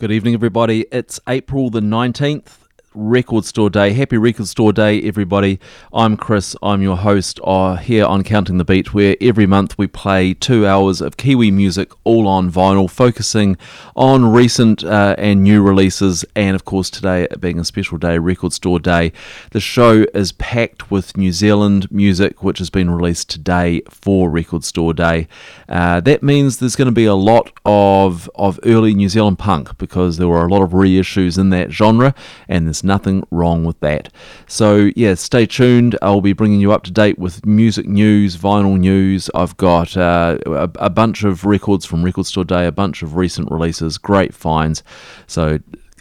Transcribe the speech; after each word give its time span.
Good 0.00 0.12
evening, 0.12 0.32
everybody. 0.32 0.86
It's 0.90 1.20
April 1.28 1.68
the 1.68 1.80
19th. 1.80 2.59
Record 2.92 3.44
Store 3.44 3.70
Day. 3.70 3.92
Happy 3.92 4.18
Record 4.18 4.48
Store 4.48 4.72
Day, 4.72 5.00
everybody. 5.02 5.60
I'm 5.92 6.16
Chris. 6.16 6.56
I'm 6.60 6.82
your 6.82 6.96
host 6.96 7.38
uh, 7.44 7.76
here 7.76 8.04
on 8.04 8.24
Counting 8.24 8.58
the 8.58 8.64
Beat, 8.64 8.92
where 8.92 9.16
every 9.20 9.46
month 9.46 9.78
we 9.78 9.86
play 9.86 10.34
two 10.34 10.66
hours 10.66 11.00
of 11.00 11.16
Kiwi 11.16 11.52
music 11.52 11.92
all 12.02 12.26
on 12.26 12.50
vinyl, 12.50 12.90
focusing 12.90 13.56
on 13.94 14.32
recent 14.32 14.82
uh, 14.82 15.14
and 15.18 15.44
new 15.44 15.62
releases. 15.62 16.24
And 16.34 16.56
of 16.56 16.64
course, 16.64 16.90
today 16.90 17.28
being 17.38 17.60
a 17.60 17.64
special 17.64 17.96
day, 17.96 18.18
Record 18.18 18.52
Store 18.52 18.80
Day, 18.80 19.12
the 19.52 19.60
show 19.60 20.04
is 20.12 20.32
packed 20.32 20.90
with 20.90 21.16
New 21.16 21.30
Zealand 21.30 21.92
music, 21.92 22.42
which 22.42 22.58
has 22.58 22.70
been 22.70 22.90
released 22.90 23.30
today 23.30 23.82
for 23.88 24.28
Record 24.28 24.64
Store 24.64 24.92
Day. 24.92 25.28
Uh, 25.68 26.00
that 26.00 26.24
means 26.24 26.58
there's 26.58 26.74
going 26.74 26.86
to 26.86 26.92
be 26.92 27.04
a 27.04 27.14
lot 27.14 27.52
of, 27.64 28.28
of 28.34 28.58
early 28.64 28.94
New 28.94 29.08
Zealand 29.08 29.38
punk 29.38 29.78
because 29.78 30.16
there 30.16 30.26
were 30.26 30.44
a 30.44 30.50
lot 30.50 30.62
of 30.62 30.70
reissues 30.70 31.38
in 31.38 31.50
that 31.50 31.70
genre, 31.70 32.16
and 32.48 32.66
there's 32.66 32.79
nothing 32.84 33.22
wrong 33.30 33.64
with 33.64 33.78
that. 33.80 34.12
So, 34.46 34.90
yeah, 34.96 35.14
stay 35.14 35.46
tuned. 35.46 35.98
I'll 36.02 36.20
be 36.20 36.32
bringing 36.32 36.60
you 36.60 36.72
up 36.72 36.82
to 36.84 36.90
date 36.90 37.18
with 37.18 37.44
music 37.46 37.86
news, 37.86 38.36
vinyl 38.36 38.78
news. 38.78 39.30
I've 39.34 39.56
got 39.56 39.96
uh, 39.96 40.38
a, 40.46 40.70
a 40.76 40.90
bunch 40.90 41.24
of 41.24 41.44
records 41.44 41.84
from 41.84 42.02
Record 42.02 42.26
Store 42.26 42.44
Day, 42.44 42.66
a 42.66 42.72
bunch 42.72 43.02
of 43.02 43.16
recent 43.16 43.50
releases, 43.50 43.98
great 43.98 44.34
finds. 44.34 44.82
So, 45.26 45.58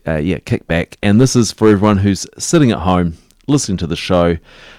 uh, 0.07 0.17
yeah, 0.17 0.39
kick 0.39 0.67
back. 0.67 0.97
And 1.03 1.19
this 1.19 1.35
is 1.35 1.52
for 1.52 1.69
everyone 1.69 1.97
who's 1.97 2.25
sitting 2.38 2.72
at 2.72 2.80
home 2.80 3.17
listening 3.50 3.78
to 3.78 3.88
the 3.88 3.95
show. 3.95 4.38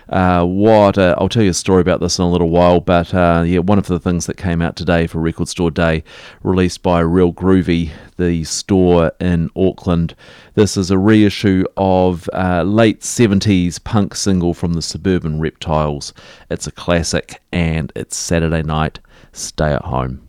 Uh, 0.09 0.45
what 0.45 0.97
uh, 0.97 1.15
I'll 1.19 1.29
tell 1.29 1.43
you 1.43 1.51
a 1.51 1.55
story 1.55 1.81
about 1.81 2.01
this 2.01 2.19
in 2.19 2.25
a 2.25 2.31
little 2.31 2.49
while, 2.49 2.81
but 2.81 3.13
uh, 3.13 3.45
yeah, 3.47 3.59
one 3.59 3.79
of 3.79 3.87
the 3.87 4.01
things 4.01 4.27
that 4.27 4.37
came 4.37 4.63
out 4.63 4.77
today 4.77 5.07
for 5.07 5.19
Record 5.21 5.49
Store 5.49 5.71
Day, 5.71 6.03
released 6.43 6.83
by 6.83 7.01
Real 7.01 7.33
Groovy, 7.33 7.91
the 8.17 8.45
store 8.45 9.13
in 9.21 9.51
Auckland. 9.55 10.15
This 10.55 10.77
is 10.77 10.91
a 10.91 10.99
reissue 10.99 11.65
of 11.77 12.29
uh, 12.33 12.63
late 12.63 13.01
70s 13.01 13.83
punk 13.83 14.15
single 14.15 14.55
from 14.55 14.73
the 14.75 14.83
Suburban 14.83 15.41
Reptiles. 15.41 16.13
It's 16.51 16.67
a 16.67 16.73
classic, 16.73 17.41
and 17.53 17.93
it's 17.95 18.17
Saturday 18.17 18.63
night. 18.63 19.01
Stay 19.33 19.73
at 19.73 19.83
home. 19.83 20.27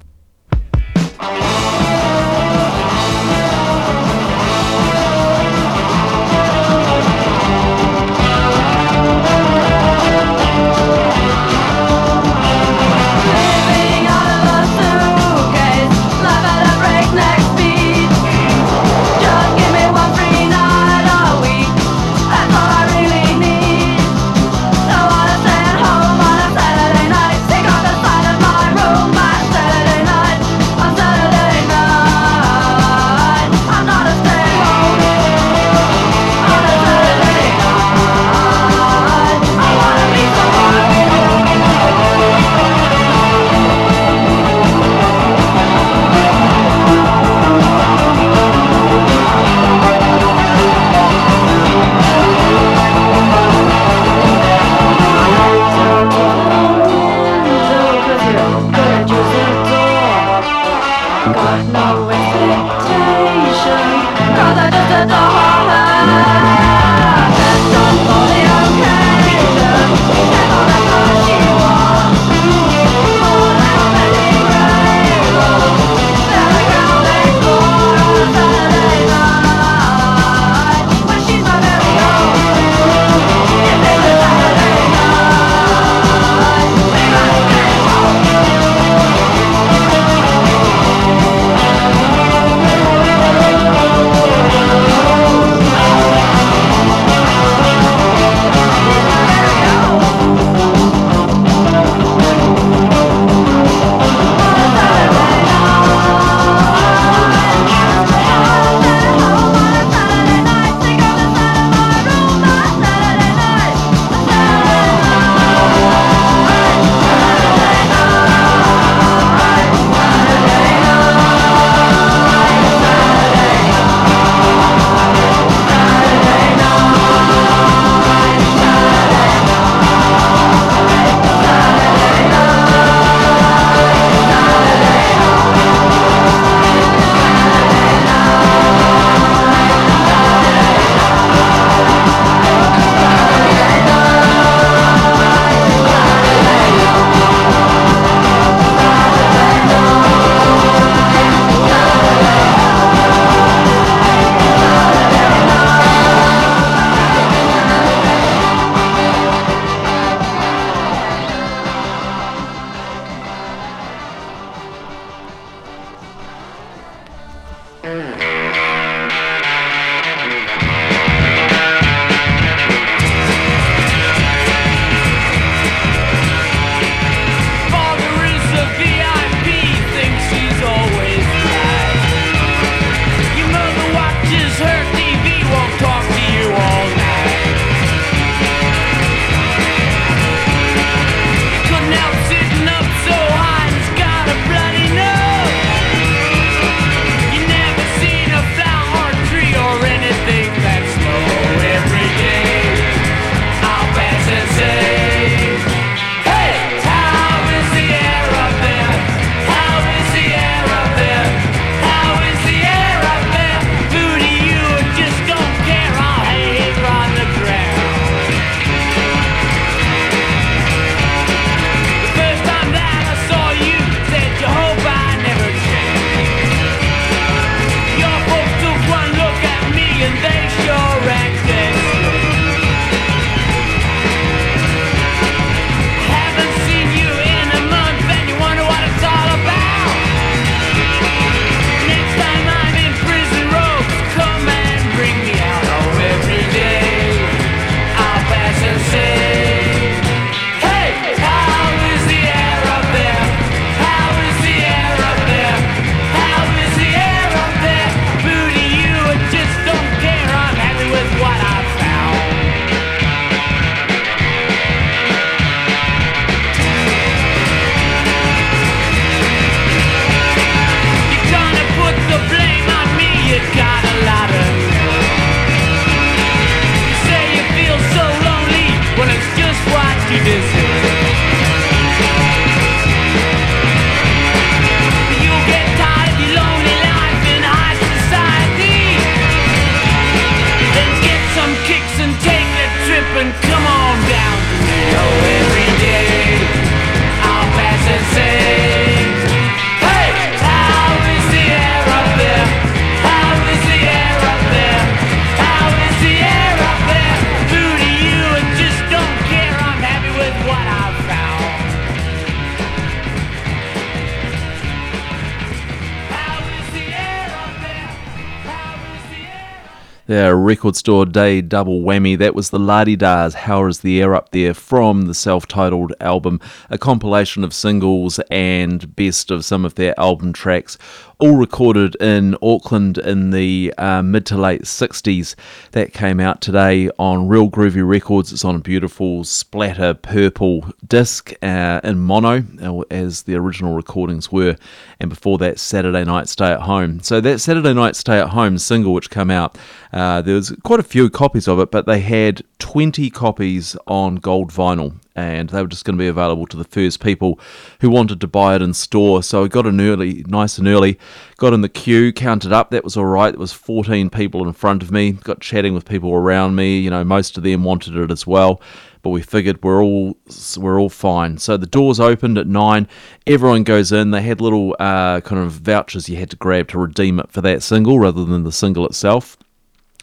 Record 320.42 320.76
store 320.76 321.06
day 321.06 321.42
double 321.42 321.82
whammy. 321.82 322.18
That 322.18 322.36
was 322.36 322.50
the 322.50 322.60
La-De-Das, 322.60 323.34
How 323.34 323.66
is 323.68 323.80
the 323.80 324.02
Air 324.02 324.16
Up 324.16 324.32
There 324.32 324.54
from 324.54 325.04
the 325.04 325.14
self 325.14 325.48
titled 325.48 325.94
album, 326.02 326.40
a 326.70 326.78
compilation 326.78 327.44
of 327.44 327.54
singles 327.54 328.20
and 328.30 328.96
best 328.96 329.32
of 329.32 329.46
some 329.46 329.64
of 329.64 329.76
their 329.76 329.98
album 330.00 330.34
tracks 330.34 330.78
all 331.22 331.38
recorded 331.38 331.96
in 331.98 332.36
Auckland 332.42 332.98
in 332.98 333.30
the 333.30 333.72
uh, 333.78 334.02
mid 334.02 334.26
to 334.26 334.36
late 334.36 334.64
60s. 334.64 335.36
That 335.72 335.94
came 335.94 336.20
out 336.20 336.42
today 336.42 336.90
on 336.98 337.28
Real 337.28 337.48
Groovy 337.48 337.88
Records. 337.88 338.34
It's 338.34 338.44
on 338.44 338.56
a 338.56 338.60
beautiful 338.60 339.24
splatter 339.24 339.94
purple 339.94 340.72
disc 340.92 341.32
uh, 341.42 341.80
in 341.86 341.98
mono, 342.00 342.44
uh, 342.62 342.84
as 342.92 343.24
the 343.24 343.34
original 343.34 343.74
recordings 343.74 344.30
were. 344.30 344.58
And 345.00 345.10
before 345.10 345.38
that, 345.38 345.58
Saturday 345.58 346.04
Night 346.04 346.28
Stay 346.28 346.52
at 346.52 346.60
Home. 346.60 347.00
So, 347.00 347.22
that 347.22 347.40
Saturday 347.40 347.74
Night 347.74 347.96
Stay 347.96 348.20
at 348.20 348.28
Home 348.28 348.58
single, 348.58 348.94
which 348.94 349.10
came 349.10 349.32
out, 349.32 349.58
uh, 349.94 350.22
there 350.22 350.36
was 350.36 350.54
quite 350.64 350.82
a 350.82 350.84
few 350.84 351.10
copies 351.10 351.48
of 351.48 351.62
it, 351.62 351.72
but 351.72 351.86
they 351.86 352.02
had 352.02 352.44
20 352.60 353.10
copies 353.10 353.78
on 353.88 354.16
gold 354.16 354.52
vinyl 354.52 354.96
and 355.16 355.50
they 355.50 355.62
were 355.62 355.68
just 355.68 355.84
going 355.84 355.98
to 355.98 356.02
be 356.02 356.08
available 356.08 356.46
to 356.48 356.56
the 356.56 356.64
first 356.64 357.04
people 357.04 357.40
who 357.82 357.90
wanted 357.90 358.22
to 358.22 358.28
buy 358.28 358.56
it 358.56 358.62
in 358.62 358.74
store. 358.74 359.22
So 359.22 359.44
I 359.44 359.48
got 359.48 359.66
in 359.66 359.82
early, 359.82 360.24
nice 360.28 360.58
and 360.58 360.68
early, 360.68 360.98
got 361.38 361.54
in 361.54 361.62
the 361.62 361.70
queue, 361.70 362.14
counted 362.14 362.54
up. 362.54 362.72
That 362.72 362.84
was 362.84 362.96
all 362.96 363.06
right. 363.06 363.32
There 363.32 363.40
was 363.40 363.52
14 363.52 364.10
people 364.10 364.48
in 364.48 364.54
front 364.54 364.84
of 364.84 364.92
me. 364.92 365.12
Got 365.12 365.42
chatting 365.42 365.74
with 365.74 365.86
people 365.86 366.14
around 366.14 366.56
me. 366.56 366.80
You 366.80 366.90
know, 366.90 367.04
most 367.04 367.38
of 367.38 367.44
them 367.44 367.64
wanted 367.64 367.96
it 367.96 368.12
as 368.12 368.26
well. 368.26 368.62
But 369.02 369.10
we 369.10 369.22
figured 369.22 369.64
we're 369.64 369.84
all 369.84 370.18
we're 370.58 370.80
all 370.80 370.90
fine. 370.90 371.38
So 371.38 371.58
the 371.58 371.66
doors 371.66 372.00
opened 372.00 372.38
at 372.38 372.48
nine. 372.48 372.88
Everyone 373.26 373.64
goes 373.64 373.92
in. 373.92 374.12
They 374.12 374.22
had 374.22 374.42
little 374.42 374.76
uh, 374.80 375.22
kind 375.22 375.42
of 375.42 375.54
vouchers 375.54 376.08
you 376.08 376.18
had 376.18 376.30
to 376.32 376.38
grab 376.38 376.68
to 376.70 376.80
redeem 376.80 377.20
it 377.20 377.32
for 377.32 377.42
that 377.42 377.64
single 377.64 378.00
rather 378.00 378.26
than 378.26 378.44
the 378.44 378.52
single 378.52 378.86
itself 378.86 379.38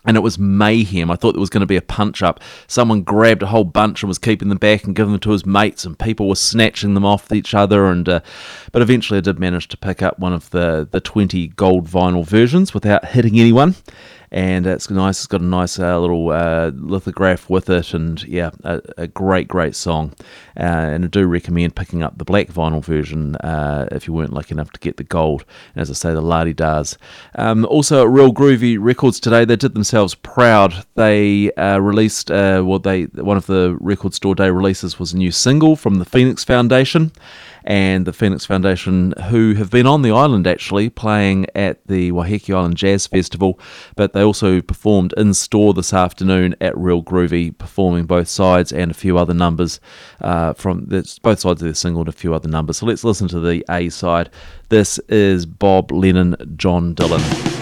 and 0.08 0.16
it 0.16 0.20
was 0.20 0.38
mayhem. 0.38 1.10
I 1.10 1.16
thought 1.16 1.32
there 1.32 1.40
was 1.40 1.50
going 1.50 1.60
to 1.60 1.66
be 1.66 1.76
a 1.76 1.82
punch 1.82 2.22
up. 2.22 2.40
Someone 2.66 3.02
grabbed 3.02 3.42
a 3.42 3.46
whole 3.46 3.64
bunch 3.64 4.02
and 4.02 4.08
was 4.08 4.18
keeping 4.18 4.48
them 4.48 4.56
back 4.58 4.84
and 4.84 4.96
giving 4.96 5.12
them 5.12 5.20
to 5.20 5.30
his 5.32 5.44
mates, 5.44 5.84
and 5.84 5.98
people 5.98 6.28
were 6.28 6.34
snatching 6.34 6.94
them 6.94 7.04
off 7.04 7.30
each 7.30 7.52
other. 7.52 7.86
And 7.86 8.08
uh, 8.08 8.20
but 8.72 8.80
eventually, 8.80 9.18
I 9.18 9.20
did 9.20 9.38
manage 9.38 9.68
to 9.68 9.76
pick 9.76 10.00
up 10.00 10.18
one 10.18 10.32
of 10.32 10.48
the 10.50 10.88
the 10.90 11.00
twenty 11.00 11.48
gold 11.48 11.86
vinyl 11.86 12.26
versions 12.26 12.72
without 12.72 13.04
hitting 13.04 13.38
anyone 13.38 13.74
and 14.30 14.66
it's 14.66 14.90
nice. 14.90 15.18
It's 15.18 15.26
got 15.26 15.40
a 15.40 15.44
nice 15.44 15.78
uh, 15.78 15.98
little 15.98 16.30
uh, 16.30 16.70
lithograph 16.74 17.48
with 17.48 17.70
it, 17.70 17.94
and 17.94 18.22
yeah, 18.24 18.50
a, 18.64 18.80
a 18.96 19.06
great, 19.06 19.48
great 19.48 19.74
song. 19.74 20.14
Uh, 20.56 20.62
and 20.62 21.04
I 21.04 21.08
do 21.08 21.26
recommend 21.26 21.76
picking 21.76 22.02
up 22.02 22.18
the 22.18 22.24
black 22.24 22.48
vinyl 22.48 22.84
version 22.84 23.36
uh, 23.36 23.88
if 23.92 24.06
you 24.06 24.12
weren't 24.12 24.32
lucky 24.32 24.52
enough 24.52 24.72
to 24.72 24.80
get 24.80 24.96
the 24.96 25.04
gold. 25.04 25.44
And 25.74 25.82
as 25.82 25.90
I 25.90 25.94
say, 25.94 26.12
the 26.12 26.20
La-De-Das. 26.20 26.98
Um, 27.36 27.64
also, 27.66 28.02
at 28.02 28.10
Real 28.10 28.32
Groovy 28.32 28.76
Records 28.80 29.20
today, 29.20 29.44
they 29.44 29.56
did 29.56 29.74
themselves 29.74 30.14
proud. 30.14 30.84
They 30.94 31.52
uh, 31.52 31.78
released, 31.78 32.30
uh, 32.30 32.62
well, 32.66 32.78
they 32.78 33.04
one 33.04 33.36
of 33.36 33.46
the 33.46 33.76
record 33.80 34.14
store 34.14 34.34
day 34.34 34.50
releases 34.50 34.98
was 34.98 35.12
a 35.12 35.16
new 35.16 35.30
single 35.32 35.76
from 35.76 35.96
the 35.96 36.04
Phoenix 36.04 36.44
Foundation 36.44 37.12
and 37.68 38.06
the 38.06 38.14
Phoenix 38.14 38.46
Foundation, 38.46 39.12
who 39.28 39.52
have 39.52 39.70
been 39.70 39.86
on 39.86 40.00
the 40.00 40.10
island 40.10 40.46
actually 40.46 40.88
playing 40.88 41.44
at 41.54 41.86
the 41.86 42.10
Waiheke 42.12 42.52
Island 42.52 42.78
Jazz 42.78 43.06
Festival, 43.06 43.60
but 43.94 44.14
they 44.14 44.22
also 44.22 44.62
performed 44.62 45.12
in 45.18 45.34
store 45.34 45.74
this 45.74 45.92
afternoon 45.92 46.56
at 46.62 46.76
Real 46.78 47.02
Groovy, 47.02 47.56
performing 47.56 48.06
both 48.06 48.26
sides 48.26 48.72
and 48.72 48.90
a 48.90 48.94
few 48.94 49.18
other 49.18 49.34
numbers 49.34 49.80
uh, 50.22 50.54
from 50.54 50.86
both 50.86 51.40
sides 51.40 51.44
of 51.44 51.58
their 51.58 51.74
single 51.74 52.00
and 52.00 52.08
a 52.08 52.12
few 52.12 52.34
other 52.34 52.48
numbers. 52.48 52.78
So 52.78 52.86
let's 52.86 53.04
listen 53.04 53.28
to 53.28 53.40
the 53.40 53.62
A 53.68 53.90
side. 53.90 54.30
This 54.70 54.98
is 55.10 55.44
Bob 55.44 55.92
Lennon, 55.92 56.36
John 56.56 56.94
Dylan. 56.94 57.57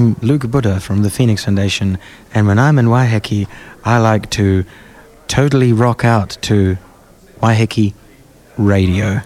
I'm 0.00 0.16
Luke 0.22 0.50
Buda 0.50 0.80
from 0.80 1.02
the 1.02 1.10
Phoenix 1.10 1.44
Foundation, 1.44 1.98
and 2.32 2.46
when 2.46 2.58
I'm 2.58 2.78
in 2.78 2.86
Waiheke, 2.86 3.46
I 3.84 3.98
like 3.98 4.30
to 4.30 4.64
totally 5.28 5.74
rock 5.74 6.06
out 6.06 6.38
to 6.40 6.78
Waiheke 7.42 7.92
radio. 8.56 9.20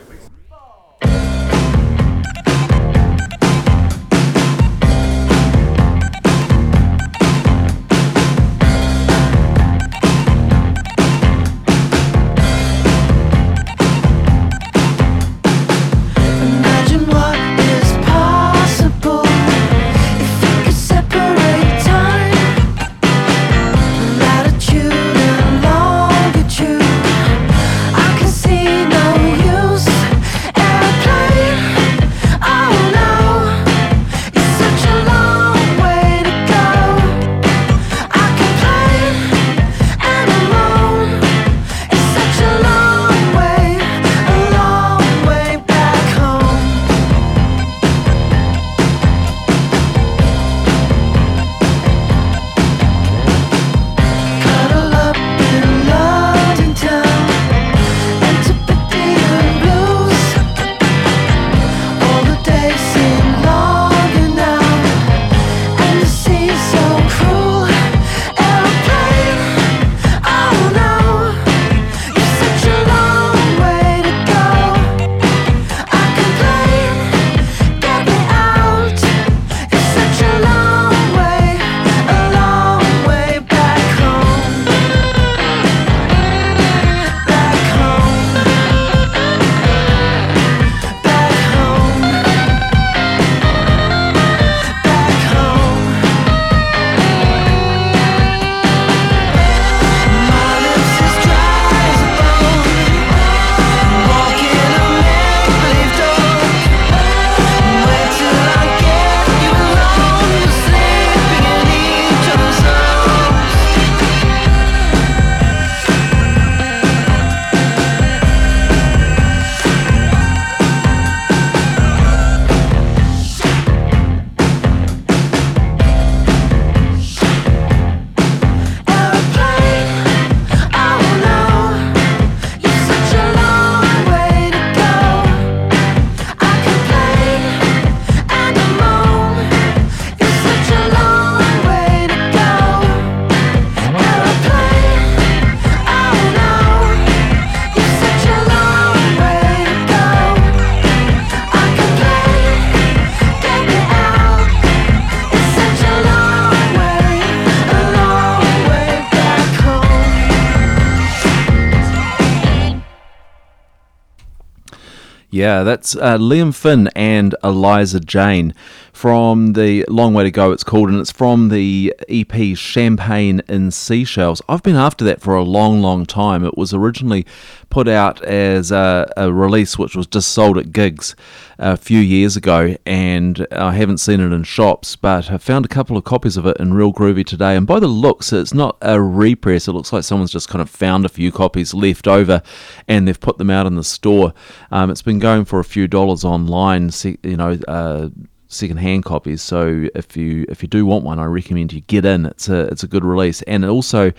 Yeah, 165.54 165.62
that's 165.62 165.94
uh, 165.94 166.18
Liam 166.18 166.52
Finn 166.52 166.88
and 166.96 167.36
Eliza 167.44 168.00
Jane 168.00 168.54
from 168.92 169.52
the 169.52 169.84
Long 169.88 170.12
Way 170.12 170.24
to 170.24 170.32
Go, 170.32 170.50
it's 170.50 170.64
called, 170.64 170.88
and 170.88 170.98
it's 170.98 171.12
from 171.12 171.48
the 171.48 171.94
EP 172.08 172.56
Champagne 172.56 173.40
in 173.48 173.70
Seashells. 173.70 174.42
I've 174.48 174.64
been 174.64 174.74
after 174.74 175.04
that 175.04 175.20
for 175.20 175.36
a 175.36 175.44
long, 175.44 175.80
long 175.80 176.06
time. 176.06 176.44
It 176.44 176.58
was 176.58 176.74
originally 176.74 177.24
put 177.74 177.88
out 177.88 178.22
as 178.22 178.70
a, 178.70 179.12
a 179.16 179.32
release 179.32 179.76
which 179.76 179.96
was 179.96 180.06
just 180.06 180.28
sold 180.28 180.56
at 180.56 180.70
gigs 180.70 181.16
a 181.58 181.76
few 181.76 181.98
years 181.98 182.36
ago, 182.36 182.76
and 182.86 183.44
I 183.50 183.72
haven't 183.72 183.98
seen 183.98 184.20
it 184.20 184.32
in 184.32 184.44
shops, 184.44 184.94
but 184.94 185.28
I 185.28 185.38
found 185.38 185.64
a 185.64 185.68
couple 185.68 185.96
of 185.96 186.04
copies 186.04 186.36
of 186.36 186.46
it 186.46 186.58
in 186.58 186.74
Real 186.74 186.92
Groovy 186.92 187.26
today. 187.26 187.56
And 187.56 187.66
by 187.66 187.80
the 187.80 187.88
looks, 187.88 188.32
it's 188.32 188.54
not 188.54 188.76
a 188.80 189.02
repress, 189.02 189.66
it 189.66 189.72
looks 189.72 189.92
like 189.92 190.04
someone's 190.04 190.30
just 190.30 190.48
kind 190.48 190.62
of 190.62 190.70
found 190.70 191.04
a 191.04 191.08
few 191.08 191.32
copies 191.32 191.74
left 191.74 192.06
over 192.06 192.42
and 192.86 193.08
they've 193.08 193.18
put 193.18 193.38
them 193.38 193.50
out 193.50 193.66
in 193.66 193.74
the 193.74 193.82
store. 193.82 194.32
Um, 194.70 194.88
it's 194.88 195.02
been 195.02 195.18
going 195.18 195.44
for 195.44 195.58
a 195.58 195.64
few 195.64 195.88
dollars 195.88 196.24
online, 196.24 196.92
you 197.24 197.36
know. 197.36 197.58
Uh, 197.66 198.10
second-hand 198.54 199.04
copies. 199.04 199.42
So 199.42 199.88
if 199.94 200.16
you 200.16 200.46
if 200.48 200.62
you 200.62 200.68
do 200.68 200.86
want 200.86 201.04
one, 201.04 201.18
I 201.18 201.24
recommend 201.24 201.72
you 201.72 201.80
get 201.82 202.04
in. 202.04 202.26
It's 202.26 202.48
a 202.48 202.62
it's 202.68 202.82
a 202.82 202.88
good 202.88 203.04
release, 203.04 203.42
and 203.42 203.64
also 203.64 204.12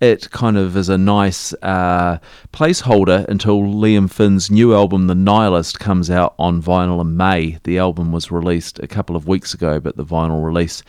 it 0.00 0.30
kind 0.30 0.56
of 0.56 0.76
is 0.76 0.88
a 0.88 0.98
nice 0.98 1.52
uh, 1.62 2.18
placeholder 2.52 3.26
until 3.26 3.62
Liam 3.62 4.10
Finn's 4.10 4.50
new 4.50 4.74
album, 4.74 5.08
The 5.08 5.14
Nihilist, 5.14 5.80
comes 5.80 6.08
out 6.08 6.34
on 6.38 6.62
vinyl 6.62 7.00
in 7.00 7.16
May. 7.16 7.58
The 7.64 7.78
album 7.78 8.12
was 8.12 8.30
released 8.30 8.78
a 8.78 8.86
couple 8.86 9.16
of 9.16 9.26
weeks 9.26 9.54
ago, 9.54 9.80
but 9.80 9.96
the 9.96 10.04
vinyl 10.04 10.44
release 10.44 10.84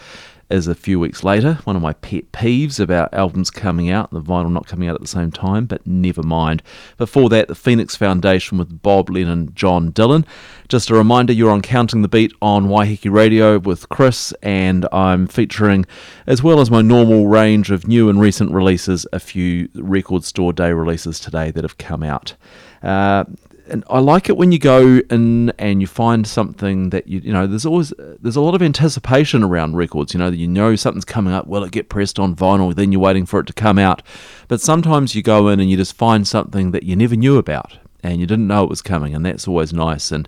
is 0.50 0.68
a 0.68 0.76
few 0.76 1.00
weeks 1.00 1.24
later. 1.24 1.60
One 1.64 1.76
of 1.76 1.82
my 1.82 1.94
pet 1.94 2.32
peeves 2.32 2.80
about 2.80 3.14
albums 3.14 3.50
coming 3.50 3.90
out 3.90 4.12
and 4.12 4.22
the 4.24 4.30
vinyl 4.30 4.52
not 4.52 4.68
coming 4.68 4.90
out 4.90 4.96
at 4.96 5.02
the 5.02 5.08
same 5.08 5.32
time, 5.32 5.66
but 5.66 5.86
never 5.86 6.24
mind. 6.24 6.64
Before 6.98 7.30
that, 7.30 7.48
the 7.48 7.56
Phoenix 7.56 7.96
Foundation 7.96 8.58
with 8.58 8.82
Bob 8.82 9.10
Lennon, 9.10 9.30
and 9.30 9.56
John 9.56 9.92
Dylan. 9.92 10.26
Just 10.68 10.90
a 10.90 10.96
reminder, 10.96 11.34
you're 11.34 11.52
on 11.52 11.62
Counting 11.62 12.02
the 12.02 12.08
Beat 12.08 12.34
on 12.42 12.68
Waiheke 12.68 13.12
Radio 13.12 13.60
with 13.60 13.90
Chris, 13.90 14.34
and 14.42 14.88
I'm 14.92 15.28
featuring, 15.28 15.86
as 16.28 16.44
well 16.44 16.60
as 16.60 16.70
my 16.70 16.82
normal 16.82 17.28
range 17.28 17.72
of 17.72 17.88
new 17.88 18.10
and 18.10 18.20
recent 18.20 18.52
releases, 18.52 19.06
a 19.14 19.20
few 19.20 19.70
record 19.76 20.24
store 20.24 20.54
day 20.54 20.72
releases 20.74 21.20
today 21.20 21.52
that 21.52 21.64
have 21.64 21.78
come 21.78 22.04
out. 22.04 22.36
Uh, 22.84 23.26
and 23.70 23.84
I 23.90 24.00
like 24.00 24.30
it 24.30 24.38
when 24.38 24.52
you 24.52 24.60
go 24.60 25.02
in 25.10 25.52
and 25.58 25.82
you 25.82 25.88
find 25.88 26.26
something 26.28 26.90
that 26.90 27.08
you 27.08 27.20
you 27.20 27.34
know 27.34 27.48
there's 27.48 27.66
always 27.66 27.94
there's 27.98 28.36
a 28.36 28.42
lot 28.42 28.56
of 28.56 28.62
anticipation 28.62 29.44
around 29.44 29.76
records 29.76 30.14
you 30.14 30.20
know 30.20 30.30
that 30.30 30.38
you 30.38 30.48
know 30.48 30.76
something's 30.76 31.06
coming 31.06 31.34
up 31.34 31.48
will 31.48 31.64
it 31.64 31.72
get 31.72 31.90
pressed 31.90 32.20
on 32.20 32.36
vinyl 32.36 32.74
then 32.74 32.92
you're 32.92 33.02
waiting 33.02 33.26
for 33.26 33.40
it 33.40 33.48
to 33.48 33.54
come 33.54 33.80
out 33.80 34.02
but 34.48 34.62
sometimes 34.62 35.16
you 35.16 35.22
go 35.22 35.48
in 35.48 35.60
and 35.60 35.70
you 35.70 35.78
just 35.78 35.96
find 35.96 36.28
something 36.28 36.72
that 36.72 36.84
you 36.84 36.96
never 36.96 37.16
knew 37.16 37.38
about 37.38 37.78
and 38.02 38.20
you 38.20 38.26
didn't 38.26 38.48
know 38.48 38.64
it 38.64 38.70
was 38.70 38.82
coming 38.82 39.14
and 39.14 39.26
that's 39.26 39.48
always 39.48 39.74
nice 39.74 40.12
and 40.12 40.28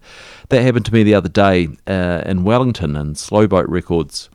that 0.49 0.61
happened 0.61 0.85
to 0.85 0.93
me 0.93 1.03
the 1.03 1.15
other 1.15 1.29
day 1.29 1.67
uh, 1.87 2.21
in 2.25 2.43
Wellington 2.43 2.95
and 2.95 3.17
Slowboat 3.17 3.67
Records 3.67 4.29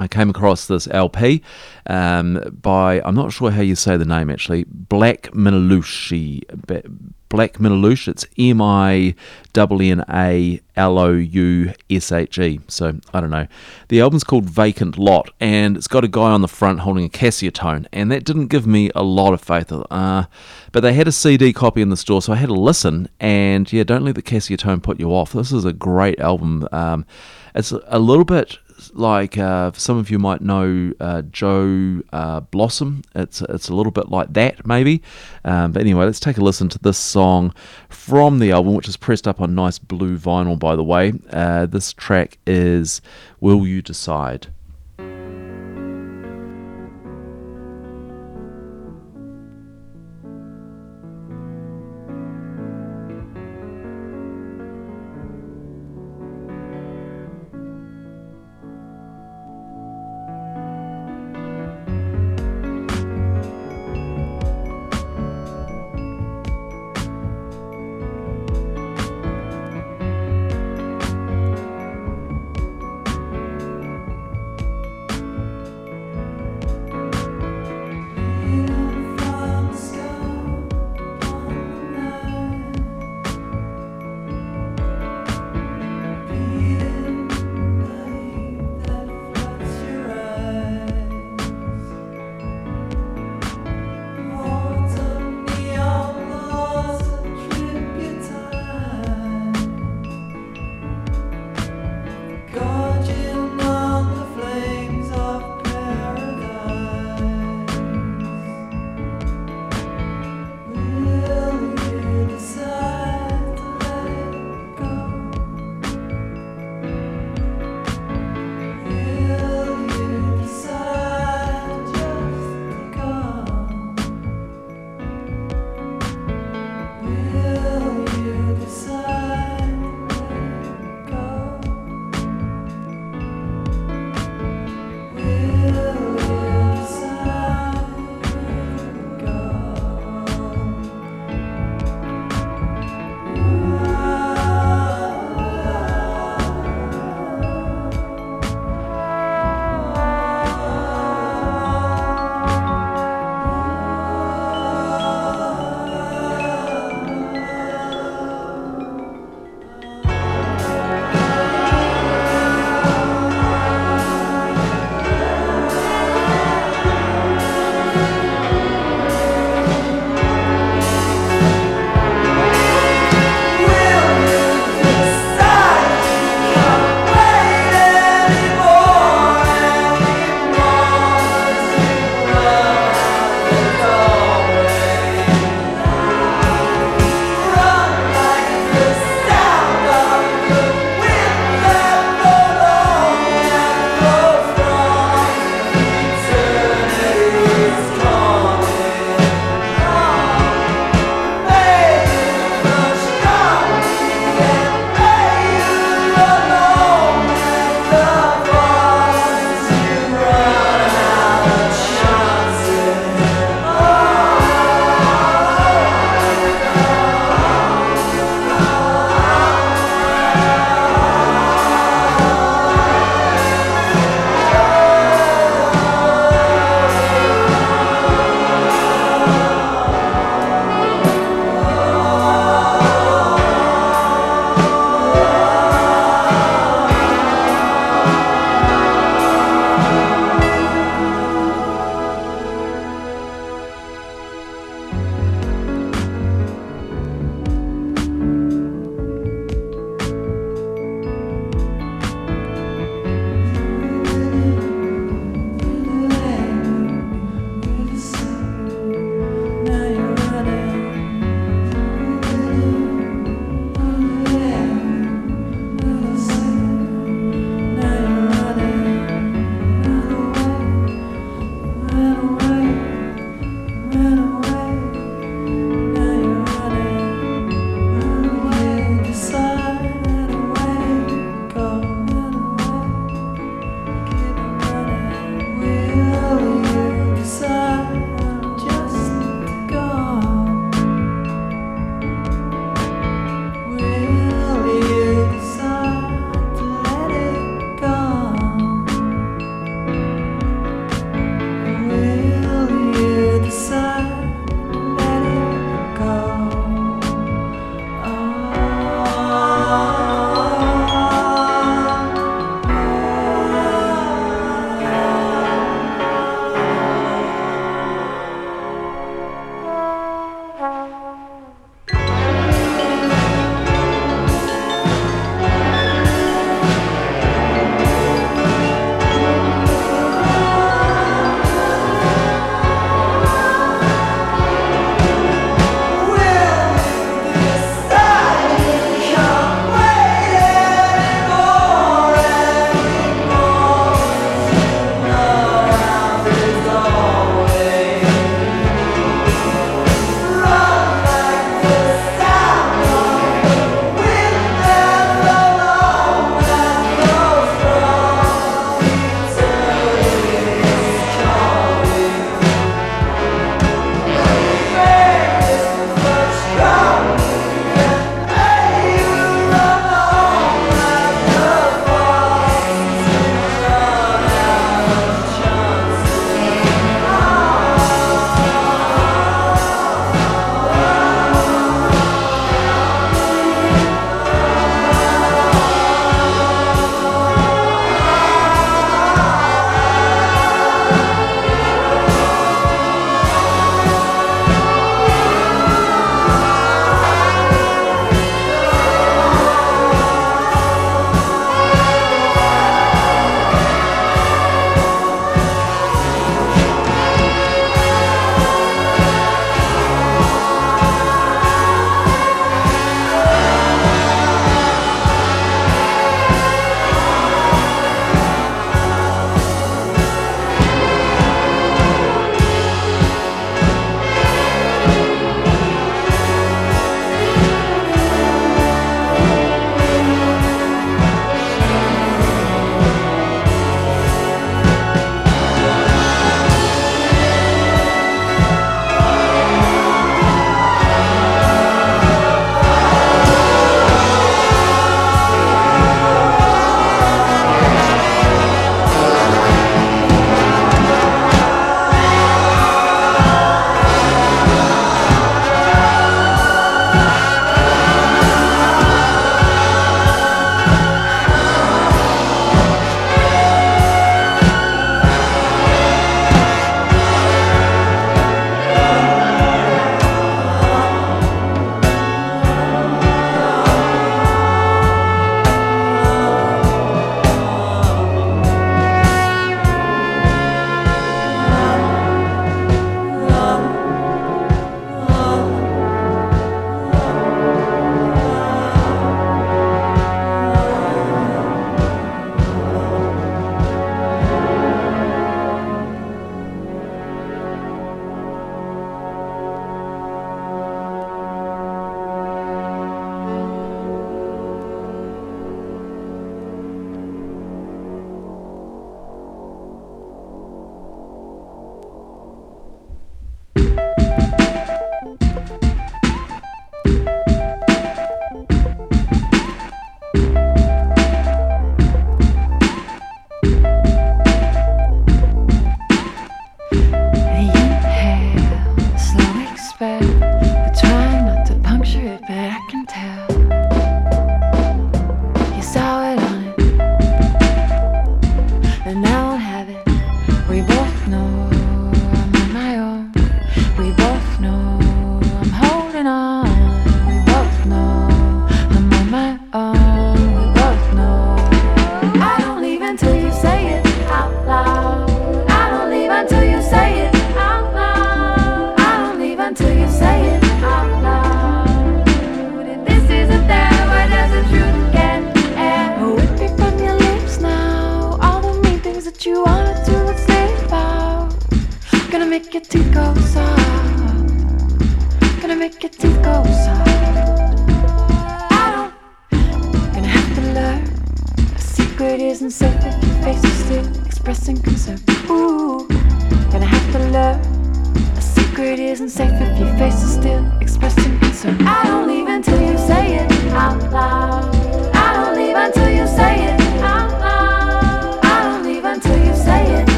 I 0.00 0.06
came 0.06 0.30
across 0.30 0.66
this 0.66 0.86
LP 0.90 1.42
um, 1.86 2.40
by, 2.62 3.00
I'm 3.04 3.14
not 3.14 3.32
sure 3.32 3.50
how 3.50 3.62
you 3.62 3.74
say 3.74 3.96
the 3.96 4.04
name 4.04 4.30
actually, 4.30 4.64
Black 4.68 5.22
Minalushi. 5.32 6.42
Black 7.28 7.54
Minaloushe, 7.54 8.08
it's 8.08 8.26
M 8.38 8.62
I 8.62 9.14
N 9.54 10.04
A 10.08 10.60
L 10.76 10.98
O 10.98 11.12
U 11.12 11.72
S 11.90 12.12
H 12.12 12.38
E. 12.38 12.60
So 12.68 12.98
I 13.12 13.20
don't 13.20 13.30
know. 13.30 13.46
The 13.88 14.00
album's 14.00 14.24
called 14.24 14.44
Vacant 14.44 14.96
Lot, 14.96 15.30
and 15.40 15.76
it's 15.76 15.88
got 15.88 16.04
a 16.04 16.08
guy 16.08 16.30
on 16.30 16.40
the 16.40 16.48
front 16.48 16.80
holding 16.80 17.04
a 17.04 17.08
Casiotone, 17.08 17.86
and 17.92 18.10
that 18.10 18.24
didn't 18.24 18.46
give 18.46 18.66
me 18.66 18.90
a 18.94 19.02
lot 19.02 19.34
of 19.34 19.40
faith. 19.40 19.72
Uh, 19.72 20.24
but 20.72 20.80
they 20.80 20.94
had 20.94 21.08
a 21.08 21.12
CD 21.12 21.52
copy 21.52 21.82
in 21.82 21.90
the 21.90 21.96
store, 21.96 22.22
so 22.22 22.32
I 22.32 22.36
had 22.36 22.48
to 22.48 22.54
listen, 22.54 23.08
and 23.20 23.70
yeah, 23.72 23.84
don't 23.84 24.04
let 24.04 24.14
the 24.14 24.22
Casiotone 24.22 24.82
put 24.82 24.98
you 24.98 25.10
off. 25.10 25.32
This 25.32 25.52
is 25.52 25.64
a 25.64 25.72
great 25.72 26.20
album. 26.20 26.68
Um, 26.72 27.04
it's 27.54 27.72
a 27.72 27.98
little 27.98 28.24
bit 28.24 28.58
like 28.92 29.38
uh, 29.38 29.72
some 29.74 29.98
of 29.98 30.10
you 30.10 30.18
might 30.18 30.40
know 30.40 30.92
uh, 31.00 31.22
Joe 31.22 32.02
uh, 32.12 32.40
Blossom. 32.40 33.02
It's 33.14 33.42
it's 33.42 33.68
a 33.68 33.74
little 33.74 33.92
bit 33.92 34.08
like 34.08 34.32
that 34.34 34.66
maybe. 34.66 35.02
Um, 35.44 35.72
but 35.72 35.80
anyway, 35.80 36.04
let's 36.04 36.20
take 36.20 36.38
a 36.38 36.44
listen 36.44 36.68
to 36.70 36.78
this 36.78 36.98
song 36.98 37.54
from 37.88 38.38
the 38.38 38.52
album, 38.52 38.74
which 38.74 38.88
is 38.88 38.96
pressed 38.96 39.28
up 39.28 39.40
on 39.40 39.54
nice 39.54 39.78
blue 39.78 40.18
vinyl, 40.18 40.58
by 40.58 40.76
the 40.76 40.84
way. 40.84 41.12
Uh, 41.30 41.66
this 41.66 41.92
track 41.92 42.38
is 42.46 43.00
"Will 43.40 43.66
You 43.66 43.82
Decide." 43.82 44.48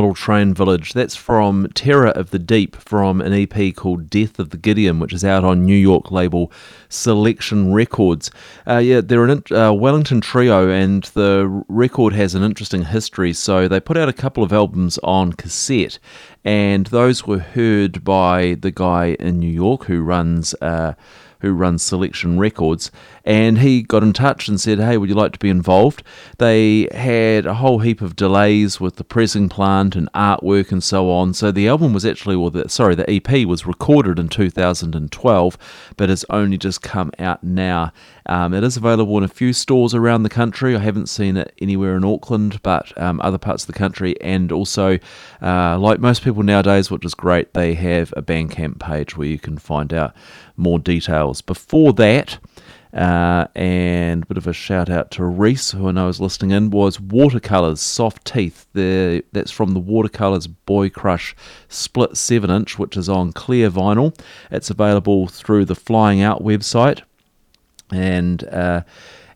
Model 0.00 0.14
Train 0.14 0.54
Village. 0.54 0.94
That's 0.94 1.14
from 1.14 1.68
Terror 1.74 2.08
of 2.08 2.30
the 2.30 2.38
Deep 2.38 2.74
from 2.74 3.20
an 3.20 3.34
EP 3.34 3.76
called 3.76 4.08
Death 4.08 4.38
of 4.38 4.48
the 4.48 4.56
Gideon, 4.56 4.98
which 4.98 5.12
is 5.12 5.26
out 5.26 5.44
on 5.44 5.66
New 5.66 5.76
York 5.76 6.10
label 6.10 6.50
Selection 6.88 7.74
Records. 7.74 8.30
Uh, 8.66 8.78
yeah, 8.78 9.02
they're 9.02 9.28
a 9.28 9.42
uh, 9.50 9.72
Wellington 9.74 10.22
trio, 10.22 10.70
and 10.70 11.04
the 11.12 11.46
record 11.68 12.14
has 12.14 12.34
an 12.34 12.42
interesting 12.42 12.86
history. 12.86 13.34
So 13.34 13.68
they 13.68 13.78
put 13.78 13.98
out 13.98 14.08
a 14.08 14.14
couple 14.14 14.42
of 14.42 14.54
albums 14.54 14.98
on 15.02 15.34
cassette, 15.34 15.98
and 16.46 16.86
those 16.86 17.26
were 17.26 17.40
heard 17.40 18.02
by 18.02 18.56
the 18.58 18.70
guy 18.70 19.18
in 19.20 19.38
New 19.38 19.52
York 19.52 19.84
who 19.84 20.00
runs. 20.00 20.54
Uh, 20.62 20.94
who 21.40 21.52
runs 21.54 21.82
Selection 21.82 22.38
Records, 22.38 22.90
and 23.24 23.58
he 23.58 23.82
got 23.82 24.02
in 24.02 24.12
touch 24.12 24.48
and 24.48 24.60
said, 24.60 24.78
Hey, 24.78 24.96
would 24.96 25.08
you 25.08 25.14
like 25.14 25.32
to 25.32 25.38
be 25.38 25.50
involved? 25.50 26.02
They 26.38 26.88
had 26.92 27.46
a 27.46 27.54
whole 27.54 27.80
heap 27.80 28.00
of 28.00 28.16
delays 28.16 28.80
with 28.80 28.96
the 28.96 29.04
pressing 29.04 29.48
plant 29.48 29.96
and 29.96 30.10
artwork 30.12 30.72
and 30.72 30.82
so 30.82 31.10
on. 31.10 31.34
So 31.34 31.50
the 31.50 31.68
album 31.68 31.92
was 31.92 32.06
actually, 32.06 32.36
well, 32.36 32.50
the, 32.50 32.68
sorry, 32.68 32.94
the 32.94 33.10
EP 33.10 33.46
was 33.46 33.66
recorded 33.66 34.18
in 34.18 34.28
2012, 34.28 35.58
but 35.96 36.08
has 36.08 36.24
only 36.30 36.58
just 36.58 36.82
come 36.82 37.12
out 37.18 37.42
now. 37.44 37.92
Um, 38.26 38.54
it 38.54 38.62
is 38.62 38.76
available 38.76 39.18
in 39.18 39.24
a 39.24 39.28
few 39.28 39.52
stores 39.52 39.94
around 39.94 40.22
the 40.22 40.28
country. 40.28 40.76
I 40.76 40.78
haven't 40.78 41.08
seen 41.08 41.36
it 41.36 41.52
anywhere 41.60 41.96
in 41.96 42.04
Auckland, 42.04 42.62
but 42.62 42.96
um, 43.00 43.20
other 43.22 43.38
parts 43.38 43.64
of 43.64 43.66
the 43.66 43.78
country. 43.78 44.20
And 44.20 44.52
also, 44.52 44.98
uh, 45.42 45.78
like 45.78 45.98
most 45.98 46.22
people 46.22 46.42
nowadays, 46.42 46.90
which 46.90 47.04
is 47.04 47.14
great, 47.14 47.54
they 47.54 47.74
have 47.74 48.14
a 48.16 48.22
Bandcamp 48.22 48.78
page 48.78 49.16
where 49.16 49.26
you 49.26 49.38
can 49.38 49.58
find 49.58 49.92
out 49.92 50.14
more 50.56 50.78
details. 50.78 51.40
Before 51.40 51.92
that, 51.94 52.38
uh, 52.92 53.46
and 53.54 54.22
a 54.22 54.26
bit 54.26 54.36
of 54.36 54.46
a 54.46 54.52
shout 54.52 54.90
out 54.90 55.10
to 55.12 55.24
Reese, 55.24 55.70
who 55.72 55.88
I 55.88 55.92
know 55.92 56.08
is 56.08 56.20
listening 56.20 56.50
in, 56.50 56.70
was 56.70 57.00
Watercolors 57.00 57.80
Soft 57.80 58.24
Teeth. 58.24 58.66
The, 58.72 59.24
that's 59.32 59.50
from 59.50 59.72
the 59.74 59.80
Watercolors 59.80 60.46
Boy 60.46 60.90
Crush 60.90 61.34
Split 61.68 62.16
7 62.16 62.50
inch, 62.50 62.78
which 62.78 62.96
is 62.96 63.08
on 63.08 63.32
clear 63.32 63.70
vinyl. 63.70 64.18
It's 64.50 64.70
available 64.70 65.28
through 65.28 65.66
the 65.66 65.74
Flying 65.74 66.20
Out 66.20 66.42
website. 66.42 67.02
And. 67.90 68.44
Uh, 68.44 68.82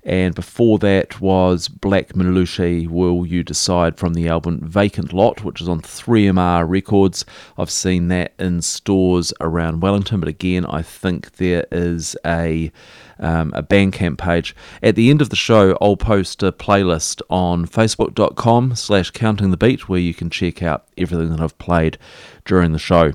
and 0.04 0.34
before 0.34 0.78
that 0.80 1.20
was 1.20 1.68
Black 1.68 2.08
Minaloushe 2.10 2.86
Will 2.88 3.24
You 3.24 3.42
Decide 3.42 3.96
from 3.96 4.12
the 4.12 4.28
album 4.28 4.60
Vacant 4.62 5.12
Lot, 5.14 5.42
which 5.42 5.62
is 5.62 5.68
on 5.68 5.80
3MR 5.80 6.68
Records. 6.68 7.24
I've 7.56 7.70
seen 7.70 8.08
that 8.08 8.34
in 8.38 8.60
stores 8.60 9.32
around 9.40 9.80
Wellington, 9.80 10.20
but 10.20 10.28
again, 10.28 10.66
I 10.66 10.82
think 10.82 11.36
there 11.36 11.66
is 11.72 12.16
a 12.24 12.70
um, 13.18 13.52
a 13.54 13.62
Bandcamp 13.62 14.18
page. 14.18 14.54
At 14.82 14.96
the 14.96 15.08
end 15.08 15.22
of 15.22 15.30
the 15.30 15.36
show, 15.36 15.78
I'll 15.80 15.96
post 15.96 16.42
a 16.42 16.52
playlist 16.52 17.22
on 17.30 17.66
facebook.com 17.66 18.74
slash 18.74 19.10
counting 19.12 19.50
the 19.50 19.56
beat 19.56 19.88
where 19.88 20.00
you 20.00 20.12
can 20.12 20.30
check 20.30 20.62
out 20.62 20.86
everything 20.98 21.30
that 21.30 21.40
I've 21.40 21.56
played 21.58 21.96
during 22.44 22.72
the 22.72 22.78
show. 22.78 23.12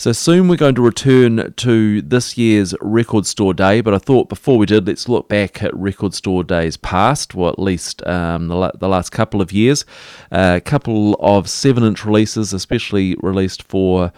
So 0.00 0.12
soon 0.12 0.48
we're 0.48 0.56
going 0.56 0.76
to 0.76 0.80
return 0.80 1.52
to 1.58 2.00
this 2.00 2.38
year's 2.38 2.74
Record 2.80 3.26
Store 3.26 3.52
Day, 3.52 3.82
but 3.82 3.92
I 3.92 3.98
thought 3.98 4.30
before 4.30 4.56
we 4.56 4.64
did, 4.64 4.86
let's 4.86 5.10
look 5.10 5.28
back 5.28 5.62
at 5.62 5.76
Record 5.76 6.14
Store 6.14 6.42
Days 6.42 6.78
past, 6.78 7.34
or 7.36 7.50
at 7.50 7.58
least 7.58 8.02
um, 8.06 8.48
the, 8.48 8.54
la- 8.54 8.70
the, 8.74 8.88
last 8.88 9.10
couple 9.10 9.42
of 9.42 9.52
years. 9.52 9.84
Uh, 10.32 10.54
a 10.56 10.60
couple 10.62 11.16
of 11.20 11.50
7 11.50 11.84
inch 11.84 12.02
releases, 12.06 12.54
especially 12.54 13.14
released 13.20 13.62
for 13.64 14.10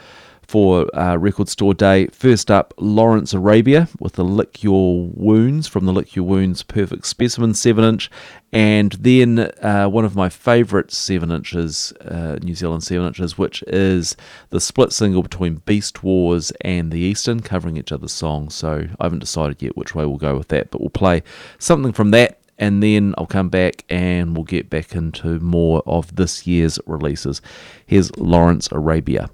for 0.53 0.95
uh, 0.95 1.17
Record 1.17 1.49
Store 1.49 1.73
Day. 1.73 2.09
First 2.09 2.51
up, 2.51 2.75
Lawrence 2.77 3.33
Arabia 3.33 3.89
with 3.99 4.17
the 4.17 4.23
Lick 4.23 4.63
Your 4.63 5.09
Wounds 5.15 5.67
from 5.67 5.87
the 5.87 5.95
Lick 5.95 6.15
Your 6.15 6.27
Wounds 6.27 6.63
Perfect 6.63 7.07
Specimen 7.07 7.55
7 7.55 7.83
inch. 7.83 8.11
And 8.53 8.93
then 8.93 9.51
uh, 9.63 9.87
one 9.87 10.05
of 10.05 10.15
my 10.15 10.29
favourite 10.29 10.93
7 10.93 11.33
inches, 11.33 11.95
uh, 12.03 12.39
New 12.43 12.55
Zealand 12.55 12.85
7 12.85 13.07
inches, 13.07 13.39
which 13.39 13.65
is 13.67 14.15
the 14.51 14.61
split 14.61 14.93
single 14.93 15.23
between 15.23 15.63
Beast 15.65 16.03
Wars 16.03 16.53
and 16.61 16.93
The 16.93 17.01
Eastern, 17.01 17.41
covering 17.41 17.79
each 17.79 17.91
other's 17.91 18.13
songs. 18.13 18.55
So 18.55 18.89
I 19.01 19.05
haven't 19.05 19.21
decided 19.21 19.63
yet 19.63 19.75
which 19.75 19.95
way 19.95 20.05
we'll 20.05 20.19
go 20.19 20.37
with 20.37 20.49
that, 20.49 20.71
but 20.71 20.83
we'll 20.83 20.91
play 20.91 21.23
something 21.59 21.95
from 21.95 22.11
that 22.11 22.41
and 22.59 22.83
then 22.83 23.15
I'll 23.17 23.25
come 23.25 23.49
back 23.49 23.87
and 23.89 24.37
we'll 24.37 24.45
get 24.45 24.69
back 24.69 24.95
into 24.95 25.41
more 25.41 25.83
of 25.87 26.17
this 26.17 26.47
year's 26.47 26.79
releases. 26.87 27.41
Here's 27.87 28.15
Lawrence 28.19 28.69
Arabia. 28.71 29.31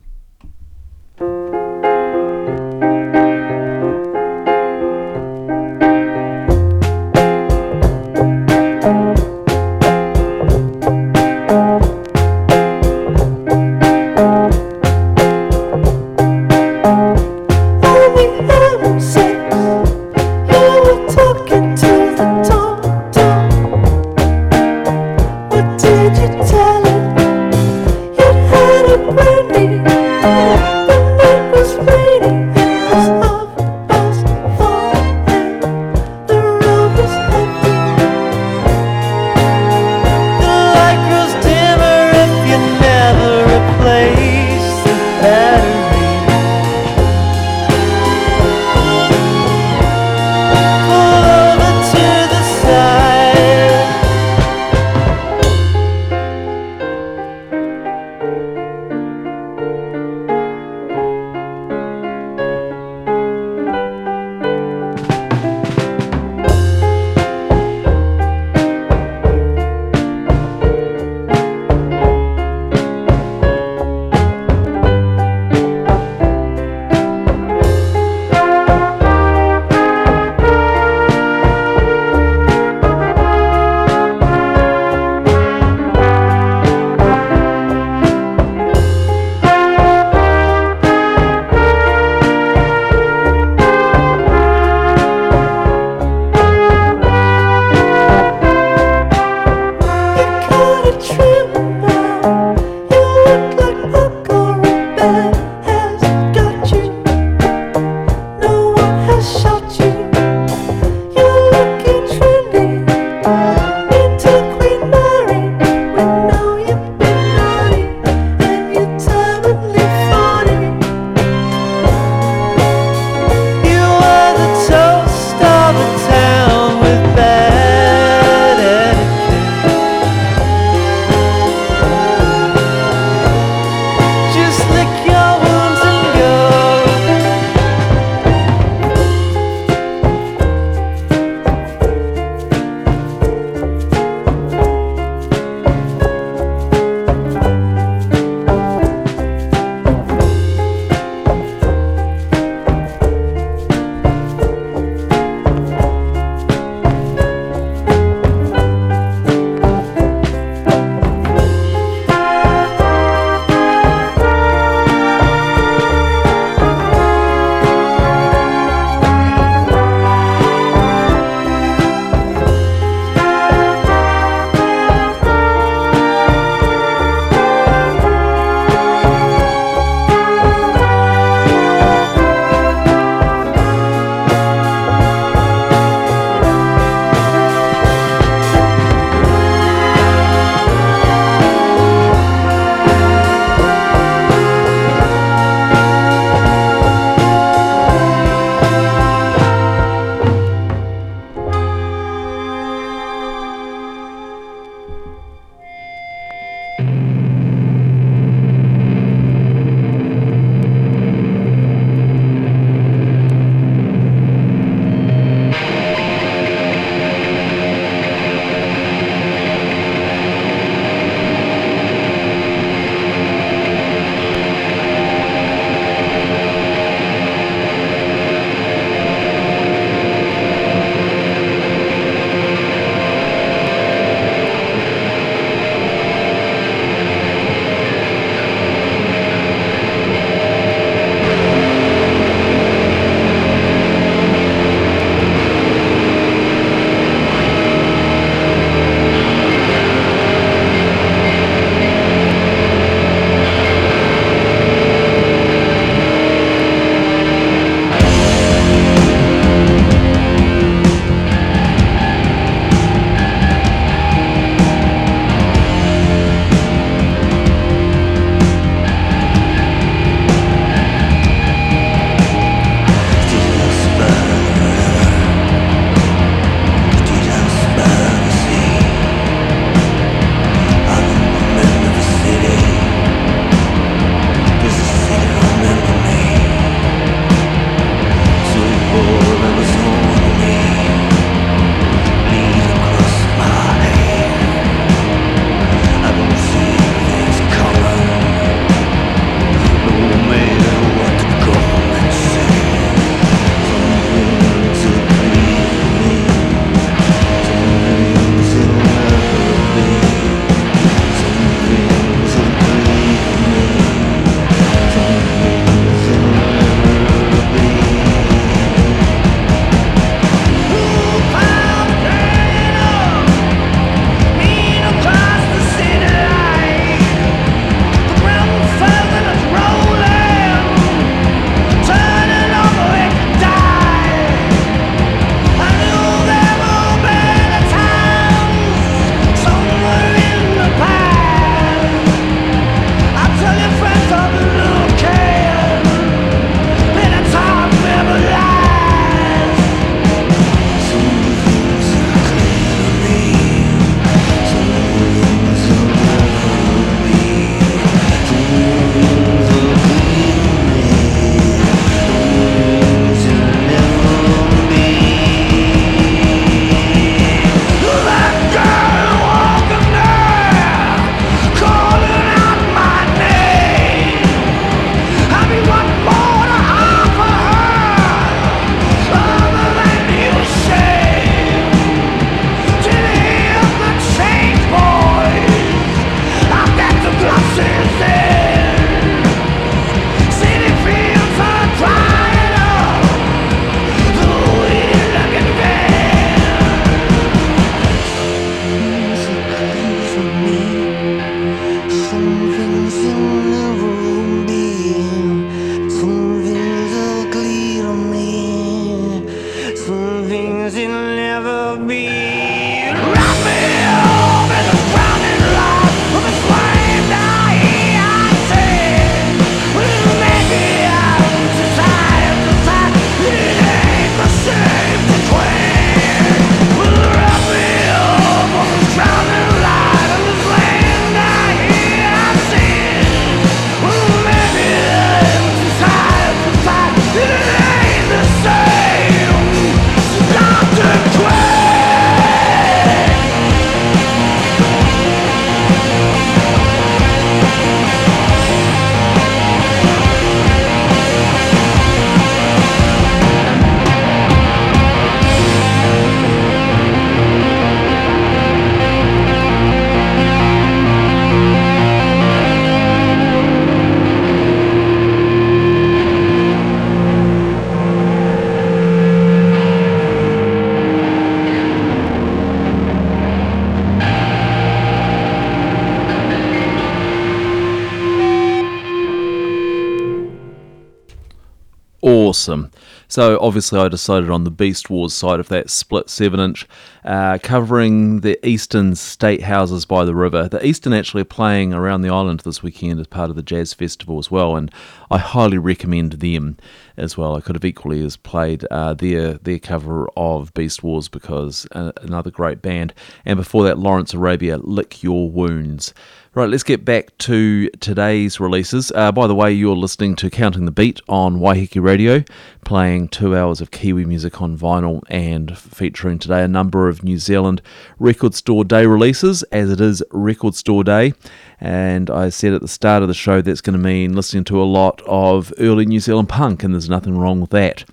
So 483.11 483.39
obviously, 483.41 483.81
I 483.81 483.89
decided 483.89 484.29
on 484.29 484.45
the 484.45 484.51
Beast 484.51 484.91
Wars 484.91 485.15
side 485.15 485.41
of 485.41 485.49
that 485.49 485.71
split 485.71 486.11
seven 486.11 486.39
inch, 486.41 486.69
uh, 487.07 487.39
covering 487.43 488.21
the 488.21 488.39
Eastern 488.47 488.95
State 488.95 489.43
Houses 489.43 489.87
by 489.87 490.05
the 490.05 490.15
river. 490.15 490.47
The 490.47 490.65
Eastern 490.65 490.93
actually 490.93 491.23
are 491.23 491.25
playing 491.25 491.73
around 491.73 492.03
the 492.03 492.11
island 492.11 492.41
this 492.41 492.63
weekend 492.63 493.01
as 493.01 493.07
part 493.07 493.31
of 493.31 493.37
the 493.37 493.43
Jazz 493.43 493.73
Festival 493.73 494.19
as 494.19 494.31
well, 494.31 494.57
and 494.57 494.71
I 495.11 495.17
highly 495.17 495.57
recommend 495.57 496.13
them 496.13 496.59
as 496.99 497.17
well. 497.17 497.35
I 497.35 497.41
could 497.41 497.57
have 497.57 497.65
equally 497.65 498.05
as 498.05 498.19
played 498.19 498.65
uh, 498.71 498.93
their 498.93 499.35
their 499.35 499.59
cover 499.59 500.11
of 500.15 500.53
Beast 500.53 500.83
Wars 500.83 501.09
because 501.09 501.67
uh, 501.73 501.93
another 502.03 502.31
great 502.31 502.61
band. 502.61 502.93
And 503.25 503.39
before 503.39 503.65
that, 503.65 503.79
Lawrence 503.79 504.13
Arabia, 504.13 504.59
Lick 504.59 505.03
Your 505.03 505.31
Wounds. 505.31 505.95
Right, 506.39 506.49
let's 506.49 506.63
get 506.63 506.85
back 506.85 507.19
to 507.19 507.69
today's 507.81 508.39
releases. 508.39 508.93
Uh, 508.95 509.11
by 509.11 509.27
the 509.27 509.35
way, 509.35 509.53
you're 509.53 509.75
listening 509.75 510.15
to 510.15 510.31
Counting 510.31 510.67
the 510.67 510.71
Beat 510.71 511.01
on 511.09 511.41
Waiheke 511.41 511.83
Radio, 511.83 512.23
playing 512.65 513.09
two 513.09 513.37
hours 513.37 513.61
of 513.61 513.73
Kiwi 513.73 514.05
music 514.05 514.41
on 514.41 514.57
vinyl 514.57 515.03
and 515.09 515.59
featuring 515.59 516.21
today 516.21 516.45
a 516.45 516.47
number 516.47 516.89
of 516.89 517.03
New 517.03 517.19
Zealand 517.19 517.61
Record 517.99 518.37
Store 518.37 518.65
Day 518.65 518.87
releases, 518.87 519.43
as 519.51 519.69
it 519.69 519.81
is 519.81 520.01
Record 520.13 520.55
Store 520.55 520.85
Day. 520.85 521.13
And 521.61 522.09
I 522.09 522.29
said 522.29 522.55
at 522.55 522.61
the 522.61 522.69
start 522.69 523.03
of 523.03 523.09
the 523.09 523.15
show 523.15 523.43
that's 523.43 523.61
going 523.61 523.77
to 523.77 523.85
mean 523.85 524.15
listening 524.15 524.45
to 524.45 524.63
a 524.63 524.65
lot 524.65 525.03
of 525.07 525.53
early 525.59 525.87
New 525.87 525.99
Zealand 525.99 526.29
punk, 526.29 526.63
and 526.63 526.73
there's 526.73 526.89
nothing 526.89 527.19
wrong 527.19 527.41
with 527.41 527.51
that. 527.51 527.85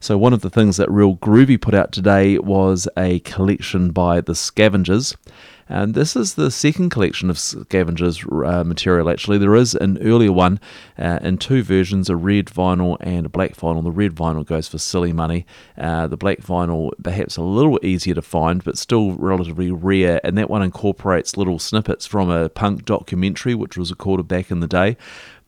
So, 0.00 0.18
one 0.18 0.32
of 0.32 0.40
the 0.40 0.50
things 0.50 0.76
that 0.78 0.90
Real 0.90 1.14
Groovy 1.18 1.60
put 1.60 1.72
out 1.72 1.92
today 1.92 2.36
was 2.36 2.88
a 2.96 3.20
collection 3.20 3.92
by 3.92 4.20
the 4.20 4.34
Scavengers. 4.34 5.16
And 5.72 5.94
this 5.94 6.16
is 6.16 6.34
the 6.34 6.50
second 6.50 6.90
collection 6.90 7.30
of 7.30 7.38
Scavengers 7.38 8.22
uh, 8.26 8.62
material, 8.62 9.08
actually. 9.08 9.38
There 9.38 9.54
is 9.54 9.74
an 9.74 9.96
earlier 10.02 10.30
one 10.30 10.60
uh, 10.98 11.18
in 11.22 11.38
two 11.38 11.62
versions 11.62 12.10
a 12.10 12.14
red 12.14 12.44
vinyl 12.44 12.98
and 13.00 13.24
a 13.24 13.30
black 13.30 13.56
vinyl. 13.56 13.82
The 13.82 13.90
red 13.90 14.14
vinyl 14.14 14.44
goes 14.44 14.68
for 14.68 14.76
silly 14.76 15.14
money. 15.14 15.46
Uh, 15.78 16.08
the 16.08 16.18
black 16.18 16.40
vinyl, 16.40 16.90
perhaps 17.02 17.38
a 17.38 17.42
little 17.42 17.82
easier 17.82 18.14
to 18.14 18.20
find, 18.20 18.62
but 18.62 18.76
still 18.76 19.12
relatively 19.12 19.70
rare. 19.70 20.20
And 20.22 20.36
that 20.36 20.50
one 20.50 20.60
incorporates 20.60 21.38
little 21.38 21.58
snippets 21.58 22.04
from 22.04 22.28
a 22.28 22.50
punk 22.50 22.84
documentary, 22.84 23.54
which 23.54 23.78
was 23.78 23.90
recorded 23.90 24.28
back 24.28 24.50
in 24.50 24.60
the 24.60 24.68
day. 24.68 24.98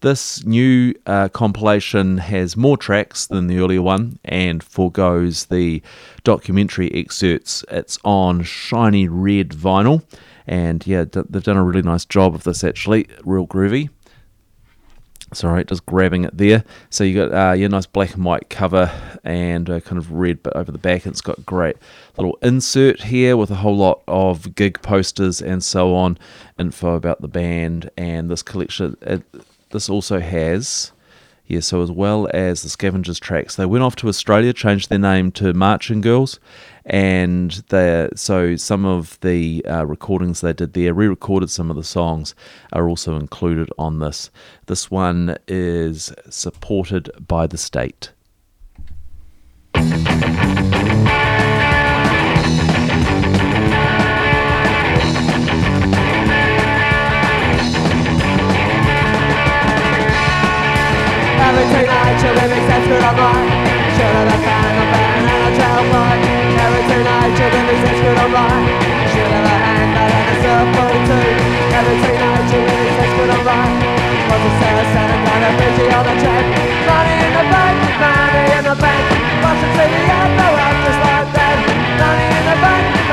This 0.05 0.44
new 0.44 0.92
uh, 1.07 1.30
compilation 1.30 2.18
has 2.18 2.59
more 2.59 2.76
tracks 2.76 3.26
than 3.26 3.46
the 3.46 3.57
earlier 3.57 3.80
one 3.80 4.18
and 4.22 4.62
foregoes 4.62 5.46
the 5.46 5.80
documentary 6.24 6.92
excerpts. 6.92 7.64
It's 7.70 7.98
on 8.05 8.42
shiny 8.42 9.09
red 9.09 9.52
vinyl, 9.52 10.05
and 10.46 10.86
yeah, 10.86 11.05
they've 11.05 11.42
done 11.42 11.57
a 11.57 11.64
really 11.64 11.80
nice 11.80 12.05
job 12.05 12.34
of 12.34 12.44
this 12.44 12.62
actually, 12.62 13.07
real 13.24 13.46
groovy. 13.46 13.88
Sorry, 15.32 15.64
just 15.64 15.86
grabbing 15.86 16.24
it 16.24 16.36
there. 16.36 16.64
So 16.90 17.02
you 17.02 17.26
got 17.26 17.32
uh, 17.32 17.52
your 17.55 17.70
nice 17.70 17.86
black 17.86 18.14
and 18.14 18.26
white 18.26 18.50
cover 18.50 18.92
and 19.24 19.66
kind 19.66 19.96
of 19.96 20.12
red 20.12 20.42
bit 20.42 20.52
over 20.55 20.70
the 20.70 20.76
back. 20.76 21.07
It's 21.07 21.22
got 21.22 21.46
great 21.46 21.76
little 22.18 22.36
insert 22.42 23.05
here 23.05 23.38
with 23.38 23.50
a 23.50 23.55
whole 23.55 23.78
lot 23.78 24.02
of 24.07 24.55
gig 24.55 24.82
posters 24.82 25.40
and 25.40 25.64
so 25.64 25.94
on, 25.94 26.18
info 26.59 26.94
about 26.94 27.22
the 27.22 27.28
band 27.28 27.90
and 27.96 28.30
this 28.30 28.42
collection. 28.42 28.98
It, 29.00 29.22
this 29.75 29.91
also 29.91 30.20
has, 30.20 30.93
yeah, 31.47 31.59
so 31.59 31.83
as 31.83 31.91
well 31.91 32.29
as 32.33 32.62
the 32.62 32.68
Scavengers 32.68 33.18
tracks, 33.18 33.57
they 33.57 33.66
went 33.66 33.83
off 33.83 33.97
to 33.97 34.09
Australia, 34.09 34.53
changed 34.53 34.89
their 34.89 35.01
name 35.01 35.33
to 35.33 35.53
Marching 35.53 36.01
Girls, 36.01 36.39
and 36.87 37.51
they 37.70 38.09
so 38.14 38.55
some 38.55 38.85
of 38.85 39.18
the 39.20 39.66
uh, 39.66 39.85
recordings 39.85 40.41
they 40.41 40.53
did 40.53 40.75
there, 40.75 40.95
re-recorded 40.95 41.51
some 41.51 41.70
of 41.70 41.77
the 41.77 41.83
songs, 41.83 42.37
are 42.72 42.89
also 42.89 43.16
included 43.16 43.68
on 43.77 43.99
this. 43.99 44.31
This 44.66 44.93
one 44.93 45.37
is 45.49 46.12
supported 46.31 47.11
by 47.27 47.49
the 47.49 47.59
state. 47.59 48.12
Every 61.55 61.70
tonight 61.70 62.18
you 62.18 62.34
live 62.34 62.50
sense 62.66 62.86
good 62.90 62.98
on 62.98 63.14
mine 63.14 63.46
Should 63.94 64.26
have 64.26 64.42
found 64.42 64.74
a 64.74 64.86
band 64.90 65.22
and 65.22 65.55
a 65.55 65.82
boy 65.86 66.18
Every 66.50 66.82
tonight 66.82 67.30
you 67.30 67.46
live 67.46 67.78
sense 67.78 68.00
good 68.02 68.18
on 68.18 68.30
mine 68.34 68.66
Should 69.14 69.30
have 69.30 69.46
a 69.46 69.57
handbag 69.62 70.14
and 70.18 70.34
a 70.34 70.36
surfboard 70.42 70.98
too 71.07 71.30
Every 71.78 71.96
tonight 72.02 72.50
you 72.50 72.59
live 72.59 72.90
sense 72.98 73.14
good 73.14 73.30
on 73.38 73.42
mine 73.46 73.78
Was 74.34 74.42
a 74.42 74.52
sales 74.59 74.98
and 74.98 75.11
a 75.14 75.18
kind 75.30 75.44
on 75.94 76.02
the 76.11 76.14
track 76.26 76.46
Money 76.90 77.14
in 77.22 77.32
the 77.38 77.44
bank, 77.46 77.78
money 78.02 78.44
in 78.59 78.64
the 78.66 78.74
bank 78.74 79.05
Watching 79.38 79.74
TV 79.78 79.94
and 80.11 80.34
no 80.34 80.48
that 80.59 80.74
Money 82.02 82.26
in 82.34 82.44
the 82.50 82.57
bank, 82.66 83.03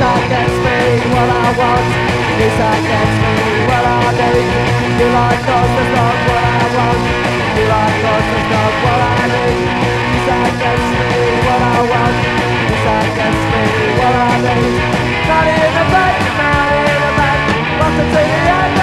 This 0.00 0.08
all 0.08 0.28
gets 0.32 0.56
me 0.64 0.80
what 1.12 1.28
I 1.28 1.48
want. 1.60 1.88
This 2.40 2.56
I 2.56 2.72
gets 2.88 3.16
me 3.20 3.36
what 3.68 3.84
I 3.84 4.00
need. 4.16 4.48
You 4.96 5.08
like 5.12 5.44
us, 5.44 5.70
that's 5.76 5.92
not 5.92 6.16
what 6.24 6.40
I 6.40 6.64
want. 6.72 7.00
You 7.52 7.64
like 7.68 8.04
us, 8.08 8.26
that's 8.48 8.76
what 8.80 8.96
I 8.96 9.28
need. 9.28 9.60
This 10.08 10.24
I 10.24 10.44
gets 10.56 10.88
me 10.96 11.20
what 11.44 11.60
I 11.60 11.78
want. 11.84 12.16
This 12.64 12.84
I 12.88 13.00
gets 13.12 13.42
me 13.52 13.64
what 14.00 14.14
I 14.24 14.32
need. 14.40 14.72
Not 15.28 15.46
in 15.52 15.68
the 15.68 15.84
bank, 15.92 16.20
not 16.40 16.72
in 16.80 16.96
the 17.04 17.12
bank 17.20 17.44
Welcome 17.76 18.08
to 18.08 18.20
the 18.24 18.40
end, 18.56 18.76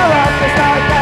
start 0.54 0.82
that 0.86 0.97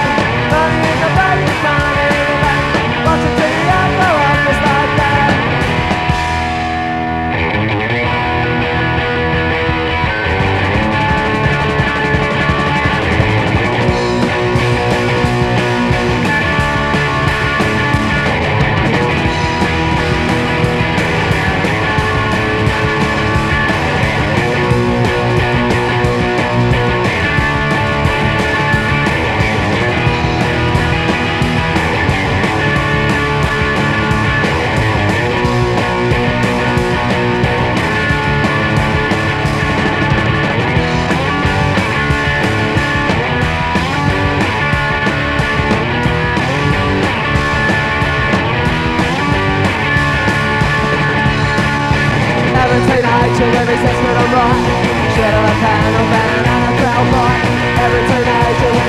to 53.36 53.44
the 53.44 53.62
recess 53.68 54.00
that 54.00 54.16
I'm 54.16 54.32
right 54.32 54.64
Shadow 55.12 55.44
a 55.44 55.54
panel 55.60 56.08
and 56.16 56.64
a 56.72 56.74
crowd 56.80 57.08
fight 57.12 57.44
Every 57.84 58.04
teenage 58.08 58.60
to 58.64 58.68
the 58.72 58.82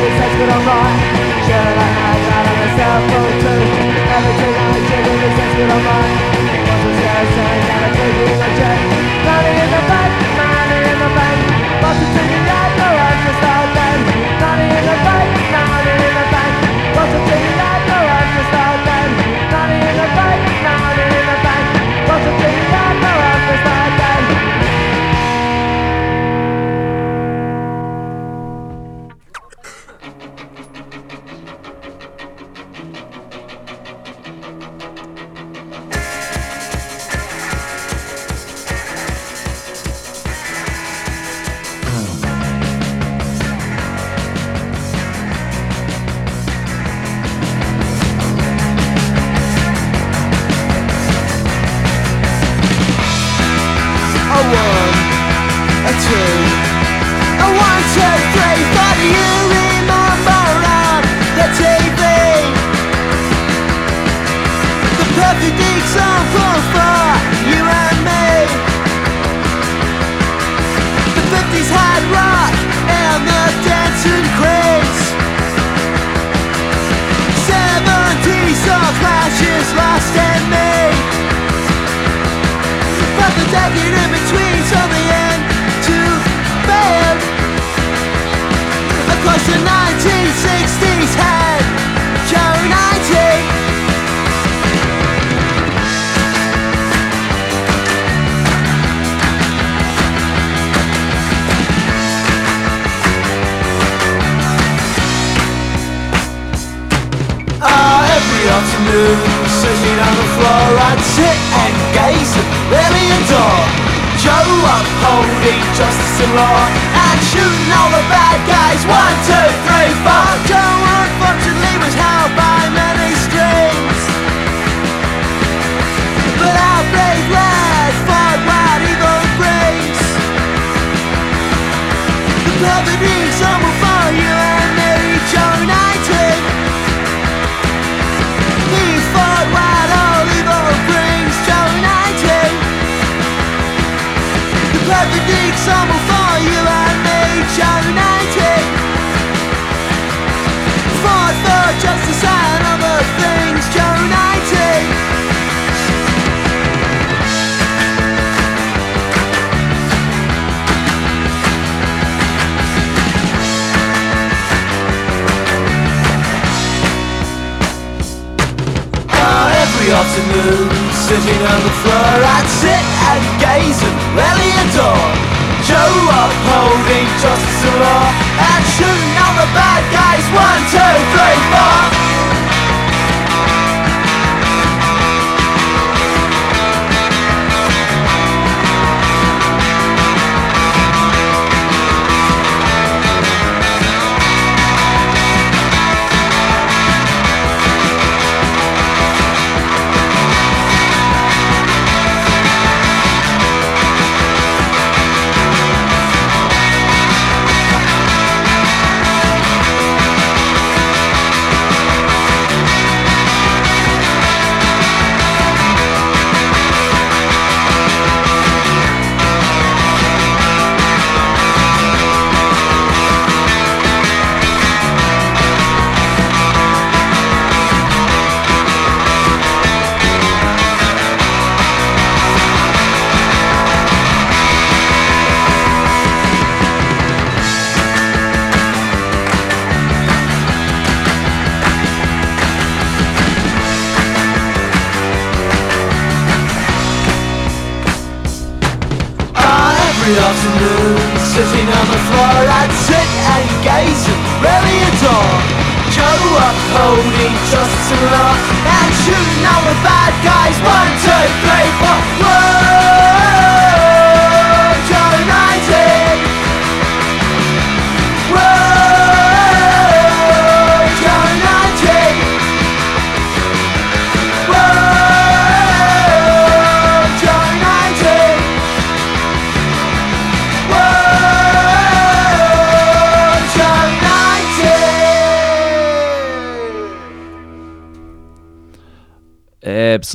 I'm 0.54 0.62
right 0.62 0.98
Shadow 1.50 1.74
of 1.74 1.90
hand 1.98 2.22
out 2.30 2.46
of 2.46 2.56
the 2.62 2.68
cell 2.78 3.00
phone 3.10 3.34
too 3.42 3.62
Every 4.06 4.34
teenage 4.38 4.86
I'm 5.66 5.82
right 5.82 6.14
What's 6.62 6.82
the 6.86 6.90
zero 6.94 7.22
saying 7.34 7.66
a 7.74 7.90
I'm 7.98 8.42
a 8.46 8.50
check 8.54 8.80
Money 9.26 9.52
in 9.66 9.70
the 9.74 9.82
bank, 9.90 10.14
money 10.38 10.78
in 10.94 10.98
the 11.02 11.10
bank. 11.10 11.38
What's 11.82 11.98
the 11.98 12.06
thing 12.14 12.30
no 12.78 12.88
one's 13.02 13.22
just 13.26 13.42
all 13.50 13.66
Money 14.38 14.68
in 14.70 14.82
the 14.85 14.85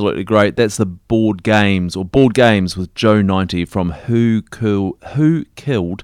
Absolutely 0.02 0.24
great. 0.24 0.56
That's 0.56 0.78
the 0.78 0.88
Bored 0.88 1.44
Games 1.44 1.96
or 1.96 2.04
Bored 2.04 2.34
Games 2.34 2.76
with 2.76 2.92
Joe 2.96 3.22
90 3.22 3.66
from 3.66 3.92
Who 3.92 4.42
Kill, 4.42 4.98
Who 5.14 5.46
Killed 5.56 6.04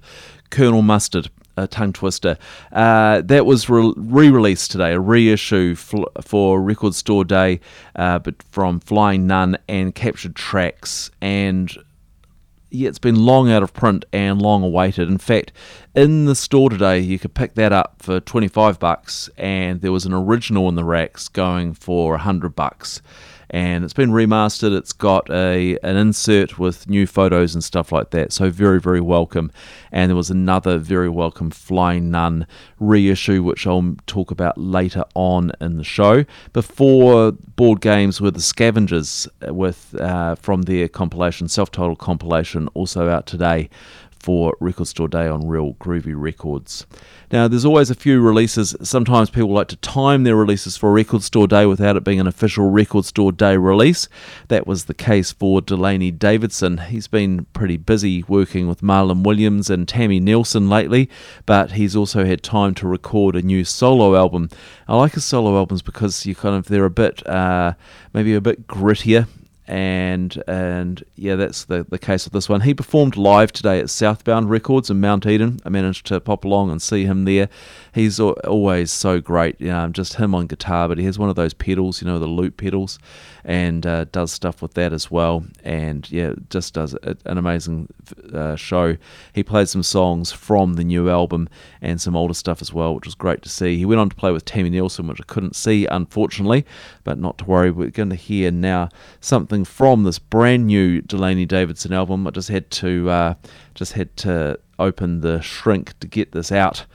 Colonel 0.51 0.83
Mustard. 0.83 1.31
A 1.59 1.65
tongue 1.65 1.93
twister. 1.93 2.37
Uh, 2.71 3.21
that 3.21 3.47
was 3.47 3.67
re 3.67 3.95
released 3.97 4.69
today, 4.69 4.93
a 4.93 4.99
reissue 4.99 5.73
fl- 5.73 6.03
for 6.21 6.61
Record 6.61 6.93
Store 6.93 7.25
Day, 7.25 7.59
uh, 7.95 8.19
but 8.19 8.43
from 8.51 8.79
Flying 8.79 9.25
Nun 9.25 9.57
and 9.67 9.95
Captured 9.95 10.35
Tracks. 10.35 11.09
And 11.19 11.75
yeah, 12.69 12.89
it's 12.89 12.99
been 12.99 13.15
long 13.25 13.49
out 13.49 13.63
of 13.63 13.73
print 13.73 14.05
and 14.13 14.39
long 14.39 14.61
awaited. 14.61 15.07
In 15.07 15.17
fact, 15.17 15.51
in 15.95 16.25
the 16.25 16.35
store 16.35 16.69
today, 16.69 16.99
you 16.99 17.17
could 17.17 17.33
pick 17.33 17.55
that 17.55 17.73
up 17.73 17.95
for 17.97 18.19
25 18.19 18.77
bucks, 18.77 19.27
and 19.35 19.81
there 19.81 19.91
was 19.91 20.05
an 20.05 20.13
original 20.13 20.69
in 20.69 20.75
the 20.75 20.83
racks 20.83 21.27
going 21.27 21.73
for 21.73 22.11
100 22.11 22.55
bucks. 22.55 23.01
And 23.49 23.83
it's 23.83 23.93
been 23.93 24.11
remastered. 24.11 24.75
It's 24.75 24.93
got 24.93 25.29
a 25.29 25.77
an 25.83 25.95
insert 25.95 26.59
with 26.59 26.89
new 26.89 27.07
photos 27.07 27.53
and 27.53 27.63
stuff 27.63 27.91
like 27.91 28.09
that. 28.11 28.33
So 28.33 28.49
very 28.49 28.79
very 28.79 29.01
welcome. 29.01 29.51
And 29.91 30.09
there 30.09 30.15
was 30.15 30.29
another 30.29 30.77
very 30.77 31.09
welcome 31.09 31.49
Flying 31.51 32.11
Nun 32.11 32.45
reissue, 32.79 33.43
which 33.43 33.65
I'll 33.65 33.95
talk 34.05 34.31
about 34.31 34.57
later 34.57 35.05
on 35.15 35.51
in 35.61 35.77
the 35.77 35.83
show. 35.83 36.25
Before 36.53 37.31
Bored 37.31 37.81
Games 37.81 38.19
were 38.19 38.31
the 38.31 38.41
Scavengers 38.41 39.27
with 39.47 39.95
uh, 39.99 40.35
from 40.35 40.63
their 40.63 40.87
compilation, 40.87 41.47
self-titled 41.47 41.99
compilation, 41.99 42.67
also 42.69 43.09
out 43.09 43.25
today 43.25 43.69
for 44.27 44.57
Record 44.59 44.89
Store 44.89 45.07
Day 45.07 45.25
on 45.25 45.47
Real 45.47 45.75
Groovy 45.75 46.13
Records. 46.13 46.85
Now, 47.31 47.47
there's 47.47 47.63
always 47.63 47.89
a 47.89 47.95
few 47.95 48.19
releases. 48.19 48.75
Sometimes 48.83 49.29
people 49.29 49.53
like 49.53 49.69
to 49.69 49.77
time 49.77 50.25
their 50.25 50.35
releases 50.35 50.75
for 50.75 50.91
Record 50.91 51.23
Store 51.23 51.47
Day 51.47 51.65
without 51.65 51.95
it 51.95 52.03
being 52.03 52.19
an 52.19 52.27
official 52.27 52.69
Record 52.69 53.05
Store 53.05 53.31
Day 53.31 53.55
release. 53.55 54.09
That 54.49 54.67
was 54.67 54.83
the 54.83 54.93
case 54.93 55.31
for 55.31 55.61
Delaney 55.61 56.11
Davidson. 56.11 56.77
He's 56.77 57.07
been 57.07 57.45
pretty 57.53 57.77
busy 57.77 58.25
working 58.27 58.67
with 58.67 58.81
Marlon 58.81 59.23
Williams 59.23 59.69
and 59.69 59.87
Tami 59.87 60.21
Neilson 60.21 60.69
lately, 60.69 61.09
but 61.45 61.71
he's 61.71 61.95
also 61.95 62.25
had 62.25 62.43
time 62.43 62.73
to 62.75 62.87
record 62.87 63.37
a 63.37 63.41
new 63.41 63.63
solo 63.63 64.17
album. 64.17 64.49
I 64.89 64.97
like 64.97 65.13
his 65.13 65.23
solo 65.23 65.55
albums 65.55 65.81
because 65.81 66.25
you 66.25 66.35
kind 66.35 66.53
of 66.53 66.67
they're 66.67 66.83
a 66.83 66.89
bit 66.89 67.25
uh, 67.25 67.75
maybe 68.13 68.33
a 68.33 68.41
bit 68.41 68.67
grittier 68.67 69.27
and 69.67 70.41
and 70.47 71.03
yeah, 71.15 71.35
that's 71.35 71.65
the, 71.65 71.85
the 71.89 71.99
case 71.99 72.25
with 72.25 72.33
this 72.33 72.47
one. 72.47 72.61
He 72.61 72.73
performed 72.73 73.17
live 73.17 73.51
today 73.51 73.79
at 73.79 73.89
Southbound 73.89 74.49
Records 74.49 74.89
in 74.89 75.01
Mount 75.01 75.25
Eden. 75.25 75.59
I 75.65 75.69
managed 75.69 76.05
to 76.07 76.19
pop 76.19 76.45
along 76.45 76.71
and 76.71 76.81
see 76.81 77.05
him 77.05 77.25
there. 77.25 77.49
He's 77.97 78.19
always 78.19 78.91
so 78.91 79.19
great. 79.19 79.57
Just 79.57 80.13
him 80.13 80.35
on 80.35 80.45
guitar, 80.45 80.87
but 80.87 80.99
he 80.99 81.05
has 81.05 81.17
one 81.17 81.29
of 81.29 81.35
those 81.35 81.55
pedals, 81.55 81.99
you 81.99 82.07
know, 82.07 82.19
the 82.19 82.27
loop 82.27 82.57
pedals, 82.57 82.99
and 83.43 83.87
uh, 83.87 84.03
does 84.11 84.31
stuff 84.31 84.61
with 84.61 84.75
that 84.75 84.93
as 84.93 85.09
well. 85.09 85.43
And 85.63 86.07
yeah, 86.11 86.33
just 86.51 86.75
does 86.75 86.93
an 87.01 87.39
amazing 87.39 87.87
uh, 88.31 88.55
show. 88.55 88.97
He 89.33 89.41
played 89.41 89.67
some 89.67 89.81
songs 89.81 90.31
from 90.31 90.75
the 90.75 90.83
new 90.83 91.09
album 91.09 91.49
and 91.81 91.99
some 91.99 92.15
older 92.15 92.35
stuff 92.35 92.61
as 92.61 92.71
well, 92.71 92.93
which 92.93 93.05
was 93.05 93.15
great 93.15 93.41
to 93.41 93.49
see. 93.49 93.79
He 93.79 93.85
went 93.85 93.99
on 93.99 94.09
to 94.09 94.15
play 94.15 94.31
with 94.31 94.45
Tami 94.45 94.69
Neilson, 94.69 95.09
which 95.09 95.19
I 95.19 95.25
couldn't 95.25 95.55
see 95.55 95.87
unfortunately, 95.87 96.67
but 97.03 97.17
not 97.17 97.39
to 97.39 97.45
worry. 97.45 97.71
We're 97.71 97.89
going 97.89 98.11
to 98.11 98.15
hear 98.15 98.51
now 98.51 98.89
something 99.21 99.65
from 99.65 100.03
this 100.03 100.19
brand 100.19 100.67
new 100.67 101.01
Delaney 101.01 101.47
Davidson 101.47 101.93
album. 101.93 102.27
I 102.27 102.29
just 102.29 102.49
had 102.49 102.69
to 102.69 103.09
uh, 103.09 103.33
just 103.73 103.93
had 103.93 104.15
to 104.17 104.59
open 104.77 105.21
the 105.21 105.41
shrink 105.41 105.97
to 105.99 106.07
get 106.07 106.33
this 106.33 106.51
out 106.51 106.85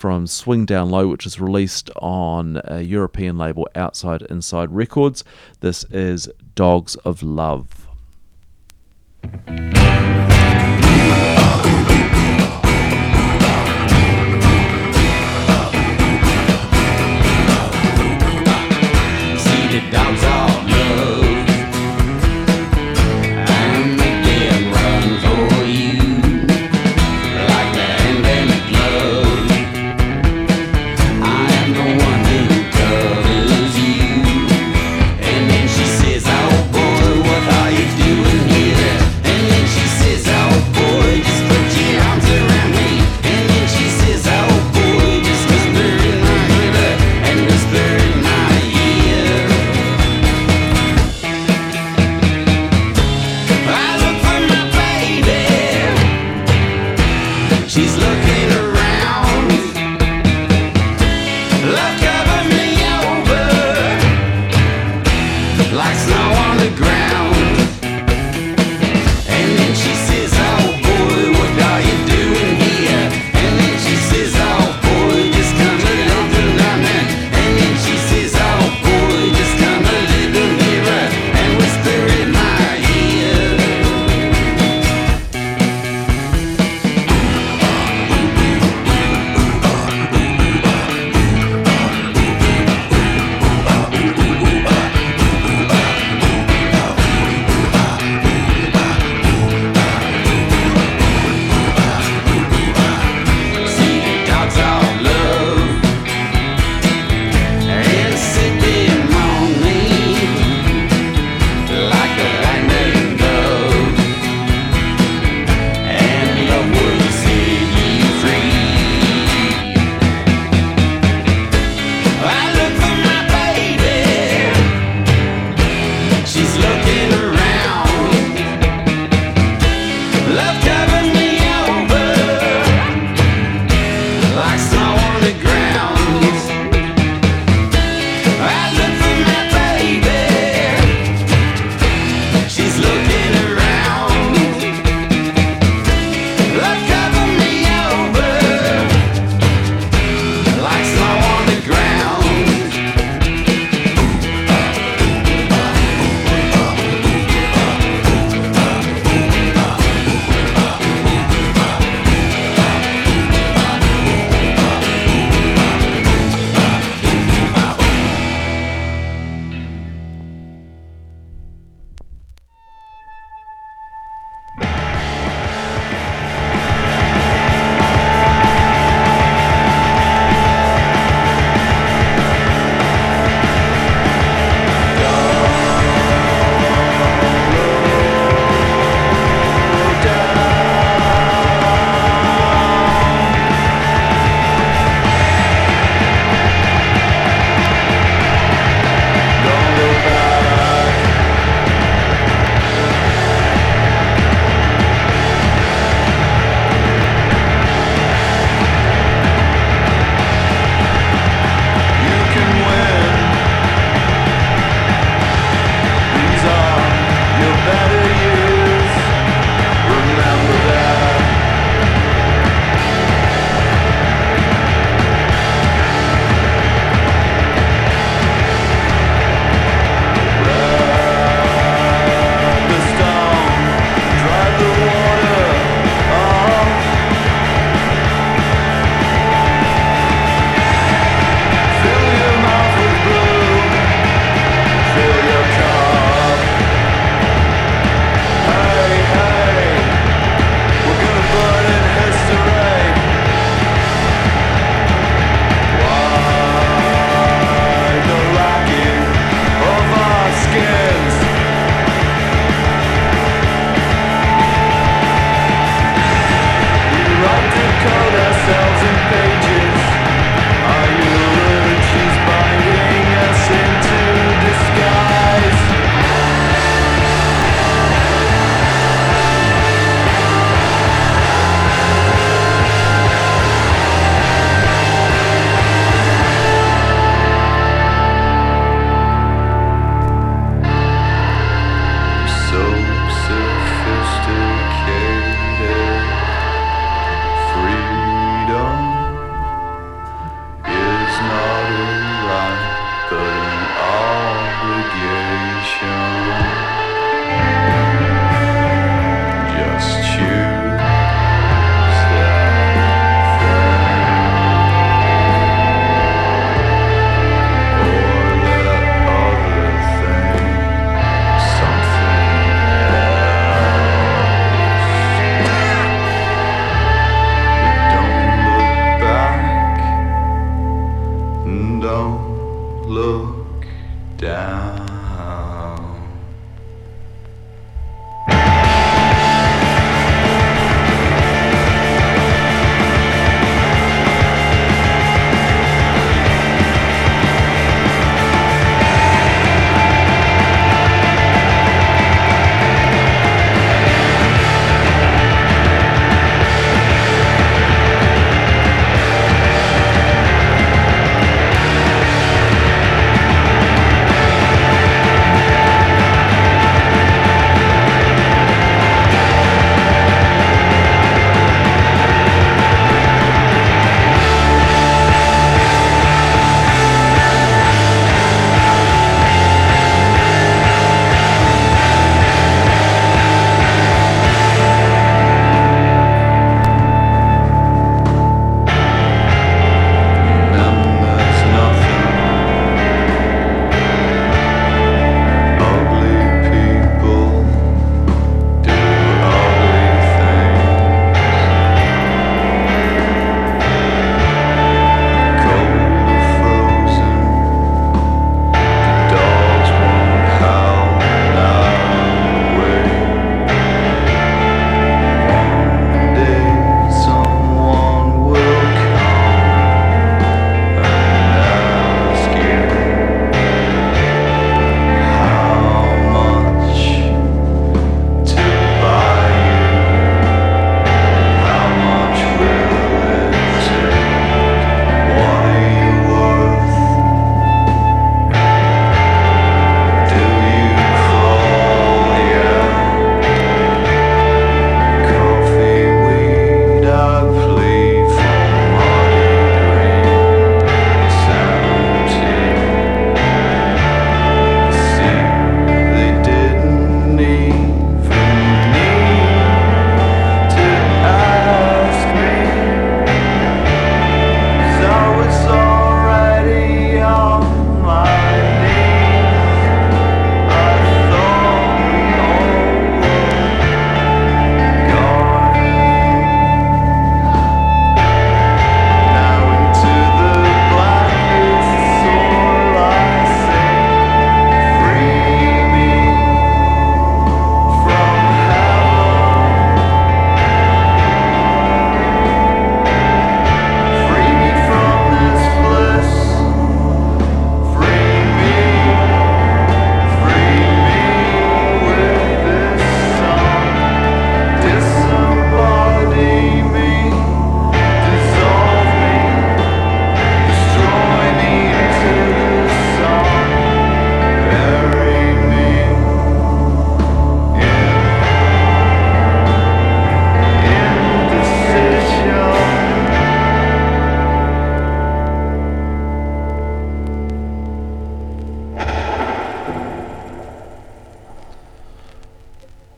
from 0.00 0.26
Swim 0.26 0.64
Down 0.64 0.88
Low, 0.88 1.08
which 1.08 1.26
is 1.26 1.38
released 1.38 1.90
on 1.96 2.58
a 2.64 2.80
European 2.80 3.36
label 3.36 3.68
Outside 3.74 4.22
Inside 4.22 4.70
Records. 4.70 5.24
This 5.60 5.84
is 5.90 6.26
Dogs 6.54 6.96
of 6.96 7.22
Love. 7.22 7.86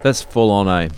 That's 0.02 0.20
full 0.20 0.50
on 0.50 0.66
a 0.66 0.90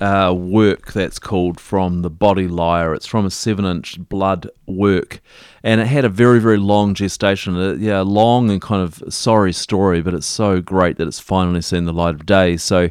uh, 0.00 0.32
work 0.32 0.92
that's 0.92 1.18
called 1.18 1.58
From 1.58 2.02
the 2.02 2.10
Body 2.10 2.46
Liar. 2.46 2.94
It's 2.94 3.06
from 3.06 3.26
a 3.26 3.30
seven 3.30 3.64
inch 3.64 3.98
blood 4.08 4.48
work. 4.66 5.20
And 5.64 5.80
it 5.80 5.88
had 5.88 6.04
a 6.04 6.08
very, 6.08 6.38
very 6.38 6.58
long 6.58 6.94
gestation. 6.94 7.56
Uh, 7.56 7.72
yeah, 7.72 8.00
long 8.02 8.50
and 8.50 8.62
kind 8.62 8.80
of 8.80 9.02
sorry 9.12 9.52
story, 9.52 10.02
but 10.02 10.14
it's 10.14 10.26
so 10.26 10.60
great 10.60 10.98
that 10.98 11.08
it's 11.08 11.18
finally 11.18 11.62
seen 11.62 11.84
the 11.84 11.92
light 11.92 12.14
of 12.14 12.26
day. 12.26 12.56
So, 12.56 12.90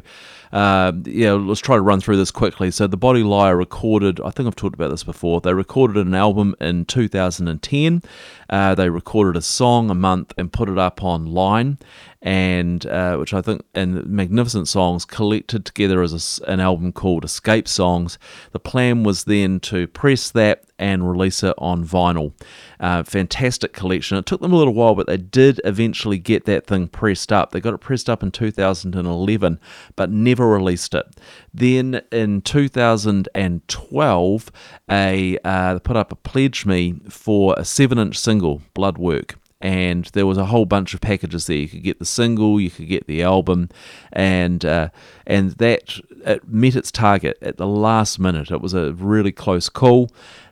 uh, 0.52 0.92
yeah, 1.04 1.32
let's 1.32 1.60
try 1.60 1.76
to 1.76 1.82
run 1.82 2.02
through 2.02 2.18
this 2.18 2.30
quickly. 2.30 2.70
So, 2.70 2.86
The 2.86 2.98
Body 2.98 3.22
Liar 3.22 3.56
recorded, 3.56 4.20
I 4.20 4.30
think 4.30 4.46
I've 4.46 4.56
talked 4.56 4.74
about 4.74 4.90
this 4.90 5.04
before, 5.04 5.40
they 5.40 5.54
recorded 5.54 6.06
an 6.06 6.14
album 6.14 6.54
in 6.60 6.84
2010. 6.84 8.02
Uh, 8.50 8.74
they 8.74 8.90
recorded 8.90 9.38
a 9.38 9.42
song 9.42 9.88
a 9.88 9.94
month 9.94 10.34
and 10.36 10.52
put 10.52 10.68
it 10.68 10.78
up 10.78 11.02
online 11.02 11.78
and 12.24 12.84
uh, 12.86 13.16
which 13.18 13.32
I 13.34 13.42
think 13.42 13.62
and 13.74 14.06
magnificent 14.06 14.66
songs 14.66 15.04
collected 15.04 15.66
together 15.66 16.02
as 16.02 16.40
a 16.40 16.50
an 16.50 16.58
album 16.58 16.90
called 16.90 17.24
Escape 17.24 17.68
Songs. 17.68 18.18
The 18.52 18.58
plan 18.58 19.02
was 19.02 19.24
then 19.24 19.60
to 19.60 19.86
press 19.86 20.30
that 20.30 20.64
and 20.78 21.06
release 21.08 21.42
it 21.42 21.54
on 21.58 21.86
vinyl. 21.86 22.32
Uh, 22.80 23.02
fantastic 23.02 23.74
collection. 23.74 24.16
It 24.16 24.24
took 24.24 24.40
them 24.40 24.54
a 24.54 24.56
little 24.56 24.72
while, 24.72 24.94
but 24.94 25.06
they 25.06 25.18
did 25.18 25.60
eventually 25.64 26.18
get 26.18 26.46
that 26.46 26.66
thing 26.66 26.88
pressed 26.88 27.30
up. 27.30 27.50
They 27.50 27.60
got 27.60 27.74
it 27.74 27.78
pressed 27.78 28.08
up 28.08 28.22
in 28.22 28.30
2011, 28.30 29.60
but 29.94 30.10
never 30.10 30.48
released 30.48 30.94
it. 30.94 31.04
Then 31.52 32.00
in 32.10 32.40
2012, 32.40 34.52
a 34.90 35.38
uh, 35.44 35.74
they 35.74 35.80
put 35.80 35.96
up 35.96 36.10
a 36.10 36.16
pledge 36.16 36.64
me 36.64 36.94
for 37.10 37.54
a 37.58 37.66
seven-inch 37.66 38.18
single, 38.18 38.62
Bloodwork 38.72 39.34
and 39.64 40.04
there 40.12 40.26
was 40.26 40.36
a 40.36 40.44
whole 40.44 40.66
bunch 40.66 40.92
of 40.92 41.00
packages 41.00 41.46
there. 41.46 41.56
You 41.56 41.68
could 41.68 41.82
get 41.82 41.98
the 41.98 42.04
single, 42.04 42.60
you 42.60 42.70
could 42.70 42.86
get 42.86 43.06
the 43.06 43.22
album, 43.22 43.70
and 44.12 44.62
uh, 44.62 44.90
and 45.26 45.52
that 45.52 45.98
it 46.26 46.46
met 46.46 46.76
its 46.76 46.92
target 46.92 47.38
at 47.40 47.56
the 47.56 47.66
last 47.66 48.18
minute. 48.18 48.50
It 48.50 48.60
was 48.60 48.74
a 48.74 48.92
really 48.92 49.32
close 49.32 49.70
call, 49.70 50.10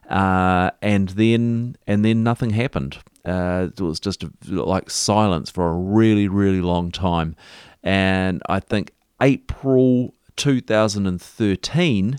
uh, 0.08 0.70
and 0.80 1.10
then 1.10 1.76
and 1.86 2.02
then 2.02 2.24
nothing 2.24 2.50
happened. 2.50 3.00
Uh, 3.22 3.68
it 3.76 3.82
was 3.82 4.00
just 4.00 4.24
like 4.48 4.88
silence 4.88 5.50
for 5.50 5.68
a 5.68 5.74
really 5.74 6.26
really 6.26 6.62
long 6.62 6.90
time, 6.90 7.36
and 7.82 8.40
I 8.48 8.60
think 8.60 8.92
April 9.20 10.14
2013 10.36 12.18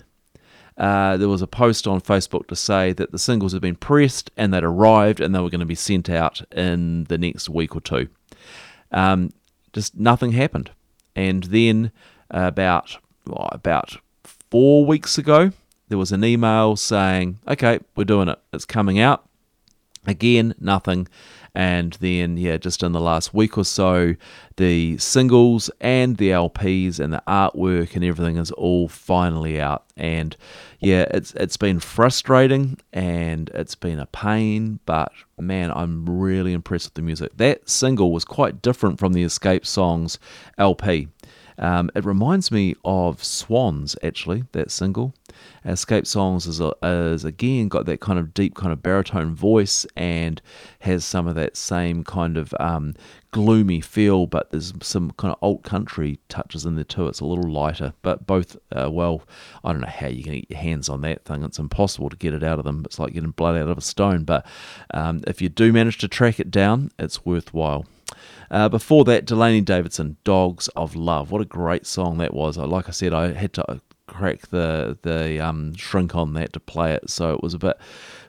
uh, 0.76 1.16
there 1.16 1.28
was 1.28 1.42
a 1.42 1.46
post 1.46 1.86
on 1.86 2.00
Facebook 2.00 2.48
to 2.48 2.56
say 2.56 2.92
that 2.92 3.12
the 3.12 3.18
singles 3.18 3.52
had 3.52 3.62
been 3.62 3.76
pressed 3.76 4.30
and 4.36 4.52
they'd 4.52 4.64
arrived 4.64 5.20
and 5.20 5.34
they 5.34 5.40
were 5.40 5.50
going 5.50 5.60
to 5.60 5.66
be 5.66 5.74
sent 5.74 6.10
out 6.10 6.42
in 6.52 7.04
the 7.04 7.18
next 7.18 7.48
week 7.48 7.76
or 7.76 7.80
two. 7.80 8.08
Um, 8.90 9.30
just 9.72 9.96
nothing 9.96 10.32
happened. 10.32 10.70
And 11.14 11.44
then 11.44 11.92
about 12.30 12.98
well, 13.26 13.48
about 13.52 13.96
four 14.50 14.84
weeks 14.84 15.16
ago, 15.16 15.52
there 15.88 15.98
was 15.98 16.12
an 16.12 16.24
email 16.24 16.76
saying, 16.76 17.38
"Okay, 17.46 17.78
we're 17.94 18.04
doing 18.04 18.28
it. 18.28 18.38
It's 18.52 18.64
coming 18.64 18.98
out." 18.98 19.28
Again, 20.06 20.54
nothing. 20.60 21.08
And 21.54 21.92
then, 22.00 22.36
yeah, 22.36 22.56
just 22.56 22.82
in 22.82 22.92
the 22.92 23.00
last 23.00 23.32
week 23.32 23.56
or 23.56 23.64
so, 23.64 24.16
the 24.56 24.98
singles 24.98 25.70
and 25.80 26.16
the 26.16 26.30
LPs 26.30 26.98
and 26.98 27.12
the 27.12 27.22
artwork 27.28 27.94
and 27.94 28.04
everything 28.04 28.36
is 28.38 28.50
all 28.52 28.88
finally 28.88 29.60
out. 29.60 29.84
And 29.96 30.36
yeah, 30.80 31.06
it's 31.10 31.32
it's 31.34 31.56
been 31.56 31.78
frustrating 31.78 32.78
and 32.92 33.50
it's 33.54 33.76
been 33.76 34.00
a 34.00 34.06
pain, 34.06 34.80
but 34.84 35.12
man, 35.38 35.70
I'm 35.70 36.04
really 36.08 36.52
impressed 36.52 36.86
with 36.86 36.94
the 36.94 37.02
music. 37.02 37.36
That 37.36 37.68
single 37.68 38.12
was 38.12 38.24
quite 38.24 38.60
different 38.60 38.98
from 38.98 39.12
the 39.12 39.22
Escape 39.22 39.64
Songs 39.64 40.18
LP. 40.58 41.08
Um, 41.58 41.90
it 41.94 42.04
reminds 42.04 42.50
me 42.50 42.74
of 42.84 43.22
Swans, 43.22 43.96
actually, 44.02 44.44
that 44.52 44.70
single. 44.70 45.14
Escape 45.64 46.06
Songs 46.06 46.46
is, 46.46 46.60
is 46.82 47.24
again 47.24 47.68
got 47.68 47.86
that 47.86 48.00
kind 48.00 48.18
of 48.18 48.34
deep, 48.34 48.54
kind 48.54 48.72
of 48.72 48.82
baritone 48.82 49.34
voice 49.34 49.86
and 49.96 50.40
has 50.80 51.04
some 51.04 51.26
of 51.26 51.34
that 51.34 51.56
same 51.56 52.04
kind 52.04 52.36
of 52.36 52.54
um, 52.60 52.94
gloomy 53.30 53.80
feel, 53.80 54.26
but 54.26 54.50
there's 54.50 54.72
some 54.80 55.10
kind 55.12 55.32
of 55.32 55.38
alt 55.42 55.62
country 55.62 56.18
touches 56.28 56.64
in 56.64 56.76
there 56.76 56.84
too. 56.84 57.08
It's 57.08 57.20
a 57.20 57.26
little 57.26 57.50
lighter, 57.50 57.94
but 58.02 58.26
both, 58.26 58.56
uh, 58.70 58.90
well, 58.90 59.22
I 59.64 59.72
don't 59.72 59.80
know 59.80 59.88
how 59.88 60.08
you 60.08 60.22
can 60.22 60.34
get 60.34 60.50
your 60.50 60.60
hands 60.60 60.88
on 60.88 61.00
that 61.00 61.24
thing. 61.24 61.42
It's 61.42 61.58
impossible 61.58 62.10
to 62.10 62.16
get 62.16 62.34
it 62.34 62.44
out 62.44 62.58
of 62.58 62.64
them. 62.64 62.82
It's 62.84 62.98
like 62.98 63.14
getting 63.14 63.30
blood 63.30 63.56
out 63.56 63.68
of 63.68 63.78
a 63.78 63.82
stone. 63.82 64.24
But 64.24 64.46
um, 64.92 65.22
if 65.26 65.42
you 65.42 65.48
do 65.48 65.72
manage 65.72 65.98
to 65.98 66.08
track 66.08 66.38
it 66.38 66.50
down, 66.50 66.90
it's 66.98 67.24
worthwhile. 67.24 67.86
Uh, 68.54 68.68
before 68.68 69.04
that, 69.04 69.24
Delaney 69.24 69.60
Davidson, 69.60 70.16
"Dogs 70.22 70.68
of 70.76 70.94
Love." 70.94 71.32
What 71.32 71.40
a 71.42 71.44
great 71.44 71.86
song 71.86 72.18
that 72.18 72.32
was! 72.32 72.56
Like 72.56 72.88
I 72.88 72.92
said, 72.92 73.12
I 73.12 73.32
had 73.32 73.52
to 73.54 73.80
crack 74.06 74.46
the 74.48 74.96
the 75.02 75.40
um, 75.40 75.74
shrink 75.74 76.14
on 76.14 76.34
that 76.34 76.52
to 76.52 76.60
play 76.60 76.92
it, 76.92 77.10
so 77.10 77.34
it 77.34 77.42
was 77.42 77.54
a 77.54 77.58
bit 77.58 77.76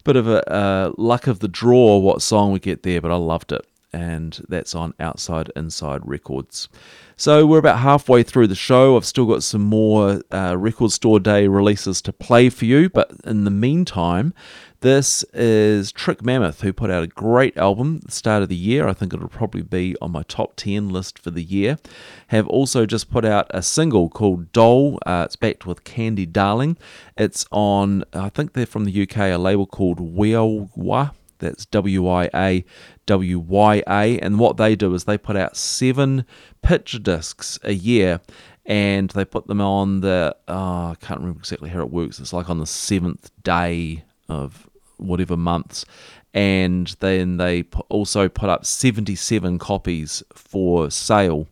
bit 0.04 0.16
of 0.16 0.28
a 0.28 0.52
uh, 0.52 0.94
luck 0.98 1.28
of 1.28 1.42
the 1.42 1.48
draw 1.48 2.00
what 2.00 2.24
song 2.24 2.52
we 2.52 2.60
get 2.60 2.82
there, 2.82 3.02
but 3.02 3.12
I 3.12 3.18
loved 3.18 3.52
it, 3.52 3.68
and 3.94 4.44
that's 4.50 4.74
on 4.74 4.96
Outside 5.00 5.52
Inside 5.56 6.02
Records. 6.04 6.70
So 7.18 7.46
we're 7.46 7.60
about 7.60 7.80
halfway 7.80 8.24
through 8.24 8.48
the 8.48 8.56
show. 8.56 8.98
I've 8.98 9.06
still 9.06 9.28
got 9.28 9.44
some 9.44 9.62
more 9.62 10.22
uh, 10.32 10.58
Record 10.58 10.92
Store 10.92 11.20
Day 11.20 11.48
releases 11.48 12.02
to 12.02 12.12
play 12.12 12.50
for 12.50 12.66
you, 12.66 12.90
but 12.90 13.12
in 13.26 13.44
the 13.44 13.52
meantime, 13.52 14.34
this 14.86 15.24
is 15.34 15.92
Trick 15.92 16.24
Mammoth, 16.24 16.62
who 16.62 16.72
put 16.72 16.92
out 16.92 17.02
a 17.02 17.08
great 17.08 17.58
album 17.58 17.96
at 17.96 18.04
the 18.04 18.12
start 18.12 18.44
of 18.44 18.50
the 18.50 18.56
year. 18.56 18.88
I 18.88 18.94
think 18.94 19.16
it'll 19.16 19.28
probably 19.28 19.64
be 19.64 19.96
on 20.00 20.12
my 20.12 20.22
top 20.22 20.56
10 20.58 20.90
list 20.90 21.18
for 21.18 21.32
the 21.32 21.42
year. 21.42 21.80
Have 22.28 22.48
also 22.48 22.86
just 22.86 23.10
put 23.10 23.26
out 23.26 23.48
a 23.50 23.64
single 23.64 24.10
called 24.10 24.52
Doll. 24.52 25.00
Uh, 25.04 25.24
it's 25.26 25.36
backed 25.36 25.66
with 25.66 25.86
Candy 25.86 26.28
Darling. 26.28 26.78
It's 27.18 27.48
on, 27.50 28.04
I 28.14 28.30
think 28.30 28.54
they're 28.54 28.68
from 28.68 28.86
the 28.86 29.02
UK, 29.02 29.18
a 29.18 29.38
label 29.38 29.66
called 29.66 29.98
Wiawa. 29.98 31.14
That's 31.40 31.66
W 31.66 32.08
I 32.08 32.30
A 32.36 32.64
W 33.08 33.40
Y 33.40 33.84
A. 33.88 34.20
And 34.20 34.38
what 34.38 34.58
they 34.58 34.76
do 34.76 34.94
is 34.94 35.06
they 35.06 35.18
put 35.18 35.36
out 35.36 35.58
seven 35.58 36.28
picture 36.62 37.00
discs 37.00 37.58
a 37.64 37.74
year 37.74 38.22
and 38.68 39.10
they 39.10 39.26
put 39.26 39.48
them 39.48 39.62
on 39.62 40.02
the, 40.02 40.36
oh, 40.48 40.92
I 40.92 40.96
can't 41.02 41.22
remember 41.22 41.40
exactly 41.40 41.72
how 41.72 41.82
it 41.82 41.90
works. 41.90 42.20
It's 42.20 42.34
like 42.34 42.52
on 42.52 42.60
the 42.60 42.68
seventh 42.68 43.32
day 43.42 44.04
of 44.30 44.65
whatever 44.98 45.38
months, 45.38 45.86
and 46.34 46.96
then 47.00 47.38
they 47.38 47.64
also 47.90 48.28
put 48.28 48.50
up 48.50 48.66
77 48.66 49.58
copies 49.58 50.22
for 50.34 50.92
sale, 50.92 51.48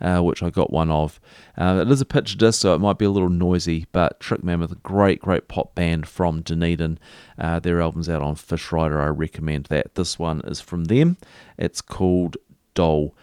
uh, 0.00 0.20
which 0.20 0.42
I 0.42 0.50
got 0.50 0.72
one 0.72 0.90
of. 0.90 1.20
Uh, 1.56 1.84
it 1.86 1.90
is 1.90 2.00
a 2.00 2.04
picture 2.04 2.36
disc, 2.36 2.60
so 2.60 2.74
it 2.74 2.80
might 2.80 2.98
be 2.98 3.04
a 3.04 3.10
little 3.10 3.28
noisy, 3.28 3.86
but 3.92 4.18
Trick 4.18 4.42
Mammoth, 4.42 4.82
great, 4.82 5.20
great 5.20 5.46
pop 5.46 5.74
band 5.74 6.08
from 6.08 6.42
Dunedin. 6.42 6.98
Uh, 7.38 7.60
their 7.60 7.80
album's 7.80 8.08
out 8.08 8.22
on 8.22 8.34
Fishrider. 8.34 9.00
I 9.00 9.06
recommend 9.06 9.66
that. 9.66 9.94
This 9.94 10.18
one 10.18 10.40
is 10.44 10.60
from 10.60 10.86
them. 10.86 11.16
It's 11.56 11.80
called 11.80 12.36
Doll. 12.74 13.14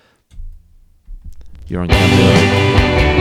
You're 1.68 1.82
on 1.82 1.90
Countdown. 1.90 3.21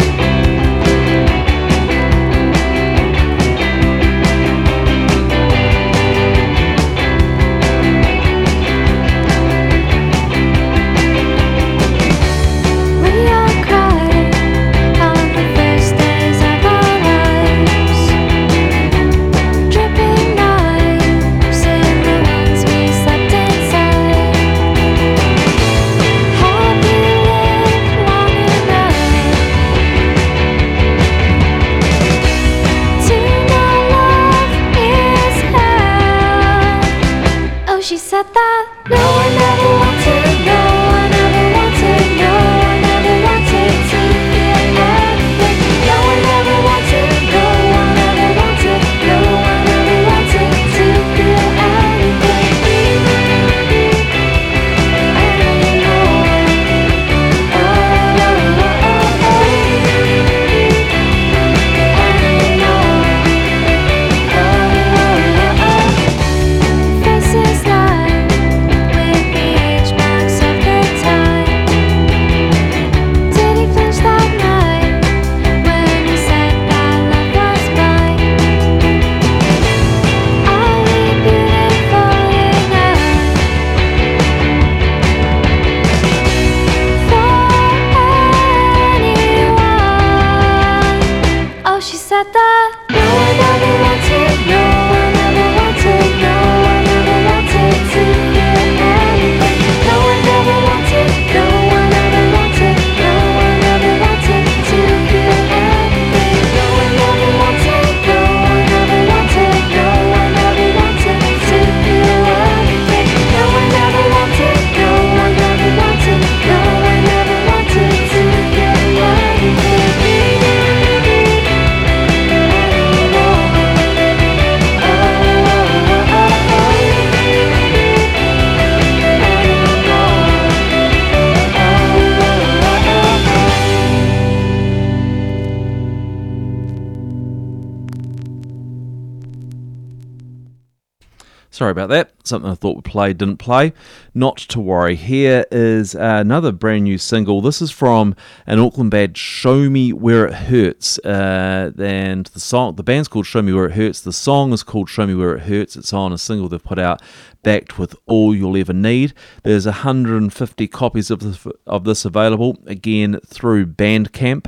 Something 142.31 142.53
I 142.53 142.55
thought 142.55 142.77
would 142.77 142.85
play 142.85 143.13
didn't 143.13 143.39
play. 143.39 143.73
Not 144.15 144.37
to 144.37 144.61
worry. 144.61 144.95
Here 144.95 145.45
is 145.51 145.97
another 145.97 146.53
brand 146.53 146.85
new 146.85 146.97
single. 146.97 147.41
This 147.41 147.61
is 147.61 147.73
from 147.73 148.15
an 148.47 148.61
Auckland 148.61 148.93
band, 148.93 149.19
Show 149.19 149.69
Me 149.69 149.93
Where 149.93 150.27
It 150.27 150.35
Hurts. 150.35 151.01
Uh, 151.01 151.73
and 151.77 152.27
the 152.27 152.39
song, 152.39 152.77
the 152.77 152.85
band's 152.85 153.09
called 153.09 153.27
Show 153.27 153.43
Me 153.43 153.53
Where 153.53 153.67
It 153.67 153.73
Hurts. 153.73 154.01
The 154.01 154.13
song 154.13 154.53
is 154.53 154.63
called 154.63 154.89
Show 154.89 155.09
Me 155.09 155.15
Where 155.17 155.35
It 155.35 155.43
Hurts. 155.43 155.75
It's 155.75 155.93
on 155.93 156.13
a 156.13 156.19
single 156.19 156.49
they've 156.49 156.63
put 156.63 156.79
out 156.79 157.03
backed 157.43 157.79
with 157.79 157.97
all 158.07 158.35
you'll 158.35 158.57
ever 158.57 158.73
need. 158.73 159.13
There's 159.43 159.67
150 159.67 160.69
copies 160.69 161.11
of 161.11 161.21
this, 161.21 161.47
of 161.67 161.85
this 161.85 162.05
available 162.05 162.59
again 162.67 163.19
through 163.27 163.67
Bandcamp. 163.67 164.47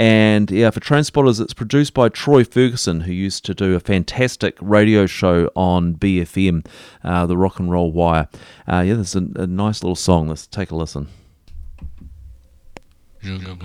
And 0.00 0.50
yeah, 0.50 0.70
for 0.70 0.80
Transporters, 0.80 1.42
it's 1.42 1.52
produced 1.52 1.92
by 1.92 2.08
Troy 2.08 2.42
Ferguson, 2.42 3.02
who 3.02 3.12
used 3.12 3.44
to 3.44 3.52
do 3.52 3.74
a 3.74 3.80
fantastic 3.80 4.56
radio 4.58 5.04
show 5.04 5.50
on 5.54 5.94
BFM, 5.94 6.64
uh, 7.04 7.26
the 7.26 7.36
Rock 7.36 7.60
and 7.60 7.70
Roll 7.70 7.92
Wire. 7.92 8.26
Uh, 8.66 8.80
yeah, 8.80 8.94
there's 8.94 9.14
a, 9.14 9.28
a 9.36 9.46
nice 9.46 9.82
little 9.82 9.94
song. 9.94 10.28
Let's 10.28 10.46
take 10.46 10.70
a 10.70 10.74
listen. 10.74 11.08
When 13.20 13.60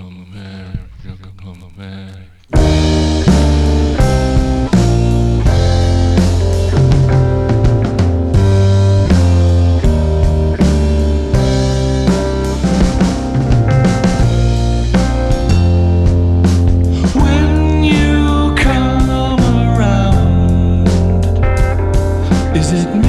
is 22.56 22.72
it 22.72 23.05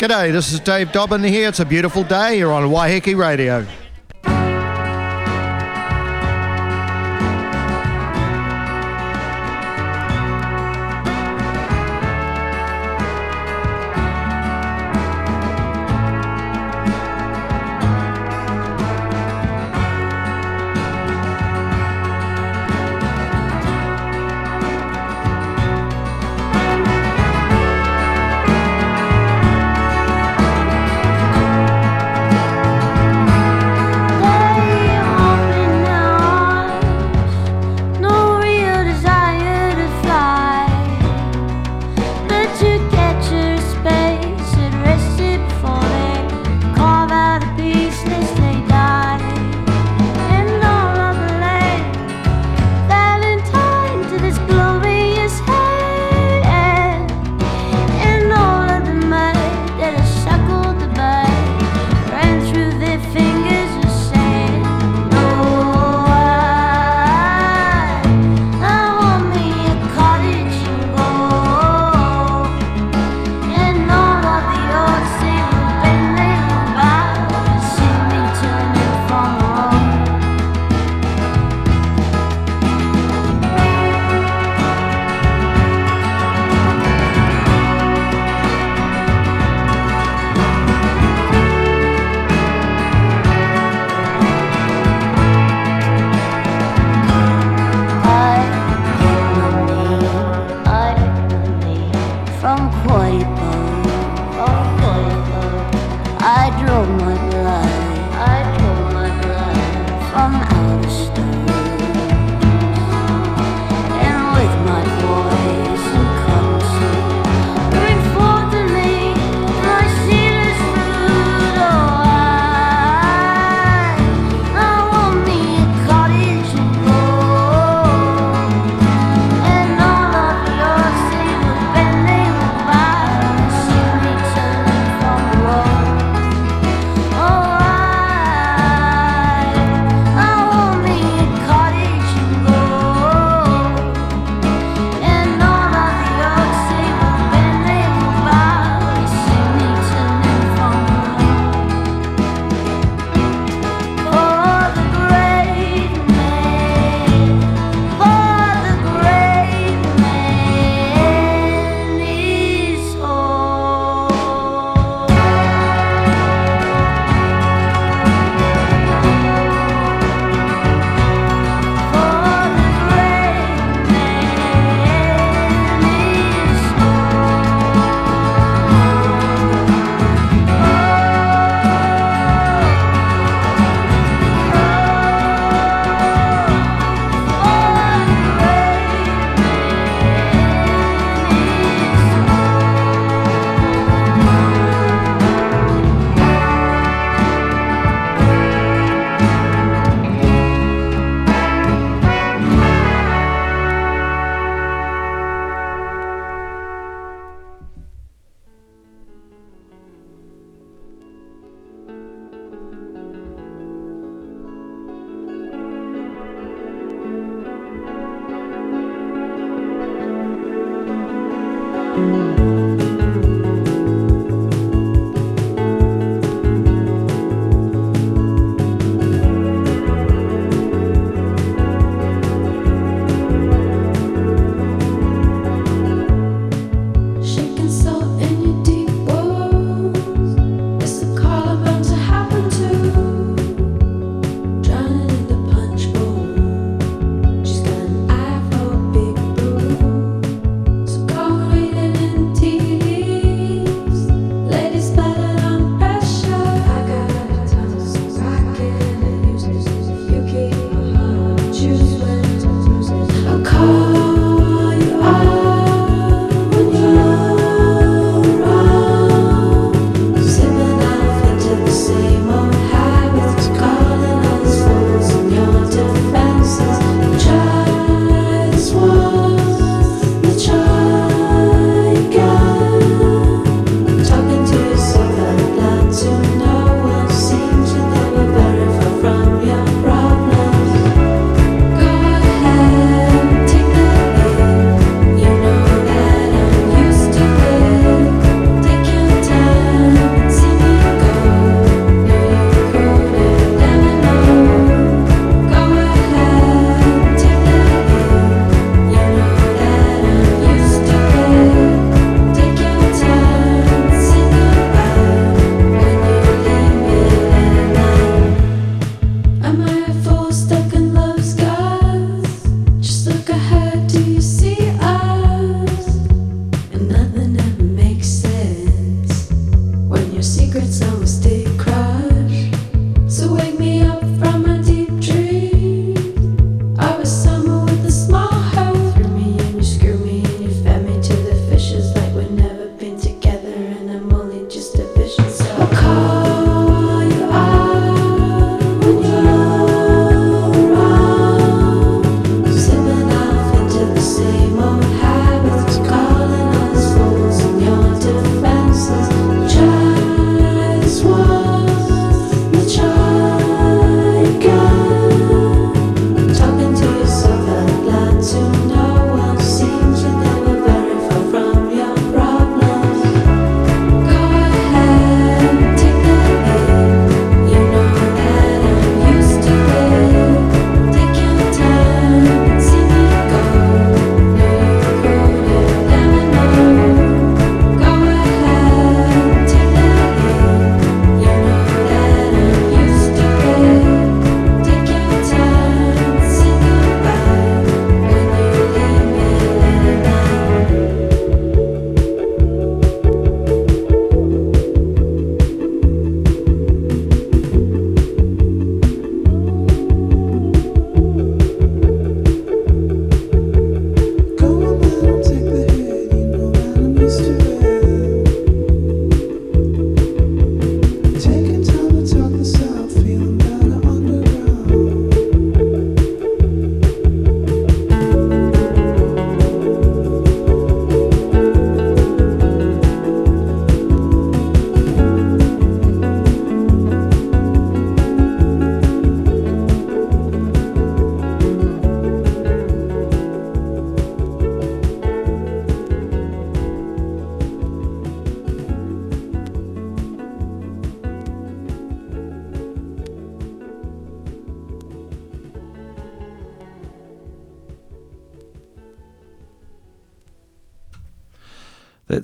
G'day, 0.00 0.32
this 0.32 0.50
is 0.50 0.60
Dave 0.60 0.92
Dobbyn 0.92 1.28
here. 1.28 1.50
It's 1.50 1.60
a 1.60 1.64
beautiful 1.66 2.04
day. 2.04 2.38
You're 2.38 2.54
on 2.54 2.70
Waiheke 2.70 3.14
Radio. 3.18 3.66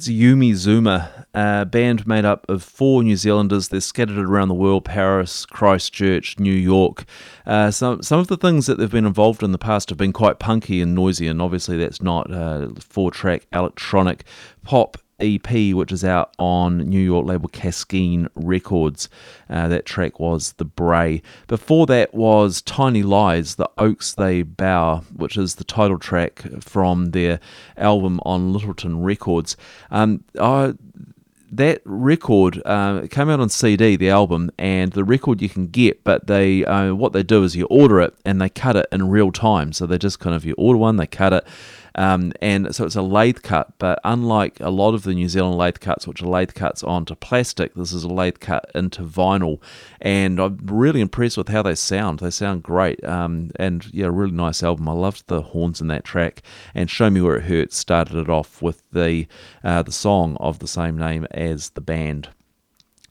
That's 0.07 0.17
Yumi 0.17 0.53
Zouma, 0.53 1.25
a 1.35 1.65
band 1.65 2.07
made 2.07 2.25
up 2.25 2.49
of 2.49 2.63
four 2.63 3.03
New 3.03 3.17
Zealanders. 3.17 3.69
They're 3.69 3.81
scattered 3.81 4.19
around 4.19 4.47
the 4.47 4.55
world 4.55 4.85
Paris, 4.85 5.45
Christchurch, 5.45 6.39
New 6.39 6.53
York. 6.53 7.07
Uh, 7.45 7.73
some, 7.73 8.03
some 8.05 8.21
of 8.21 8.29
the 8.29 8.37
things 8.37 8.67
that 8.67 8.79
they've 8.79 8.89
been 8.89 9.05
involved 9.05 9.43
in 9.43 9.51
the 9.51 9.59
past 9.59 9.89
have 9.89 9.99
been 9.99 10.13
quite 10.13 10.39
punky 10.39 10.81
and 10.81 10.95
noisy, 10.95 11.27
and 11.27 11.43
obviously 11.43 11.77
that's 11.77 12.01
not 12.01 12.31
a 12.31 12.73
four 12.79 13.11
track 13.11 13.49
electronic 13.53 14.23
pop 14.63 14.97
EP, 15.21 15.75
which 15.75 15.93
is 15.93 16.05
out 16.05 16.35
on 16.39 16.79
New 16.79 17.01
York 17.01 17.27
label 17.27 17.49
Cascine 17.49 18.29
Records. 18.35 19.09
Uh, 19.49 19.69
that 19.69 19.87
track 19.87 20.19
was 20.21 20.53
The 20.55 20.65
Brae. 20.65 21.23
Before 21.47 21.87
that 21.87 22.15
was 22.15 22.63
Tiny 22.63 23.03
Lies, 23.03 23.55
The 23.55 23.71
Oaks 23.79 24.15
They 24.15 24.43
Bow, 24.43 25.03
which 25.15 25.37
is 25.37 25.57
the 25.57 25.65
title 25.65 25.99
track 25.99 26.43
from 26.61 27.13
their 27.13 27.41
album 27.77 28.21
on 28.25 28.53
Littleton 28.53 29.03
Records. 29.03 29.57
Um, 29.91 30.25
I, 30.41 30.75
that 31.53 31.81
record 31.85 32.61
uh, 32.65 33.07
came 33.11 33.31
out 33.31 33.41
on 33.41 33.49
CD, 33.49 33.97
the 33.97 34.11
album, 34.11 34.51
and 34.59 34.93
the 34.93 35.05
record 35.05 35.41
you 35.41 35.49
can 35.49 35.67
get, 35.69 36.03
but 36.05 36.27
they 36.27 36.65
uh, 36.65 36.95
what 36.95 37.13
they 37.13 37.23
do 37.23 37.45
is 37.45 37.55
you 37.55 37.67
order 37.67 38.01
it 38.01 38.15
and 38.25 38.41
they 38.41 38.49
cut 38.49 38.77
it 38.77 38.87
in 38.91 39.09
real 39.09 39.31
time. 39.31 39.73
So 39.73 39.87
they 39.87 39.99
just 39.99 40.19
kind 40.19 40.35
of 40.35 40.45
you 40.45 40.55
order 40.59 40.79
one, 40.79 40.97
they 40.97 41.07
cut 41.07 41.33
it, 41.33 41.47
um, 41.97 42.33
and 42.41 42.75
so 42.75 42.85
it's 42.85 42.95
a 42.95 43.03
lathe 43.03 43.43
cut. 43.43 43.73
But 43.79 43.99
unlike 44.05 44.61
a 44.61 44.71
lot 44.71 44.95
of 44.95 45.03
the 45.03 45.15
New 45.15 45.29
Zealand 45.29 45.59
lathe 45.59 45.81
cuts, 45.81 46.07
which 46.07 46.23
are 46.23 46.27
lathe 46.27 46.55
cuts 46.55 46.85
onto 46.85 47.15
plastic, 47.15 47.75
this 47.75 47.93
is 47.93 48.05
a 48.05 48.09
lathe 48.09 48.39
cut 48.39 48.71
into 48.75 49.03
vinyl, 49.03 49.61
and 50.01 50.39
I'm 50.39 50.59
really 50.63 51.01
impressed 51.01 51.37
with 51.37 51.49
how 51.49 51.63
they 51.63 51.75
sound. 51.75 52.21
They 52.21 52.31
sound 52.31 52.63
great, 52.63 53.03
um, 53.05 53.51
and 53.57 53.93
yeah, 53.93 54.09
really 54.11 54.31
nice 54.31 54.63
album. 54.63 54.89
I 54.89 54.93
loved 54.93 55.27
the 55.27 55.43
horns 55.43 55.81
in 55.81 55.89
that 55.89 56.05
track, 56.05 56.43
and 56.75 56.91
Show 56.91 57.11
Me 57.11 57.21
Where 57.21 57.37
It 57.37 57.45
Hurts 57.45 57.77
started 57.77 58.17
it 58.17 58.29
off 58.29 58.63
with 58.63 58.83
the 58.93 59.27
uh, 59.65 59.83
the 59.83 59.93
song 59.93 60.37
of 60.39 60.59
the 60.59 60.69
same 60.69 60.97
name 60.97 61.27
as 61.31 61.71
the 61.71 61.81
band. 61.81 62.29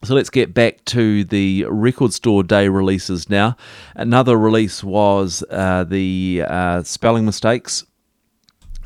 So 0.03 0.13
let's 0.13 0.29
get 0.29 0.53
back 0.53 0.85
to 0.85 1.23
the 1.23 1.65
record 1.67 2.13
store 2.13 2.43
day 2.43 2.67
releases 2.67 3.27
now. 3.27 3.57
Another 3.95 4.37
release 4.37 4.83
was 4.83 5.43
uh, 5.49 5.83
the 5.83 6.43
uh, 6.47 6.83
spelling 6.83 7.25
mistakes 7.25 7.83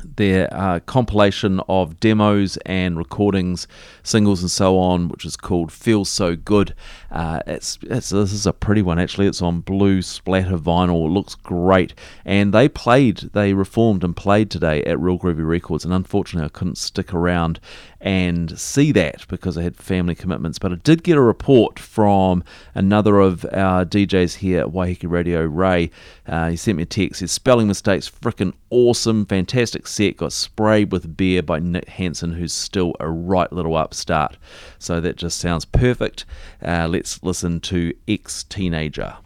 their 0.04 0.52
uh, 0.52 0.80
compilation 0.80 1.60
of 1.68 2.00
demos 2.00 2.56
and 2.66 2.96
recordings, 2.96 3.66
singles, 4.02 4.40
and 4.40 4.50
so 4.50 4.78
on, 4.78 5.08
which 5.08 5.24
is 5.24 5.36
called 5.36 5.72
"Feels 5.72 6.08
So 6.08 6.36
Good." 6.36 6.74
Uh, 7.10 7.40
it's, 7.46 7.78
it's 7.82 8.10
this 8.10 8.32
is 8.32 8.46
a 8.46 8.52
pretty 8.52 8.82
one 8.82 8.98
actually. 8.98 9.26
It's 9.26 9.42
on 9.42 9.60
blue 9.60 10.02
splatter 10.02 10.56
vinyl. 10.56 11.06
It 11.06 11.10
looks 11.10 11.34
great, 11.34 11.94
and 12.24 12.54
they 12.54 12.68
played, 12.68 13.30
they 13.32 13.52
reformed 13.52 14.04
and 14.04 14.16
played 14.16 14.50
today 14.50 14.82
at 14.84 15.00
Real 15.00 15.18
Groovy 15.18 15.46
Records. 15.46 15.84
And 15.84 15.92
unfortunately, 15.92 16.46
I 16.46 16.56
couldn't 16.56 16.78
stick 16.78 17.12
around 17.12 17.60
and 18.00 18.58
see 18.58 18.92
that 18.92 19.26
because 19.28 19.58
I 19.58 19.62
had 19.62 19.76
family 19.76 20.14
commitments. 20.14 20.58
But 20.58 20.72
I 20.72 20.76
did 20.76 21.02
get 21.02 21.18
a 21.18 21.20
report 21.20 21.78
from 21.78 22.42
another 22.74 23.20
of 23.20 23.44
our 23.52 23.84
DJs 23.84 24.36
here 24.36 24.60
at 24.60 24.68
Waiheke 24.68 25.10
Radio, 25.10 25.44
Ray. 25.44 25.90
Uh, 26.26 26.50
he 26.50 26.56
sent 26.56 26.78
me 26.78 26.84
a 26.84 26.86
text. 26.86 27.20
His 27.20 27.32
spelling 27.32 27.68
mistakes, 27.68 28.10
freaking 28.10 28.54
awesome, 28.70 29.26
fantastic 29.26 29.86
set. 29.86 30.16
Got 30.16 30.32
sprayed 30.32 30.92
with 30.92 31.16
beer 31.16 31.42
by 31.42 31.58
Nick 31.58 31.88
Hansen, 31.88 32.32
who's 32.32 32.54
still 32.54 32.94
a 33.00 33.10
right 33.10 33.52
little 33.52 33.76
upstart. 33.76 34.38
So 34.78 35.00
that 35.00 35.16
just 35.16 35.38
sounds 35.38 35.66
perfect. 35.66 36.24
Uh, 36.64 36.88
let's 37.00 37.22
listen 37.22 37.60
to 37.60 37.94
Ex 38.06 38.44
Teenager. 38.44 39.16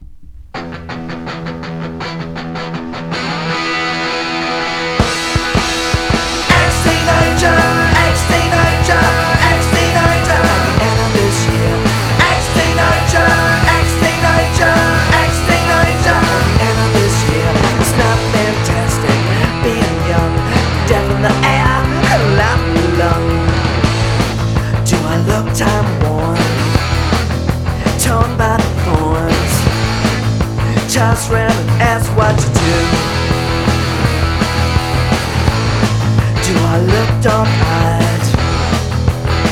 I 37.24 37.30
dark-eyed? 37.30 38.24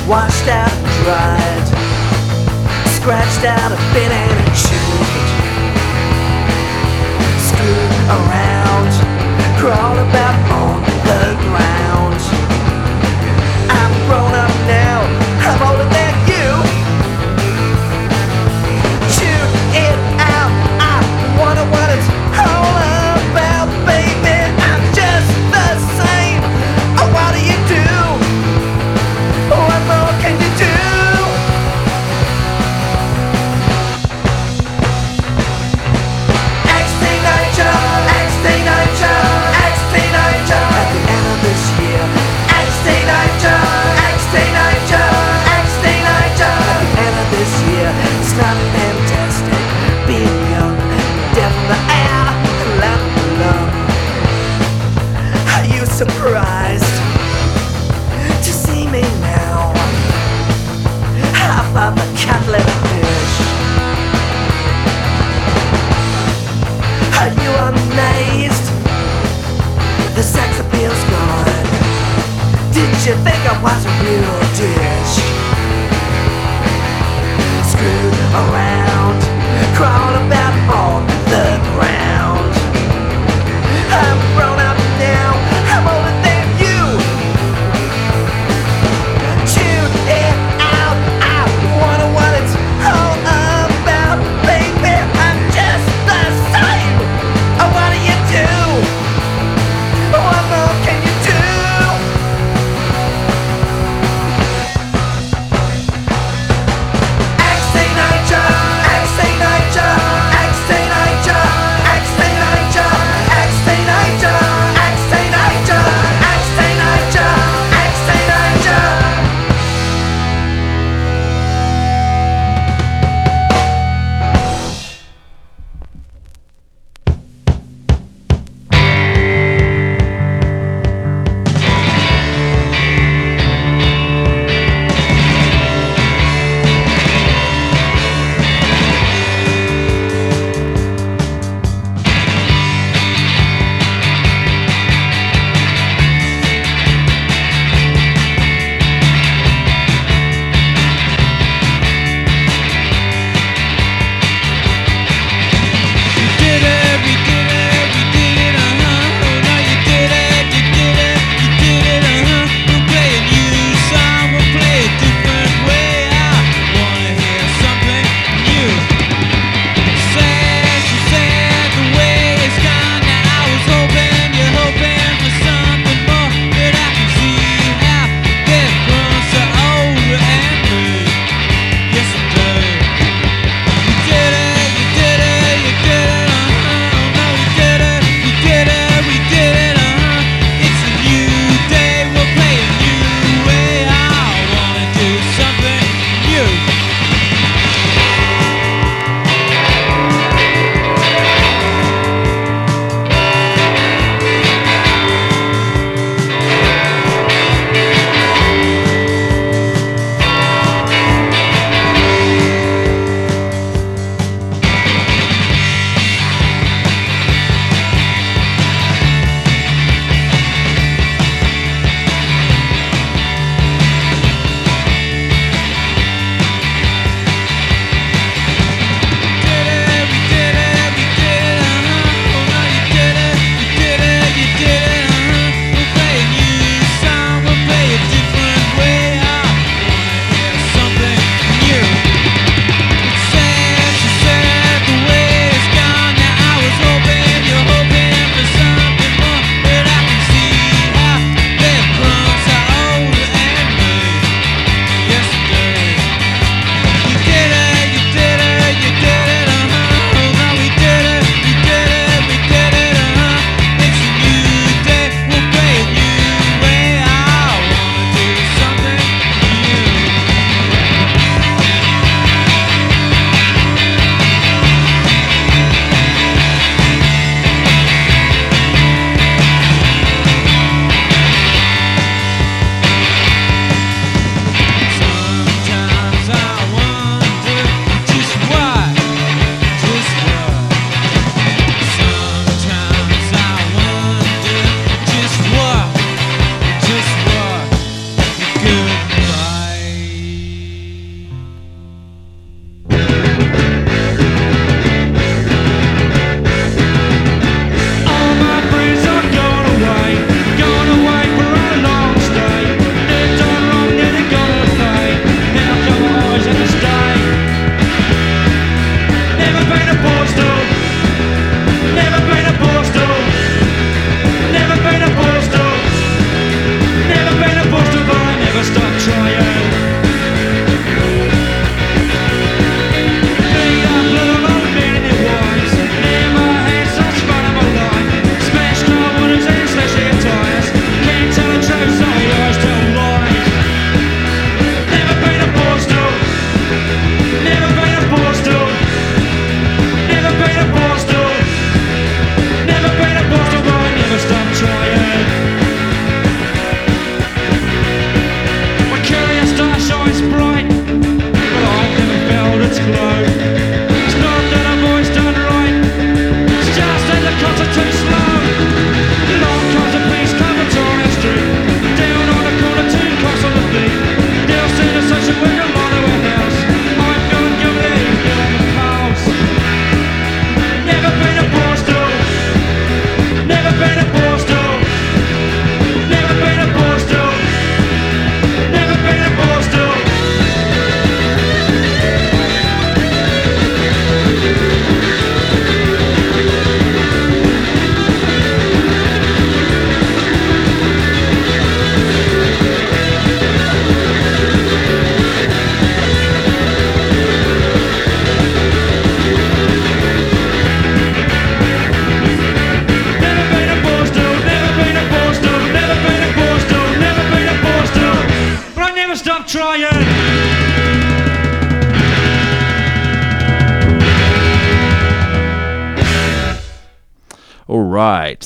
Washed 0.07 0.49
out 0.49 0.73
and 0.73 0.87
dried 1.05 1.69
Scratched 2.89 3.45
out 3.45 3.73
a 3.73 3.77
bit 3.95 4.13
and 4.13 4.57
chewed 4.57 5.12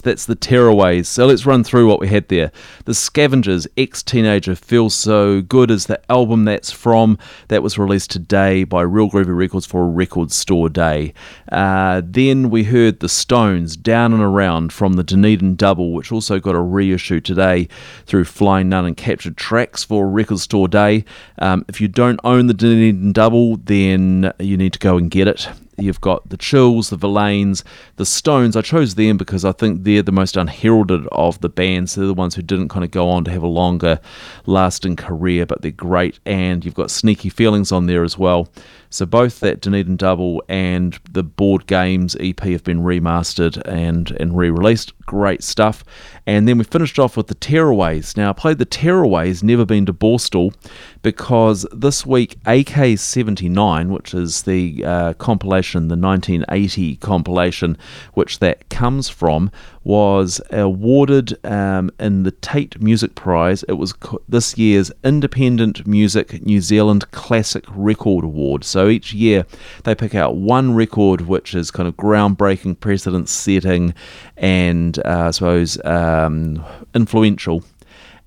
that's 0.07 0.24
the 0.24 0.37
Tearaways. 0.37 1.07
So 1.07 1.27
let's 1.27 1.45
run 1.45 1.65
through 1.65 1.89
what 1.89 2.01
we 2.01 2.07
had 2.09 2.28
there. 2.28 2.53
The 2.85 2.95
Scavengers, 2.95 3.66
Ex 3.77 4.03
Teenager 4.03 4.55
Feels 4.55 4.95
So 4.95 5.43
Good 5.43 5.70
is 5.70 5.87
the 5.87 6.01
album 6.11 6.45
that's 6.45 6.70
from. 6.70 7.19
That 7.49 7.62
was 7.62 7.77
released 7.77 8.12
today 8.12 8.62
by 8.62 8.83
Real 8.83 9.11
Groovy 9.11 9.37
Records 9.37 9.66
for 9.66 9.83
a 9.83 9.89
record 9.89 10.31
store 10.31 10.69
day. 10.69 11.12
Uh, 11.51 12.03
then 12.05 12.51
we 12.51 12.65
heard 12.65 13.01
The 13.01 13.09
Stones, 13.09 13.77
Down 13.77 14.12
and 14.12 14.23
Around 14.23 14.73
from 14.73 14.95
the 14.95 15.03
Dunedin 15.03 15.57
Double, 15.57 15.93
which 15.93 16.12
also 16.12 16.39
got 16.39 16.55
a 16.55 16.61
reissue 16.61 17.20
today 17.20 17.69
through 18.07 18.24
Flying 18.24 18.69
Nun 18.69 18.87
and 18.87 18.97
Captured 18.97 19.37
Tracks 19.37 19.83
for 19.83 20.09
record 20.09 20.39
store 20.39 20.69
day. 20.69 21.05
Um, 21.41 21.65
if 21.69 21.81
you 21.81 21.89
don't 21.89 22.20
own 22.23 22.47
the 22.47 22.55
Dunedin 22.55 23.12
Double, 23.12 23.57
then 23.57 24.33
you 24.39 24.57
need 24.57 24.73
to 24.73 24.78
go 24.78 24.97
and 24.97 25.11
get 25.11 25.27
it. 25.27 25.49
You've 25.78 26.01
got 26.01 26.28
the 26.28 26.36
Chills, 26.36 26.90
the 26.90 26.97
Verlaines, 26.97 27.62
the 27.97 28.07
Stones. 28.07 28.57
I 28.57 28.62
chose 28.62 28.94
them 28.94 29.16
because 29.16 29.44
I 29.44 29.53
think 29.53 29.85
they're 29.85 30.03
the 30.03 30.12
most 30.12 30.36
unheralded 30.36 31.07
of 31.12 31.40
the 31.40 31.48
bands. 31.48 31.94
They're 31.94 32.07
the 32.07 32.15
ones 32.15 32.35
who 32.35 32.43
didn't 32.43 32.69
kind 32.69 32.85
of 32.85 32.90
go 32.90 33.11
on 33.11 33.24
to 33.24 33.31
have 33.31 33.43
a 33.43 33.48
longer 33.48 34.01
lasting 34.47 34.97
career, 34.97 35.44
but 35.44 35.62
they're 35.62 35.70
great. 35.70 36.19
And 36.24 36.65
you've 36.65 36.74
got 36.74 36.90
Sneaky 36.90 37.28
Feelings 37.28 37.73
on 37.73 37.86
there 37.86 38.05
as 38.05 38.16
well. 38.16 38.48
So 38.90 39.06
both 39.06 39.40
that 39.40 39.60
Dunedin 39.60 39.96
Double 39.96 40.42
and 40.48 40.98
the 41.10 41.22
Bored 41.22 41.66
Games 41.66 42.16
EP 42.20 42.38
have 42.40 42.64
been 42.64 42.82
remastered 42.82 43.60
and, 43.66 44.10
and 44.12 44.36
re-released. 44.36 44.92
Great 45.06 45.42
stuff. 45.42 45.84
And 46.26 46.48
then 46.48 46.58
we 46.58 46.64
finished 46.64 46.98
off 46.98 47.16
with 47.16 47.28
the 47.28 47.34
Tearaways. 47.36 48.16
Now 48.16 48.30
I 48.30 48.32
played 48.32 48.58
the 48.58 48.66
Tearaways, 48.66 49.42
never 49.42 49.64
been 49.64 49.86
to 49.86 49.92
Borstal, 49.92 50.52
because 51.02 51.64
this 51.72 52.04
week 52.04 52.36
AK79, 52.44 53.88
which 53.90 54.12
is 54.12 54.42
the 54.42 54.84
uh, 54.84 55.12
compilation, 55.14 55.88
the 55.88 55.96
1980 55.96 56.96
compilation, 56.96 57.78
which 58.14 58.40
that 58.40 58.68
comes 58.68 59.08
from, 59.08 59.52
was 59.84 60.40
awarded 60.50 61.38
um, 61.46 61.92
in 62.00 62.24
the 62.24 62.32
Taite 62.32 62.80
Music 62.80 63.14
Prize. 63.14 63.62
It 63.68 63.74
was 63.74 63.92
co- 63.92 64.20
this 64.28 64.58
year's 64.58 64.90
Independent 65.04 65.86
Music 65.86 66.44
New 66.44 66.60
Zealand 66.60 67.08
Classic 67.12 67.64
Record 67.68 68.24
Award. 68.24 68.64
So 68.64 68.76
each 68.85 69.12
year 69.12 69.47
they 69.85 69.94
pick 69.94 70.15
out 70.15 70.36
one 70.36 70.74
record 70.74 71.23
which 71.23 71.55
is 71.55 71.70
kind 71.70 71.89
of 71.89 71.97
groundbreaking, 71.97 72.81
precedent 72.81 73.28
setting, 73.28 73.94
and 74.36 74.98
uh, 75.05 75.27
I 75.28 75.31
suppose 75.31 75.82
um, 75.85 76.65
influential. 76.94 77.65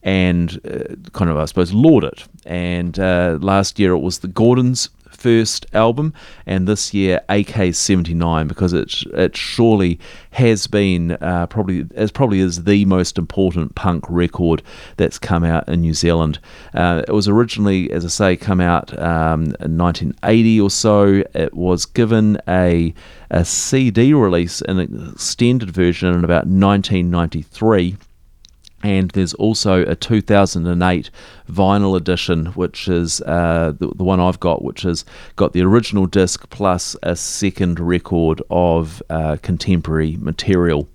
And 0.01 0.61
uh, 0.65 0.95
kind 1.11 1.29
of, 1.29 1.35
I 1.35 1.43
suppose, 1.43 1.73
laud 1.73 2.05
it. 2.05 2.23
And 2.45 2.97
uh, 2.97 3.37
last 3.41 3.79
year 3.79 3.91
it 3.91 3.99
was 3.99 4.19
the 4.19 4.29
Gordons 4.29 4.89
first 5.09 5.65
album, 5.73 6.13
and 6.45 6.67
this 6.67 6.93
year 6.93 7.21
AK79 7.29 8.47
because 8.47 8.73
it 8.73 9.03
it 9.13 9.35
surely 9.35 9.99
has 10.31 10.67
been 10.67 11.11
uh, 11.11 11.47
probably 11.47 11.85
as 11.95 12.11
probably 12.11 12.39
is 12.39 12.63
the 12.63 12.85
most 12.85 13.17
important 13.17 13.75
punk 13.75 14.05
record 14.09 14.61
that's 14.97 15.19
come 15.19 15.43
out 15.43 15.67
in 15.67 15.81
New 15.81 15.93
Zealand. 15.93 16.39
Uh, 16.73 17.03
it 17.07 17.11
was 17.11 17.27
originally, 17.27 17.91
as 17.91 18.05
I 18.05 18.09
say, 18.09 18.37
come 18.37 18.61
out 18.61 18.97
um, 18.99 19.55
in 19.59 19.77
1980 19.77 20.61
or 20.61 20.69
so. 20.69 21.23
It 21.33 21.53
was 21.53 21.85
given 21.85 22.39
a 22.47 22.93
a 23.31 23.45
CD 23.45 24.13
release, 24.13 24.61
an 24.61 24.79
extended 24.79 25.71
version, 25.71 26.13
in 26.13 26.23
about 26.23 26.47
1993 26.47 27.97
and 28.83 29.11
there's 29.11 29.33
also 29.35 29.83
a 29.85 29.95
2008 29.95 31.09
vinyl 31.49 31.97
edition, 31.97 32.47
which 32.47 32.87
is 32.87 33.21
uh, 33.21 33.73
the, 33.77 33.87
the 33.95 34.03
one 34.03 34.19
I've 34.19 34.39
got, 34.39 34.63
which 34.63 34.83
has 34.83 35.03
got 35.35 35.53
the 35.53 35.61
original 35.61 36.05
disc 36.05 36.49
plus 36.49 36.95
a 37.03 37.15
second 37.15 37.79
record 37.79 38.41
of 38.49 39.03
uh, 39.09 39.37
contemporary 39.41 40.17
material. 40.17 40.87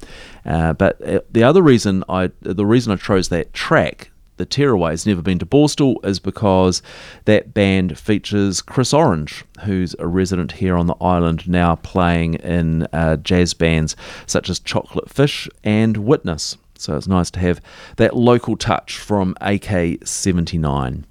Uh, 0.47 0.73
but 0.73 1.01
uh, 1.06 1.20
the 1.31 1.43
other 1.43 1.62
reason 1.62 2.05
I, 2.09 2.31
the 2.40 2.66
reason 2.66 2.93
I 2.93 2.97
chose 2.97 3.28
that 3.28 3.52
track. 3.52 4.11
The 4.36 4.47
Tearaways 4.47 5.06
Never 5.06 5.23
Been 5.23 5.39
to 5.39 5.47
Borstal 5.47 6.05
is 6.05 6.19
because 6.19 6.82
that 7.24 7.55
band 7.55 7.97
features 7.97 8.62
Chris 8.62 8.93
Orange, 8.93 9.44
who's 9.62 9.94
a 10.01 10.09
resident 10.09 10.51
here 10.52 10.77
on 10.77 10.89
the 10.89 10.97
island 11.01 11.48
now 11.48 11.77
playing 11.77 12.35
in 12.35 12.89
uh, 12.93 13.15
jazz 13.19 13.55
bands 13.55 13.94
such 14.27 14.51
as 14.51 14.59
Chocolate 14.59 15.09
Fish 15.09 15.48
and 15.62 15.98
Witness. 15.98 16.56
So 16.85 16.97
it's 16.97 17.09
nice 17.09 17.31
to 17.31 17.40
have 17.40 17.62
that 17.97 18.15
local 18.15 18.56
touch 18.59 18.98
from 18.98 19.35
AK79. 19.40 21.05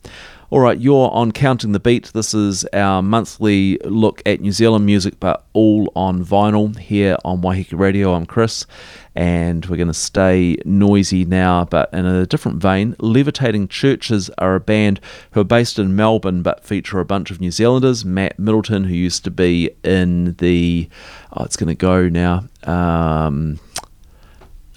All 0.51 0.59
right, 0.59 0.79
you're 0.79 1.09
on 1.11 1.31
Counting 1.31 1.71
the 1.71 1.79
Beat. 1.79 2.11
This 2.13 2.35
is 2.35 2.63
our 2.73 3.01
monthly 3.01 3.79
look 3.83 4.21
at 4.23 4.39
New 4.39 4.51
Zealand 4.51 4.85
music, 4.85 5.19
but 5.19 5.47
all 5.53 5.91
on 5.95 6.23
vinyl 6.23 6.77
here 6.77 7.17
on 7.25 7.41
Waiheke 7.41 7.75
Radio. 7.75 8.13
I'm 8.13 8.27
Chris, 8.27 8.67
and 9.15 9.65
we're 9.65 9.77
going 9.77 9.87
to 9.87 9.95
stay 9.95 10.57
noisy 10.63 11.25
now, 11.25 11.65
but 11.65 11.91
in 11.91 12.05
a 12.05 12.27
different 12.27 12.61
vein. 12.61 12.95
Levitating 12.99 13.67
Churches 13.67 14.29
are 14.37 14.53
a 14.53 14.59
band 14.59 14.99
who 15.31 15.39
are 15.39 15.43
based 15.43 15.79
in 15.79 15.95
Melbourne, 15.95 16.43
but 16.43 16.63
feature 16.63 16.99
a 16.99 17.05
bunch 17.05 17.31
of 17.31 17.41
New 17.41 17.49
Zealanders. 17.49 18.05
Matt 18.05 18.37
Middleton, 18.37 18.83
who 18.83 18.93
used 18.93 19.23
to 19.23 19.31
be 19.31 19.71
in 19.83 20.35
the, 20.35 20.87
oh, 21.35 21.45
it's 21.45 21.57
going 21.57 21.69
to 21.69 21.73
go 21.73 22.09
now. 22.09 22.47
Um, 22.61 23.59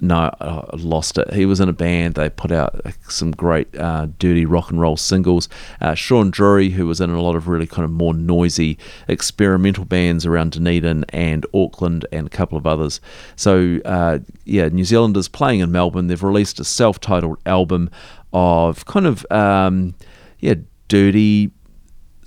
no, 0.01 0.31
I 0.41 0.77
lost 0.77 1.17
it. 1.17 1.33
He 1.33 1.47
was 1.47 1.59
in 1.59 1.69
a 1.69 1.73
band. 1.73 2.17
They 2.17 2.29
put 2.29 2.53
out 2.53 2.81
uh, 2.85 2.91
some 3.09 3.31
great 3.31 3.75
uh, 3.77 4.09
dirty 4.19 4.45
rock 4.45 4.71
and 4.71 4.81
roll 4.81 4.97
singles. 4.97 5.49
Uh, 5.81 5.95
Sean 5.95 6.31
Drury, 6.31 6.71
who 6.71 6.87
was 6.87 7.01
in 7.01 7.09
a 7.11 7.23
lot 7.23 7.35
of 7.35 7.49
really 7.49 7.67
kind 7.67 7.85
of 7.85 7.91
more 7.91 8.13
noisy 8.13 8.79
experimental 9.09 9.85
bands 9.87 10.27
around 10.27 10.53
Dunedin 10.53 11.05
and 11.11 11.47
Auckland 11.55 12.05
and 12.13 12.27
a 12.27 12.31
couple 12.31 12.59
of 12.59 12.67
others. 12.67 13.01
So, 13.37 13.81
uh, 13.87 14.19
yeah, 14.45 14.69
New 14.69 14.85
Zealanders 14.85 15.29
playing 15.29 15.61
in 15.61 15.73
Melbourne. 15.73 16.09
They've 16.09 16.23
released 16.23 16.61
a 16.61 16.65
self 16.65 17.01
titled 17.01 17.39
album 17.47 17.91
of 18.35 18.85
kind 18.85 19.07
of, 19.07 19.25
um, 19.31 19.95
yeah, 20.41 20.55
dirty 20.89 21.53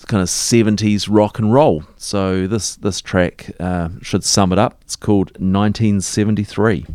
kind 0.07 0.23
of 0.23 0.29
70s 0.29 1.07
rock 1.07 1.37
and 1.37 1.53
roll. 1.53 1.83
So, 1.97 2.47
this, 2.47 2.77
this 2.77 2.99
track 2.99 3.51
uh, 3.59 3.89
should 4.01 4.23
sum 4.23 4.51
it 4.51 4.57
up. 4.57 4.81
It's 4.81 4.95
called 4.95 5.29
1973. 5.33 6.87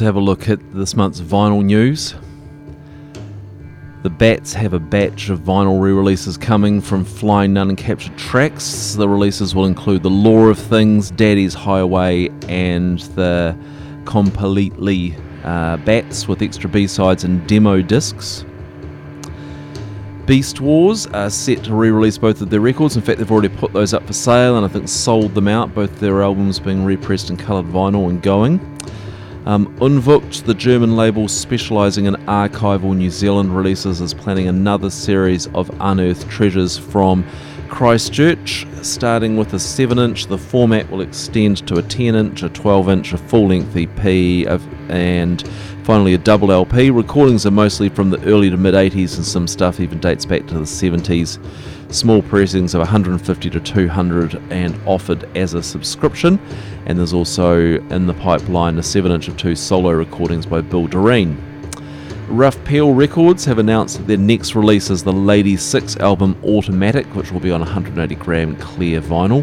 Have 0.00 0.14
a 0.14 0.20
look 0.20 0.48
at 0.48 0.60
this 0.72 0.94
month's 0.94 1.20
vinyl 1.20 1.64
news. 1.64 2.14
The 4.04 4.10
Bats 4.10 4.52
have 4.52 4.72
a 4.72 4.78
batch 4.78 5.28
of 5.28 5.40
vinyl 5.40 5.80
re 5.80 5.90
releases 5.90 6.36
coming 6.36 6.80
from 6.80 7.04
Flying 7.04 7.54
Nun 7.54 7.70
and 7.70 7.76
Captured 7.76 8.16
Tracks. 8.16 8.94
The 8.94 9.08
releases 9.08 9.56
will 9.56 9.66
include 9.66 10.04
The 10.04 10.10
Law 10.10 10.46
of 10.46 10.56
Things, 10.56 11.10
Daddy's 11.10 11.52
Highway, 11.52 12.28
and 12.46 13.00
the 13.16 13.58
Compiletely 14.04 15.18
uh, 15.42 15.78
Bats 15.78 16.28
with 16.28 16.42
extra 16.42 16.70
B 16.70 16.86
sides 16.86 17.24
and 17.24 17.44
demo 17.48 17.82
discs. 17.82 18.44
Beast 20.26 20.60
Wars 20.60 21.08
are 21.08 21.28
set 21.28 21.64
to 21.64 21.74
re 21.74 21.90
release 21.90 22.18
both 22.18 22.40
of 22.40 22.50
their 22.50 22.60
records. 22.60 22.94
In 22.94 23.02
fact, 23.02 23.18
they've 23.18 23.32
already 23.32 23.48
put 23.48 23.72
those 23.72 23.92
up 23.94 24.06
for 24.06 24.12
sale 24.12 24.56
and 24.56 24.64
I 24.64 24.68
think 24.68 24.88
sold 24.88 25.34
them 25.34 25.48
out, 25.48 25.74
both 25.74 25.98
their 25.98 26.22
albums 26.22 26.60
being 26.60 26.84
repressed 26.84 27.30
in 27.30 27.36
coloured 27.36 27.66
vinyl 27.66 28.08
and 28.08 28.22
going. 28.22 28.77
Um, 29.48 29.74
the 29.78 30.54
German 30.54 30.94
label 30.94 31.26
specialising 31.26 32.04
in 32.04 32.16
archival 32.26 32.94
New 32.94 33.08
Zealand 33.08 33.56
releases, 33.56 34.02
is 34.02 34.12
planning 34.12 34.46
another 34.46 34.90
series 34.90 35.46
of 35.54 35.70
unearthed 35.80 36.28
treasures 36.28 36.76
from 36.76 37.24
Christchurch, 37.70 38.66
starting 38.82 39.38
with 39.38 39.54
a 39.54 39.58
7 39.58 39.98
inch. 39.98 40.26
The 40.26 40.36
format 40.36 40.90
will 40.90 41.00
extend 41.00 41.66
to 41.66 41.78
a 41.78 41.82
10 41.82 42.14
inch, 42.14 42.42
a 42.42 42.50
12 42.50 42.90
inch, 42.90 43.14
a 43.14 43.16
full 43.16 43.48
length 43.48 43.74
EP, 43.74 44.04
and 44.90 45.42
finally 45.82 46.12
a 46.12 46.18
double 46.18 46.52
LP. 46.52 46.90
Recordings 46.90 47.46
are 47.46 47.50
mostly 47.50 47.88
from 47.88 48.10
the 48.10 48.22
early 48.24 48.50
to 48.50 48.58
mid 48.58 48.74
80s, 48.74 49.16
and 49.16 49.24
some 49.24 49.48
stuff 49.48 49.80
even 49.80 49.98
dates 49.98 50.26
back 50.26 50.46
to 50.48 50.54
the 50.58 50.60
70s. 50.60 51.38
Small 51.90 52.20
pressings 52.20 52.74
of 52.74 52.80
150 52.80 53.48
to 53.48 53.60
200 53.60 54.34
and 54.50 54.78
offered 54.86 55.26
as 55.34 55.54
a 55.54 55.62
subscription. 55.62 56.38
And 56.84 56.98
there's 56.98 57.14
also 57.14 57.78
in 57.78 58.06
the 58.06 58.12
pipeline 58.12 58.76
a 58.78 58.82
7 58.82 59.10
inch 59.10 59.26
of 59.28 59.38
two 59.38 59.54
solo 59.54 59.92
recordings 59.92 60.44
by 60.44 60.60
Bill 60.60 60.86
Direen. 60.86 61.36
Rough 62.28 62.62
Peel 62.66 62.92
Records 62.92 63.46
have 63.46 63.58
announced 63.58 64.06
their 64.06 64.18
next 64.18 64.54
release 64.54 64.90
is 64.90 65.02
the 65.02 65.12
Lady 65.12 65.56
6 65.56 65.96
album 65.96 66.36
Automatic, 66.44 67.06
which 67.14 67.32
will 67.32 67.40
be 67.40 67.50
on 67.50 67.60
180 67.60 68.14
gram 68.16 68.54
clear 68.56 69.00
vinyl. 69.00 69.42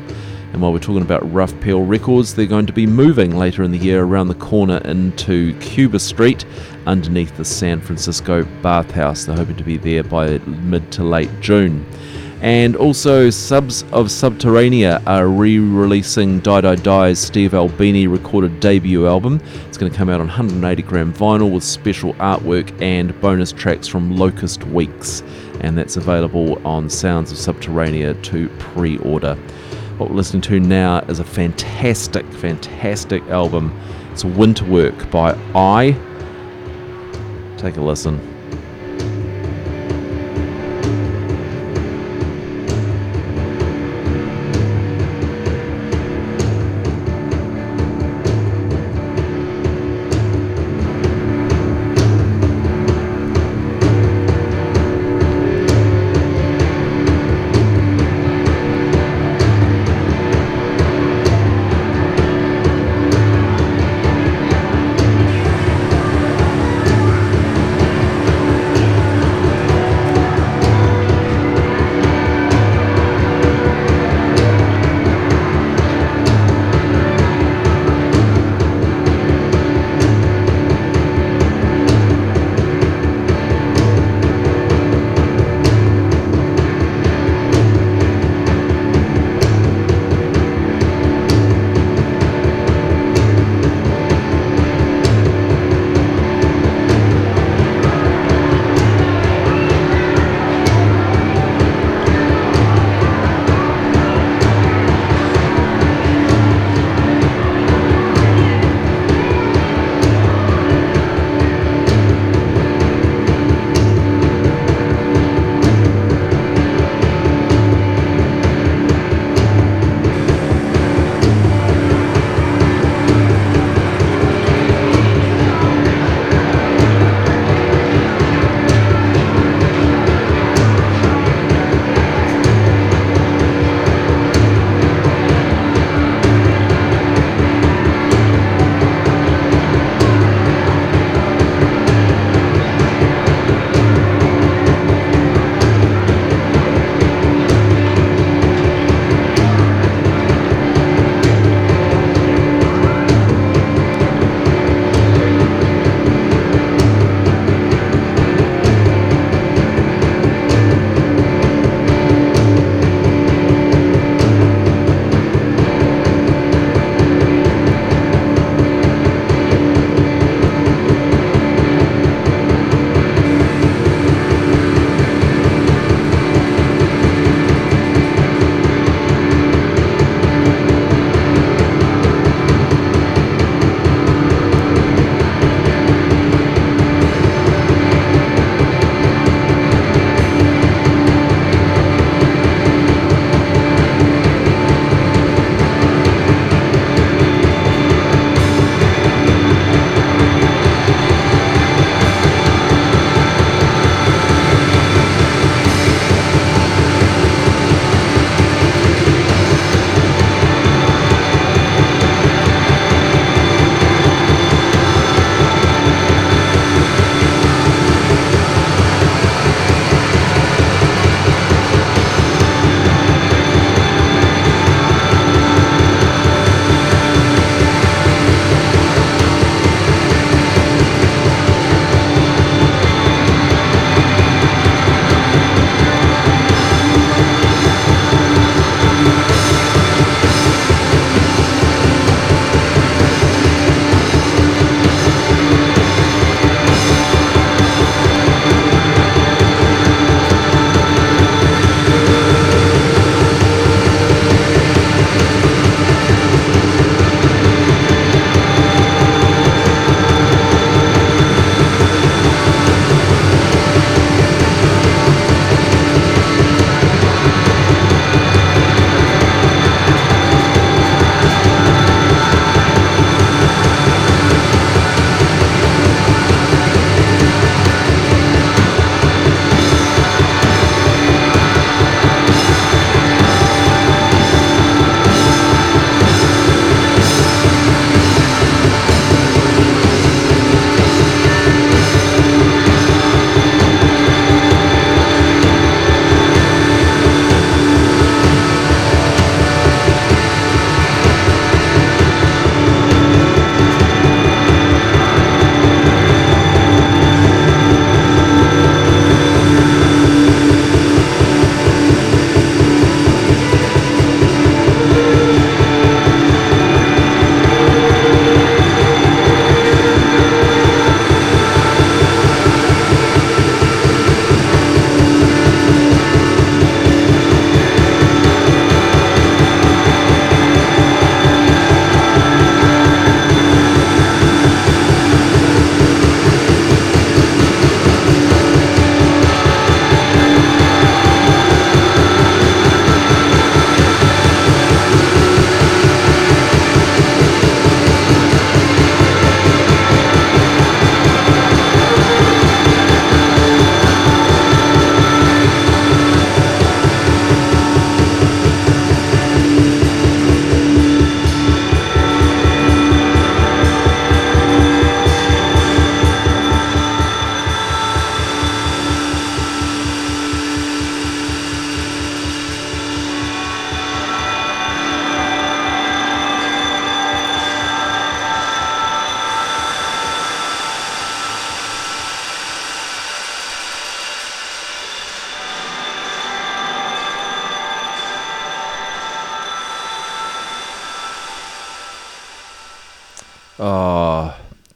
And 0.53 0.61
while 0.61 0.71
we're 0.71 0.77
talking 0.77 1.01
about 1.01 1.33
Rough 1.33 1.59
Peel 1.61 1.81
Records, 1.81 2.35
they're 2.35 2.45
going 2.45 2.67
to 2.67 2.73
be 2.73 2.85
moving 2.85 3.35
later 3.35 3.63
in 3.63 3.71
the 3.71 3.79
year 3.79 4.03
around 4.03 4.27
the 4.27 4.35
corner 4.35 4.77
into 4.85 5.57
Cuba 5.59 5.97
Street 5.97 6.45
underneath 6.85 7.35
the 7.37 7.43
San 7.43 7.81
Francisco 7.81 8.43
Bathhouse. 8.61 9.25
They're 9.25 9.35
hoping 9.35 9.57
to 9.57 9.63
be 9.63 9.77
there 9.77 10.03
by 10.03 10.37
mid 10.37 10.91
to 10.91 11.03
late 11.03 11.31
June. 11.41 11.83
And 12.45 12.75
also, 12.75 13.31
Sounds 13.31 13.81
of 13.91 14.05
Subterranea 14.05 15.01
are 15.07 15.27
re 15.27 15.57
releasing 15.57 16.41
Die 16.41 16.61
Die 16.61 16.75
Die's 16.75 17.17
Steve 17.17 17.55
Albini 17.55 18.05
recorded 18.05 18.59
debut 18.59 19.07
album. 19.07 19.41
It's 19.67 19.79
going 19.79 19.91
to 19.91 19.97
come 19.97 20.09
out 20.09 20.21
on 20.21 20.27
180 20.27 20.83
gram 20.83 21.11
vinyl 21.11 21.51
with 21.51 21.63
special 21.63 22.13
artwork 22.13 22.79
and 22.83 23.19
bonus 23.19 23.51
tracks 23.51 23.87
from 23.87 24.15
Locust 24.15 24.63
Weeks. 24.65 25.23
And 25.61 25.75
that's 25.75 25.97
available 25.97 26.61
on 26.67 26.87
Sounds 26.87 27.31
of 27.31 27.39
Subterranea 27.39 28.21
to 28.25 28.47
pre 28.59 28.99
order. 28.99 29.33
What 29.97 30.11
we're 30.11 30.17
listening 30.17 30.43
to 30.43 30.59
now 30.59 30.99
is 31.07 31.17
a 31.17 31.23
fantastic, 31.23 32.31
fantastic 32.31 33.23
album. 33.23 33.75
It's 34.11 34.23
Winter 34.23 34.65
Work 34.65 35.09
by 35.09 35.31
I. 35.55 35.97
Take 37.57 37.77
a 37.77 37.81
listen. 37.81 38.34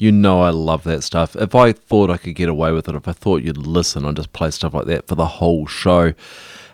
You 0.10 0.14
know 0.14 0.42
I 0.42 0.50
love 0.50 0.86
that 0.86 1.04
stuff. 1.04 1.36
If 1.36 1.54
I 1.54 1.72
thought 1.72 2.10
I 2.10 2.18
could 2.18 2.34
get 2.34 2.50
away 2.50 2.72
with 2.72 2.90
it, 2.90 2.96
if 2.96 3.08
I 3.08 3.12
thought 3.12 3.44
you'd 3.44 3.58
listen, 3.58 4.06
I'd 4.06 4.16
just 4.16 4.34
play 4.34 4.50
stuff 4.50 4.74
like 4.74 4.88
that 4.88 5.08
for 5.08 5.14
the 5.14 5.28
whole 5.28 5.68
show. 5.68 6.16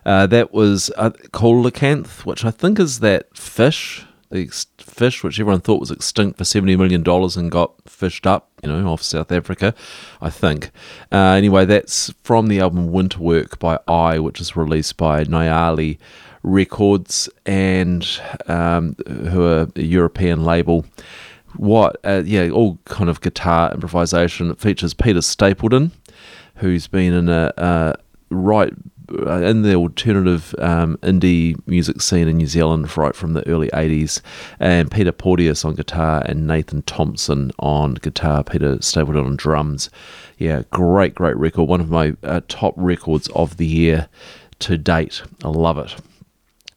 Uh, 0.05 0.25
that 0.27 0.53
was 0.53 0.89
uh, 0.95 1.09
Coelacanth, 1.09 2.25
which 2.25 2.45
I 2.45 2.51
think 2.51 2.79
is 2.79 3.01
that 3.01 3.35
fish, 3.35 4.05
the 4.29 4.43
ex- 4.43 4.67
fish 4.77 5.21
which 5.21 5.37
everyone 5.37 5.59
thought 5.59 5.81
was 5.81 5.91
extinct 5.91 6.37
for 6.37 6.45
$70 6.45 6.77
million 6.77 7.03
and 7.37 7.51
got 7.51 7.73
fished 7.89 8.25
up, 8.25 8.49
you 8.63 8.71
know, 8.71 8.87
off 8.87 9.01
South 9.01 9.33
Africa, 9.33 9.75
I 10.21 10.29
think. 10.29 10.71
Uh, 11.11 11.17
anyway, 11.17 11.65
that's 11.65 12.13
from 12.23 12.47
the 12.47 12.61
album 12.61 12.93
Winter 12.93 13.19
Work 13.19 13.59
by 13.59 13.79
I, 13.85 14.17
which 14.19 14.39
is 14.39 14.55
released 14.55 14.95
by 14.95 15.25
Nyali 15.25 15.97
Records 16.41 17.27
and 17.45 18.07
um, 18.47 18.95
who 19.05 19.43
are 19.43 19.67
a 19.75 19.81
European 19.81 20.45
label 20.45 20.85
what 21.57 21.97
uh, 22.03 22.23
yeah 22.25 22.49
all 22.49 22.79
kind 22.85 23.09
of 23.09 23.21
guitar 23.21 23.71
improvisation. 23.73 24.51
It 24.51 24.59
features 24.59 24.93
peter 24.93 25.21
stapleton 25.21 25.91
who's 26.55 26.87
been 26.87 27.13
in 27.13 27.29
a 27.29 27.53
uh, 27.57 27.93
right 28.29 28.73
in 29.09 29.61
the 29.61 29.75
alternative 29.75 30.55
um, 30.57 30.97
indie 30.97 31.55
music 31.67 32.01
scene 32.01 32.27
in 32.27 32.37
New 32.37 32.47
Zealand 32.47 32.97
right 32.97 33.15
from 33.15 33.33
the 33.33 33.47
early 33.47 33.69
80s 33.69 34.21
and 34.59 34.89
Peter 34.89 35.11
Porteous 35.11 35.63
on 35.63 35.75
guitar 35.75 36.23
and 36.25 36.47
Nathan 36.47 36.81
Thompson 36.83 37.51
on 37.59 37.95
guitar. 37.95 38.43
Peter 38.43 38.81
Stapleton 38.81 39.25
on 39.25 39.35
drums. 39.35 39.89
Yeah 40.37 40.63
great 40.71 41.13
great 41.13 41.37
record. 41.37 41.65
One 41.65 41.81
of 41.81 41.89
my 41.89 42.15
uh, 42.23 42.41
top 42.47 42.73
records 42.77 43.27
of 43.29 43.57
the 43.57 43.67
year 43.67 44.09
to 44.59 44.77
date. 44.77 45.21
I 45.43 45.49
love 45.49 45.77
it 45.77 45.95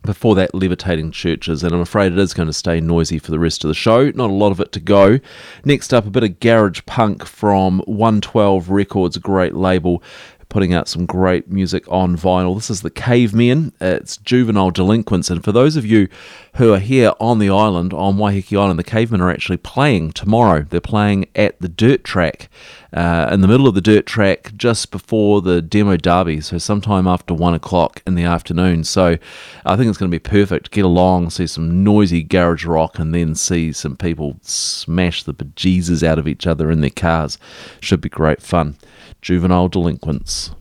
before 0.08 0.34
that, 0.34 0.54
levitating 0.54 1.10
churches, 1.10 1.62
and 1.62 1.74
I'm 1.74 1.82
afraid 1.82 2.12
it 2.12 2.18
is 2.18 2.32
going 2.32 2.48
to 2.48 2.52
stay 2.54 2.80
noisy 2.80 3.18
for 3.18 3.30
the 3.30 3.38
rest 3.38 3.62
of 3.62 3.68
the 3.68 3.74
show. 3.74 4.10
Not 4.10 4.30
a 4.30 4.32
lot 4.32 4.52
of 4.52 4.58
it 4.58 4.72
to 4.72 4.80
go. 4.80 5.20
Next 5.66 5.92
up, 5.92 6.06
a 6.06 6.10
bit 6.10 6.24
of 6.24 6.40
garage 6.40 6.80
punk 6.86 7.26
from 7.26 7.80
112 7.80 8.70
Records, 8.70 9.18
a 9.18 9.20
great 9.20 9.54
label 9.54 10.02
putting 10.48 10.72
out 10.72 10.88
some 10.88 11.04
great 11.04 11.50
music 11.50 11.84
on 11.88 12.16
vinyl. 12.16 12.54
This 12.54 12.70
is 12.70 12.80
the 12.80 12.90
Cavemen. 12.90 13.74
It's 13.82 14.16
Juvenile 14.16 14.70
Delinquents, 14.70 15.28
and 15.28 15.44
for 15.44 15.52
those 15.52 15.76
of 15.76 15.84
you 15.84 16.08
who 16.54 16.72
are 16.72 16.78
here 16.78 17.12
on 17.20 17.38
the 17.38 17.50
island, 17.50 17.92
on 17.92 18.16
Waiheke 18.16 18.58
Island, 18.58 18.78
the 18.78 18.84
Cavemen 18.84 19.20
are 19.20 19.30
actually 19.30 19.58
playing 19.58 20.12
tomorrow. 20.12 20.62
They're 20.62 20.80
playing 20.80 21.26
at 21.36 21.60
the 21.60 21.68
Dirt 21.68 22.02
Track. 22.02 22.48
Uh, 22.92 23.28
in 23.30 23.42
the 23.42 23.48
middle 23.48 23.68
of 23.68 23.74
the 23.74 23.82
dirt 23.82 24.06
track 24.06 24.52
just 24.56 24.90
before 24.90 25.42
the 25.42 25.60
demo 25.60 25.96
derby, 25.96 26.40
so 26.40 26.56
sometime 26.56 27.06
after 27.06 27.34
one 27.34 27.52
o'clock 27.52 28.02
in 28.06 28.14
the 28.14 28.24
afternoon. 28.24 28.82
So 28.82 29.18
I 29.66 29.76
think 29.76 29.88
it's 29.88 29.98
going 29.98 30.10
to 30.10 30.14
be 30.14 30.18
perfect. 30.18 30.70
Get 30.70 30.86
along, 30.86 31.30
see 31.30 31.46
some 31.46 31.84
noisy 31.84 32.22
garage 32.22 32.64
rock, 32.64 32.98
and 32.98 33.14
then 33.14 33.34
see 33.34 33.72
some 33.72 33.96
people 33.96 34.38
smash 34.42 35.22
the 35.22 35.34
bejesus 35.34 36.02
out 36.02 36.18
of 36.18 36.26
each 36.26 36.46
other 36.46 36.70
in 36.70 36.80
their 36.80 36.88
cars. 36.88 37.36
Should 37.80 38.00
be 38.00 38.08
great 38.08 38.40
fun. 38.40 38.76
Juvenile 39.20 39.68
delinquents. 39.68 40.52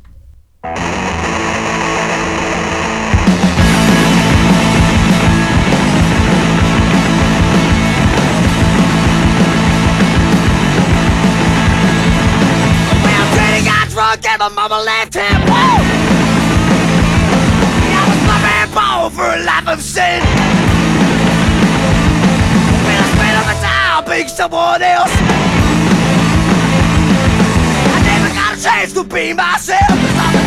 My 14.49 14.67
mama 14.67 14.81
left 14.81 15.13
him. 15.13 15.41
Woo! 15.41 15.53
I 17.91 18.03
was 18.07 18.21
my 18.31 18.39
man 18.47 18.67
born 18.71 19.11
for 19.11 19.25
a 19.25 19.43
life 19.43 19.67
of 19.67 19.81
sin. 19.81 20.21
When 22.85 22.95
I 22.95 23.07
spent 23.13 23.37
all 23.37 23.45
my 23.45 23.57
time 23.59 24.05
being 24.09 24.29
someone 24.29 24.81
else, 24.81 25.11
I 27.91 27.99
never 28.05 28.33
got 28.33 28.57
a 28.57 28.63
chance 28.63 28.93
to 28.93 29.03
be 29.03 29.33
myself. 29.33 30.46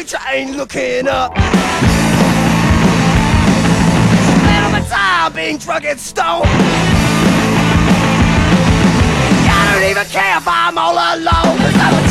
Future 0.00 0.18
ain't 0.30 0.56
looking 0.56 1.06
up. 1.08 1.36
Spend 1.36 1.44
all 4.64 4.70
my 4.70 4.80
time 4.88 5.32
being 5.34 5.58
drunk 5.58 5.84
and 5.84 6.00
stoned. 6.00 6.46
I 9.52 9.74
don't 9.74 9.90
even 9.90 10.06
care 10.06 10.38
if 10.38 10.48
I'm 10.48 10.78
all 10.78 10.94
alone 10.94 12.09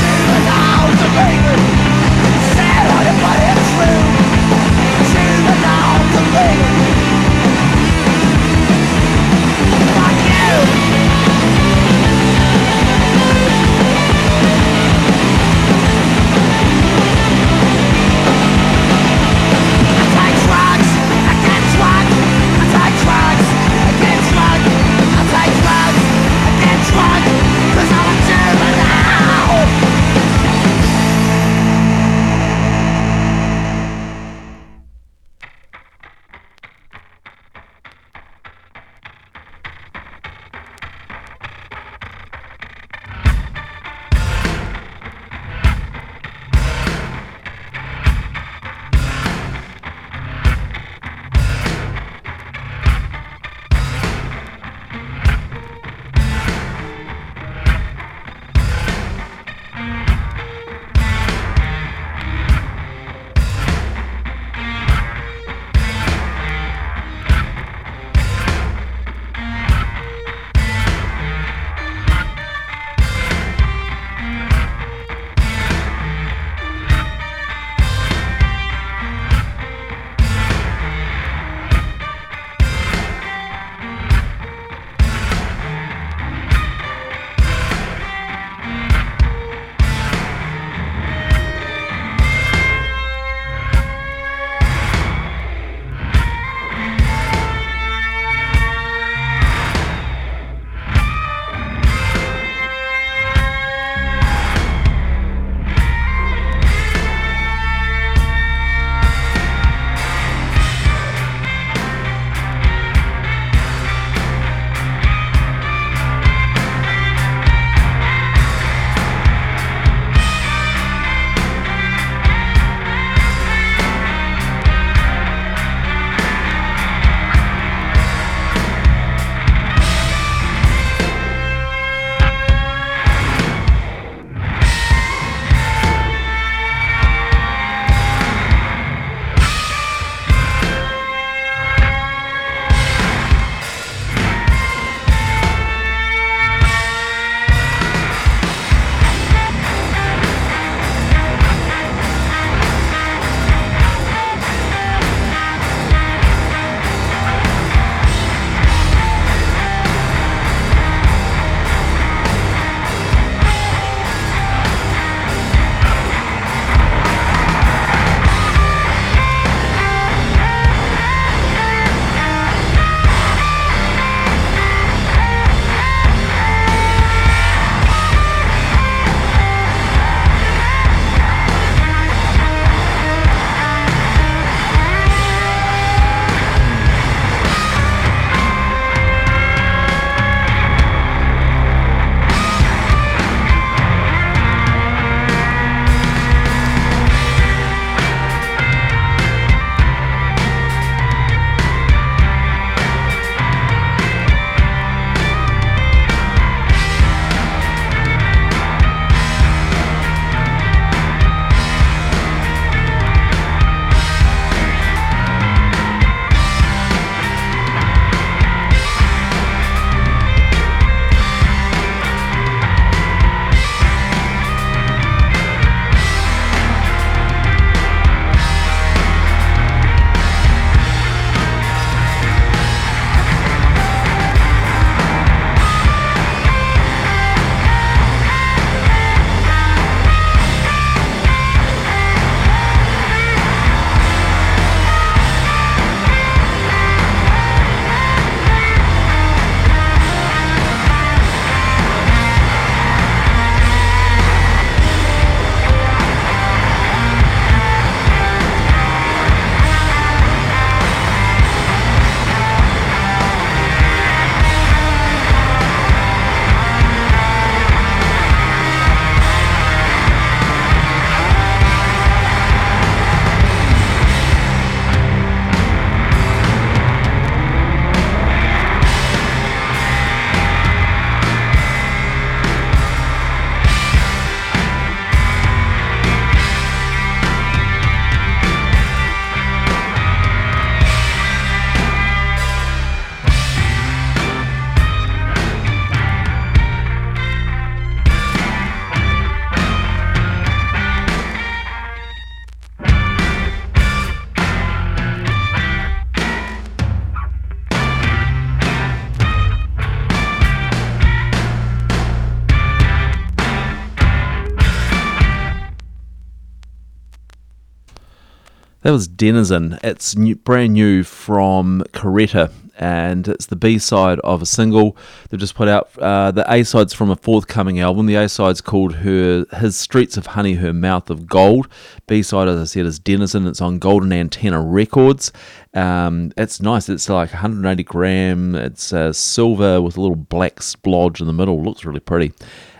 That 318.89 318.93
was 318.93 319.07
Denizen. 319.07 319.77
It's 319.83 320.15
new, 320.15 320.35
brand 320.35 320.73
new 320.73 321.03
from 321.03 321.83
Kerretta, 321.93 322.51
and 322.79 323.27
it's 323.27 323.45
the 323.45 323.55
B 323.55 323.77
side 323.77 324.19
of 324.21 324.41
a 324.41 324.47
single 324.47 324.97
they've 325.29 325.39
just 325.39 325.53
put 325.53 325.67
out. 325.67 325.95
Uh, 325.95 326.31
the 326.31 326.51
A 326.51 326.63
side's 326.63 326.91
from 326.91 327.11
a 327.11 327.15
forthcoming 327.15 327.79
album. 327.79 328.07
The 328.07 328.15
A 328.15 328.27
side's 328.27 328.61
called 328.61 328.95
"Her 328.95 329.45
His 329.57 329.77
Streets 329.77 330.17
of 330.17 330.25
Honey, 330.25 330.55
Her 330.55 330.73
Mouth 330.73 331.11
of 331.11 331.27
Gold." 331.27 331.67
B 332.07 332.23
side, 332.23 332.47
as 332.47 332.59
I 332.59 332.63
said, 332.63 332.87
is 332.87 332.97
Denizen. 332.97 333.45
It's 333.45 333.61
on 333.61 333.77
Golden 333.77 334.11
Antenna 334.11 334.59
Records. 334.59 335.31
Um, 335.75 336.33
it's 336.35 336.59
nice. 336.59 336.89
It's 336.89 337.07
like 337.07 337.31
180 337.31 337.83
gram. 337.83 338.55
It's 338.55 338.91
uh, 338.91 339.13
silver 339.13 339.83
with 339.83 339.97
a 339.97 340.01
little 340.01 340.15
black 340.15 340.61
splodge 340.61 341.21
in 341.21 341.27
the 341.27 341.33
middle. 341.33 341.61
Looks 341.63 341.85
really 341.85 341.99
pretty 341.99 342.33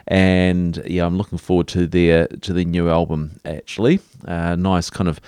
and 0.10 0.82
yeah, 0.88 1.06
I'm 1.06 1.18
looking 1.18 1.38
forward 1.38 1.68
to 1.70 1.86
their 1.86 2.28
to 2.28 2.52
their 2.52 2.66
new 2.66 2.90
album. 2.90 3.40
Actually, 3.46 4.00
uh, 4.26 4.56
nice 4.56 4.90
kind 4.90 5.08
of 5.08 5.22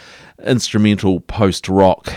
instrumental 0.45 1.19
post 1.19 1.67
rock. 1.67 2.13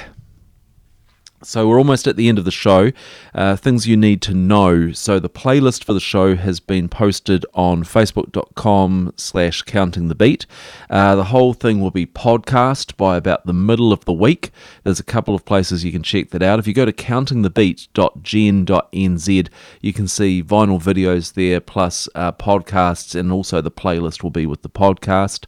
So 1.45 1.69
we're 1.69 1.79
almost 1.79 2.07
at 2.07 2.17
the 2.17 2.29
end 2.29 2.39
of 2.39 2.47
the 2.47 2.51
show. 2.51 2.91
Uh, 3.35 3.57
things 3.57 3.87
you 3.87 3.97
need 3.97 4.21
to 4.23 4.33
know. 4.33 4.93
So 4.93 5.21
the 5.21 5.29
playlist 5.29 5.85
for 5.85 5.93
the 5.93 6.01
show 6.01 6.37
has 6.37 6.59
been 6.59 6.89
posted 6.89 7.45
on 7.53 7.85
facebook.com 7.85 9.13
slash 9.17 9.61
counting 9.63 10.09
the 10.09 10.15
beat. 10.15 10.47
Uh, 10.89 11.17
the 11.17 11.25
whole 11.25 11.53
thing 11.53 11.81
will 11.81 11.91
be 11.91 12.07
podcast 12.07 12.97
by 12.97 13.19
about 13.19 13.45
the 13.47 13.53
middle 13.53 13.93
of 13.93 14.07
the 14.07 14.13
week. 14.13 14.51
There's 14.85 15.01
a 15.01 15.05
couple 15.05 15.35
of 15.35 15.45
places 15.45 15.85
you 15.85 15.93
can 15.93 16.03
check 16.03 16.31
that 16.31 16.43
out. 16.43 16.59
If 16.59 16.67
you 16.67 16.73
go 16.73 16.87
to 16.87 16.93
countingthebeat.gen.nz, 16.93 19.49
you 19.81 19.93
can 19.93 20.09
see 20.09 20.43
vinyl 20.43 20.83
videos 20.83 21.35
there, 21.35 21.61
plus 21.61 22.09
uh, 22.15 22.33
podcasts, 22.33 23.15
and 23.19 23.31
also 23.31 23.61
the 23.61 23.71
playlist 23.71 24.23
will 24.23 24.31
be 24.31 24.47
with 24.47 24.63
the 24.63 24.71
podcast. 24.71 25.45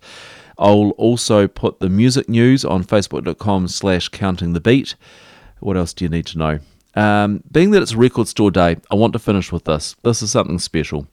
I'll 0.59 0.91
also 0.91 1.49
put 1.49 1.81
the 1.81 1.89
music 1.89 2.28
news 2.28 2.65
on 2.65 2.85
facebook.com 2.85 3.69
slash 3.69 4.09
counting 4.09 4.53
the 4.53 4.61
beat. 4.61 4.95
What 5.61 5.77
else 5.77 5.93
do 5.93 6.05
you 6.05 6.09
need 6.09 6.27
to 6.27 6.39
know? 6.39 6.59
Um, 6.95 7.43
being 7.53 7.73
that 7.73 7.83
it's 7.83 7.95
Record 7.95 8.27
Store 8.28 8.51
Day, 8.51 8.77
I 8.91 8.95
want 8.95 9.12
to 9.12 9.19
finish 9.19 9.53
with 9.53 9.65
this. 9.65 9.97
This 10.03 10.23
is 10.23 10.31
something 10.31 10.59
special. 10.59 11.07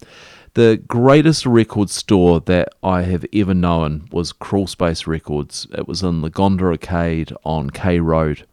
The 0.56 0.82
greatest 0.88 1.48
record 1.48 1.90
store 1.90 2.40
that 2.42 2.70
I 2.84 3.02
have 3.02 3.26
ever 3.34 3.56
known 3.56 4.08
was 4.12 4.32
Crawl 4.32 4.68
Space 4.68 5.08
Records. 5.08 5.66
It 5.76 5.88
was 5.88 6.04
in 6.04 6.22
the 6.22 6.30
Gonda 6.30 6.72
Arcade 6.72 7.34
on 7.44 7.72
K 7.72 8.00
Road. 8.00 8.46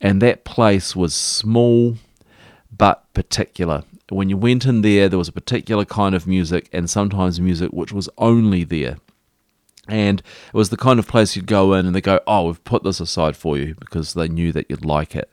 And 0.00 0.20
that 0.22 0.44
place 0.44 0.96
was 0.96 1.14
small 1.14 1.98
but 2.76 3.12
particular. 3.14 3.84
When 4.08 4.28
you 4.28 4.36
went 4.36 4.66
in 4.66 4.82
there, 4.82 5.08
there 5.08 5.18
was 5.18 5.28
a 5.28 5.32
particular 5.32 5.84
kind 5.84 6.14
of 6.14 6.26
music, 6.26 6.68
and 6.72 6.90
sometimes 6.90 7.40
music 7.40 7.70
which 7.72 7.92
was 7.92 8.08
only 8.18 8.64
there. 8.64 8.96
And 9.88 10.20
it 10.20 10.54
was 10.54 10.70
the 10.70 10.76
kind 10.76 10.98
of 10.98 11.06
place 11.06 11.36
you'd 11.36 11.46
go 11.46 11.72
in 11.74 11.86
and 11.86 11.94
they 11.94 12.00
go, 12.00 12.20
Oh, 12.26 12.46
we've 12.46 12.64
put 12.64 12.82
this 12.82 13.00
aside 13.00 13.36
for 13.36 13.56
you 13.56 13.74
because 13.78 14.14
they 14.14 14.28
knew 14.28 14.52
that 14.52 14.66
you'd 14.68 14.84
like 14.84 15.14
it. 15.14 15.30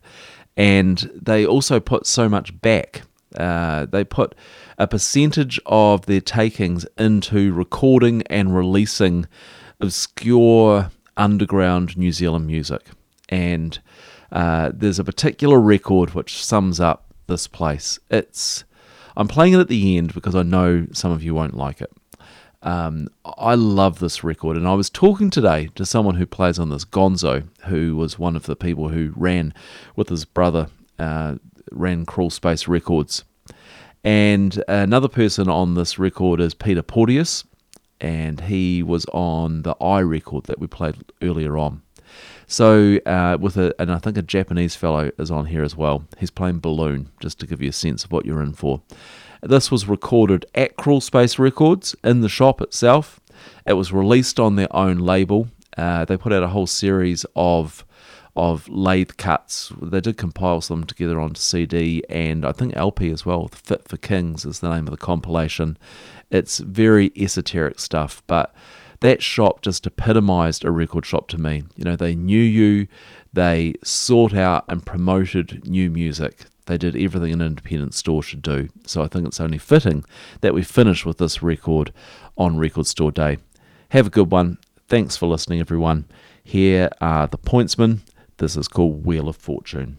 And 0.56 1.10
they 1.20 1.46
also 1.46 1.80
put 1.80 2.06
so 2.06 2.30
much 2.30 2.60
back. 2.62 3.02
Uh, 3.36 3.88
they 3.88 4.04
put 4.04 4.36
a 4.78 4.88
percentage 4.88 5.60
of 5.66 6.06
their 6.06 6.22
takings 6.22 6.86
into 6.98 7.52
recording 7.54 8.22
and 8.24 8.56
releasing 8.56 9.26
obscure 9.80 10.92
underground 11.18 11.98
New 11.98 12.12
Zealand 12.12 12.46
music. 12.46 12.84
And 13.30 13.80
uh, 14.32 14.72
there's 14.74 15.00
a 15.00 15.04
particular 15.04 15.60
record 15.60 16.14
which 16.14 16.44
sums 16.44 16.80
up 16.80 17.14
this 17.28 17.48
place. 17.48 18.00
It's 18.10 18.64
I'm 19.16 19.28
playing 19.28 19.54
it 19.54 19.60
at 19.60 19.68
the 19.68 19.98
end 19.98 20.14
because 20.14 20.36
I 20.36 20.44
know 20.44 20.88
some 20.92 21.12
of 21.12 21.24
you 21.24 21.36
won't 21.36 21.56
like 21.56 21.82
it. 21.82 21.92
Um, 22.64 23.10
I 23.26 23.56
love 23.56 24.00
this 24.00 24.24
record, 24.24 24.56
and 24.56 24.66
I 24.68 24.74
was 24.74 24.90
talking 24.90 25.30
today 25.30 25.70
to 25.76 25.86
someone 25.86 26.16
who 26.16 26.26
plays 26.26 26.58
on 26.58 26.70
this, 26.70 26.86
Gonzo, 26.86 27.48
who 27.66 27.98
was 27.98 28.18
one 28.18 28.38
of 28.38 28.46
the 28.46 28.56
people 28.56 28.88
who 28.90 29.12
ran 29.18 29.54
with 29.98 30.08
his 30.08 30.24
brother, 30.24 30.70
uh, 30.98 31.36
ran 31.72 32.06
Crawl 32.06 32.30
Space 32.30 32.68
Records. 32.68 33.26
And 34.04 34.64
another 34.70 35.10
person 35.10 35.50
on 35.50 35.76
this 35.76 36.00
record 36.00 36.40
is 36.40 36.54
Peter 36.54 36.82
Porteous, 36.82 37.44
and 38.00 38.40
he 38.40 38.82
was 38.82 39.06
on 39.12 39.64
the 39.64 39.76
I 39.82 40.00
record 40.00 40.46
that 40.46 40.60
we 40.60 40.68
played 40.68 40.96
earlier 41.22 41.58
on. 41.58 41.82
So, 42.48 43.00
uh, 43.06 43.38
with 43.40 43.58
a, 43.58 43.74
and 43.80 43.92
I 43.92 43.98
think 43.98 44.18
a 44.18 44.22
Japanese 44.22 44.76
fellow 44.76 45.12
is 45.18 45.32
on 45.32 45.48
here 45.48 45.64
as 45.64 45.76
well. 45.76 46.06
He's 46.18 46.32
playing 46.32 46.60
balloon, 46.60 47.10
just 47.20 47.40
to 47.40 47.48
give 47.48 47.62
you 47.62 47.70
a 47.70 47.74
sense 47.74 48.06
of 48.06 48.12
what 48.12 48.26
you're 48.26 48.44
in 48.44 48.54
for. 48.54 48.82
This 49.46 49.70
was 49.70 49.90
recorded 49.90 50.46
at 50.56 50.78
Crawl 50.78 51.02
Space 51.02 51.38
Records 51.38 51.98
in 52.02 52.22
the 52.22 52.30
shop 52.30 52.62
itself. 52.62 53.20
It 53.68 53.74
was 53.74 53.92
released 53.92 54.40
on 54.40 54.56
their 54.56 54.74
own 54.74 55.00
label. 55.00 55.50
Uh, 55.78 56.06
they 56.06 56.16
put 56.16 56.32
out 56.32 56.44
a 56.44 56.50
whole 56.50 56.68
series 56.68 57.26
of 57.36 57.86
of 58.36 58.68
lathe 58.70 59.12
cuts. 59.18 59.72
They 59.80 60.02
did 60.02 60.18
compile 60.18 60.62
some 60.62 60.86
together 60.86 61.20
onto 61.20 61.40
CD 61.40 62.04
and 62.10 62.46
I 62.46 62.52
think 62.52 62.76
LP 62.76 63.12
as 63.12 63.26
well. 63.26 63.48
Fit 63.50 63.88
for 63.88 63.98
Kings 63.98 64.44
is 64.46 64.60
the 64.60 64.74
name 64.74 64.88
of 64.88 64.92
the 64.92 64.98
compilation. 64.98 65.78
It's 66.32 66.58
very 66.58 67.12
esoteric 67.16 67.80
stuff, 67.80 68.24
but 68.26 68.56
that 69.02 69.22
shop 69.22 69.62
just 69.62 69.86
epitomized 69.86 70.66
a 70.66 70.72
record 70.72 71.06
shop 71.06 71.28
to 71.28 71.38
me. 71.38 71.64
You 71.76 71.84
know, 71.84 71.96
they 71.96 72.16
knew 72.16 72.42
you, 72.42 72.88
they 73.34 73.76
sought 73.84 74.34
out 74.34 74.66
and 74.68 74.84
promoted 74.84 75.68
new 75.68 75.92
music. 75.92 76.46
They 76.66 76.78
did 76.78 76.96
everything 76.96 77.34
an 77.34 77.42
independent 77.42 77.94
store 77.94 78.24
should 78.24 78.42
do. 78.42 78.70
So 78.86 79.04
I 79.04 79.08
think 79.08 79.28
it's 79.28 79.42
only 79.42 79.58
fitting 79.58 80.06
that 80.42 80.54
we 80.54 80.64
finish 80.64 81.06
with 81.06 81.18
this 81.18 81.44
record 81.44 81.94
on 82.38 82.58
Record 82.58 82.88
Store 82.88 83.12
Day. 83.12 83.38
Have 83.90 84.08
a 84.08 84.12
good 84.12 84.32
one. 84.32 84.58
Thanks 84.88 85.18
for 85.18 85.28
listening, 85.28 85.60
everyone. 85.60 86.06
Here 86.44 86.90
are 87.02 87.28
the 87.28 87.38
pointsmen. 87.38 88.00
This 88.38 88.56
is 88.56 88.68
called 88.68 89.06
Wheel 89.06 89.28
of 89.28 89.36
Fortune. 89.36 89.98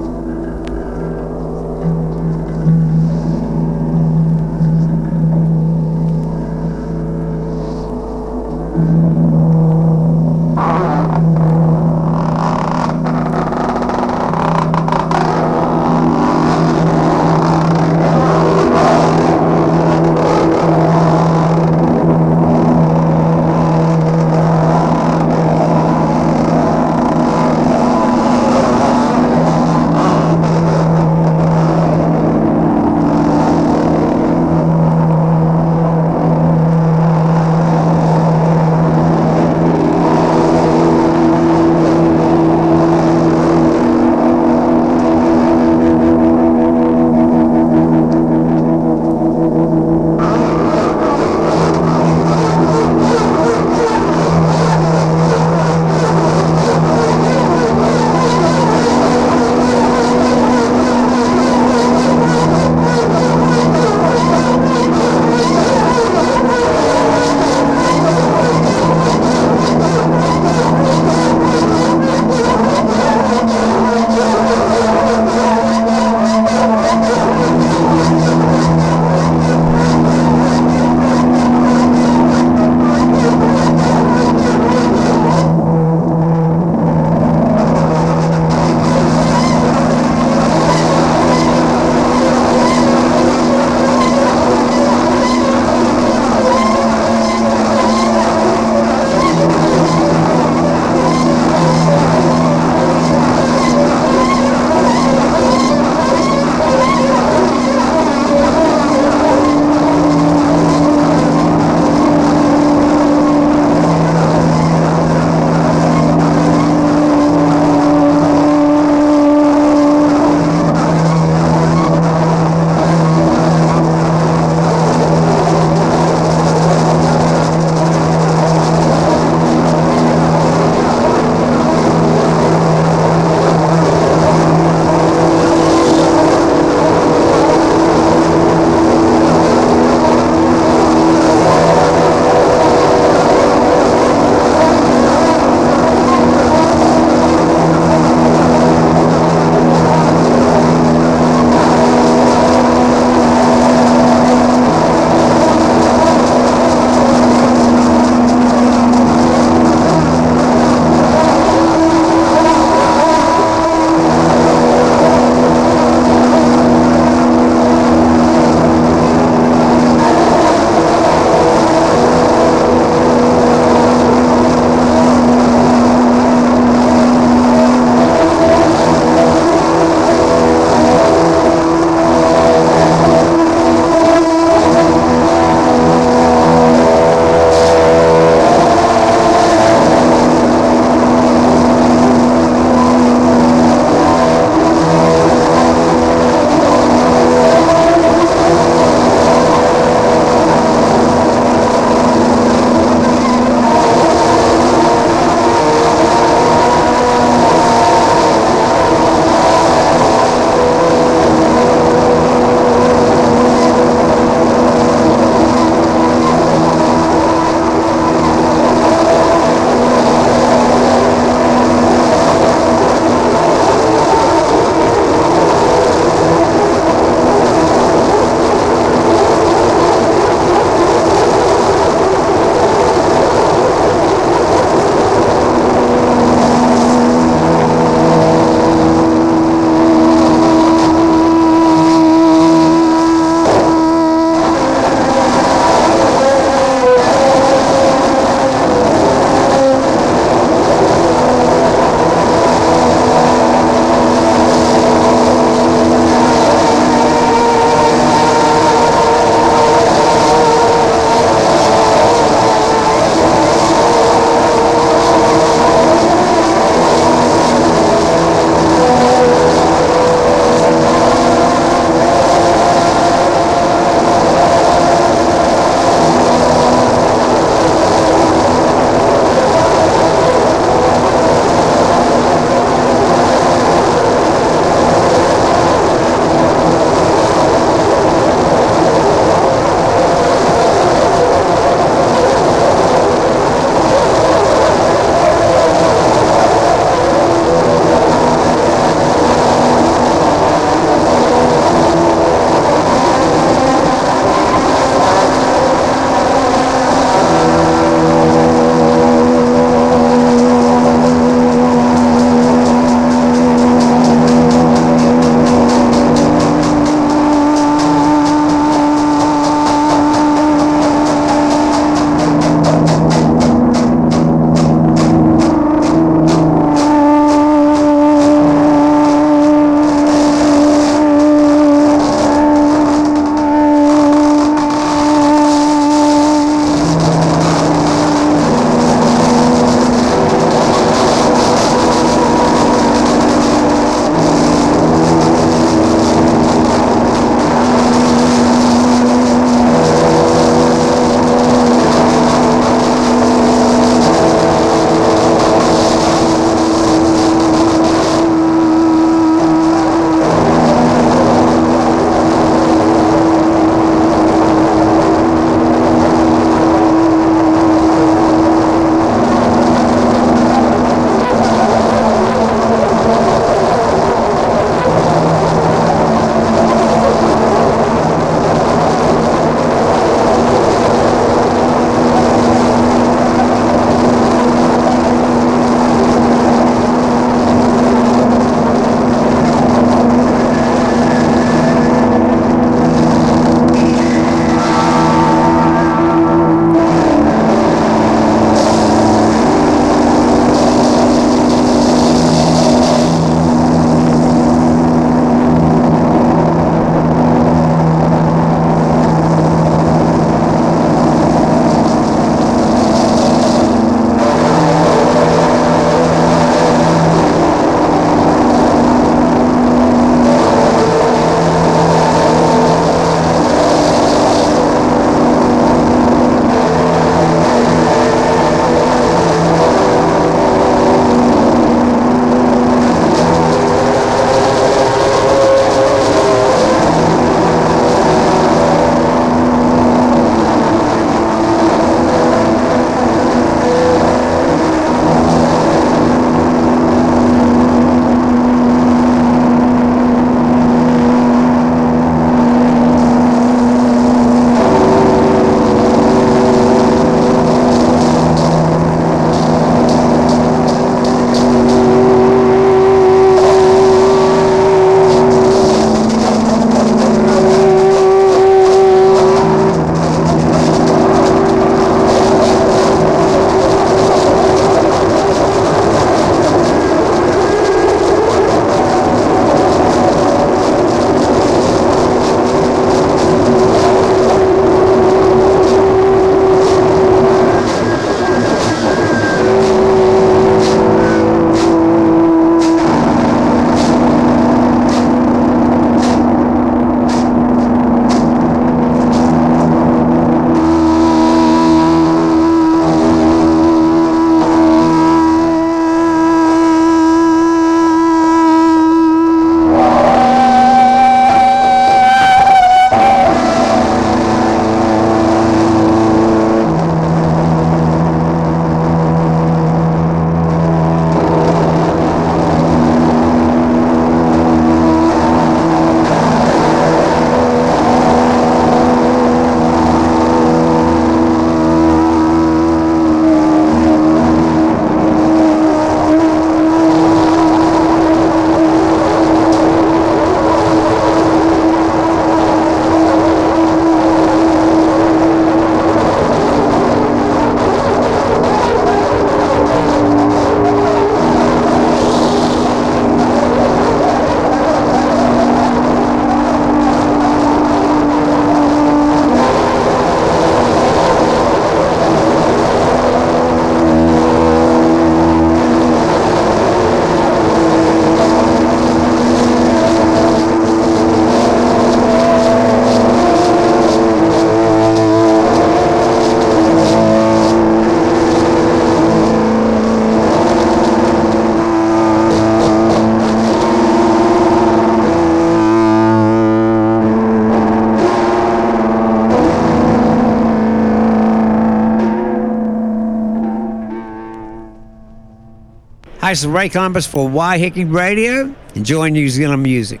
This 596.30 596.40
is 596.40 596.46
Ray 596.46 596.68
Columbus 596.68 597.06
for 597.06 597.28
Waiheke 597.28 597.92
Radio. 597.92 598.54
Enjoy 598.74 599.08
New 599.08 599.28
Zealand 599.28 599.62
music. 599.62 600.00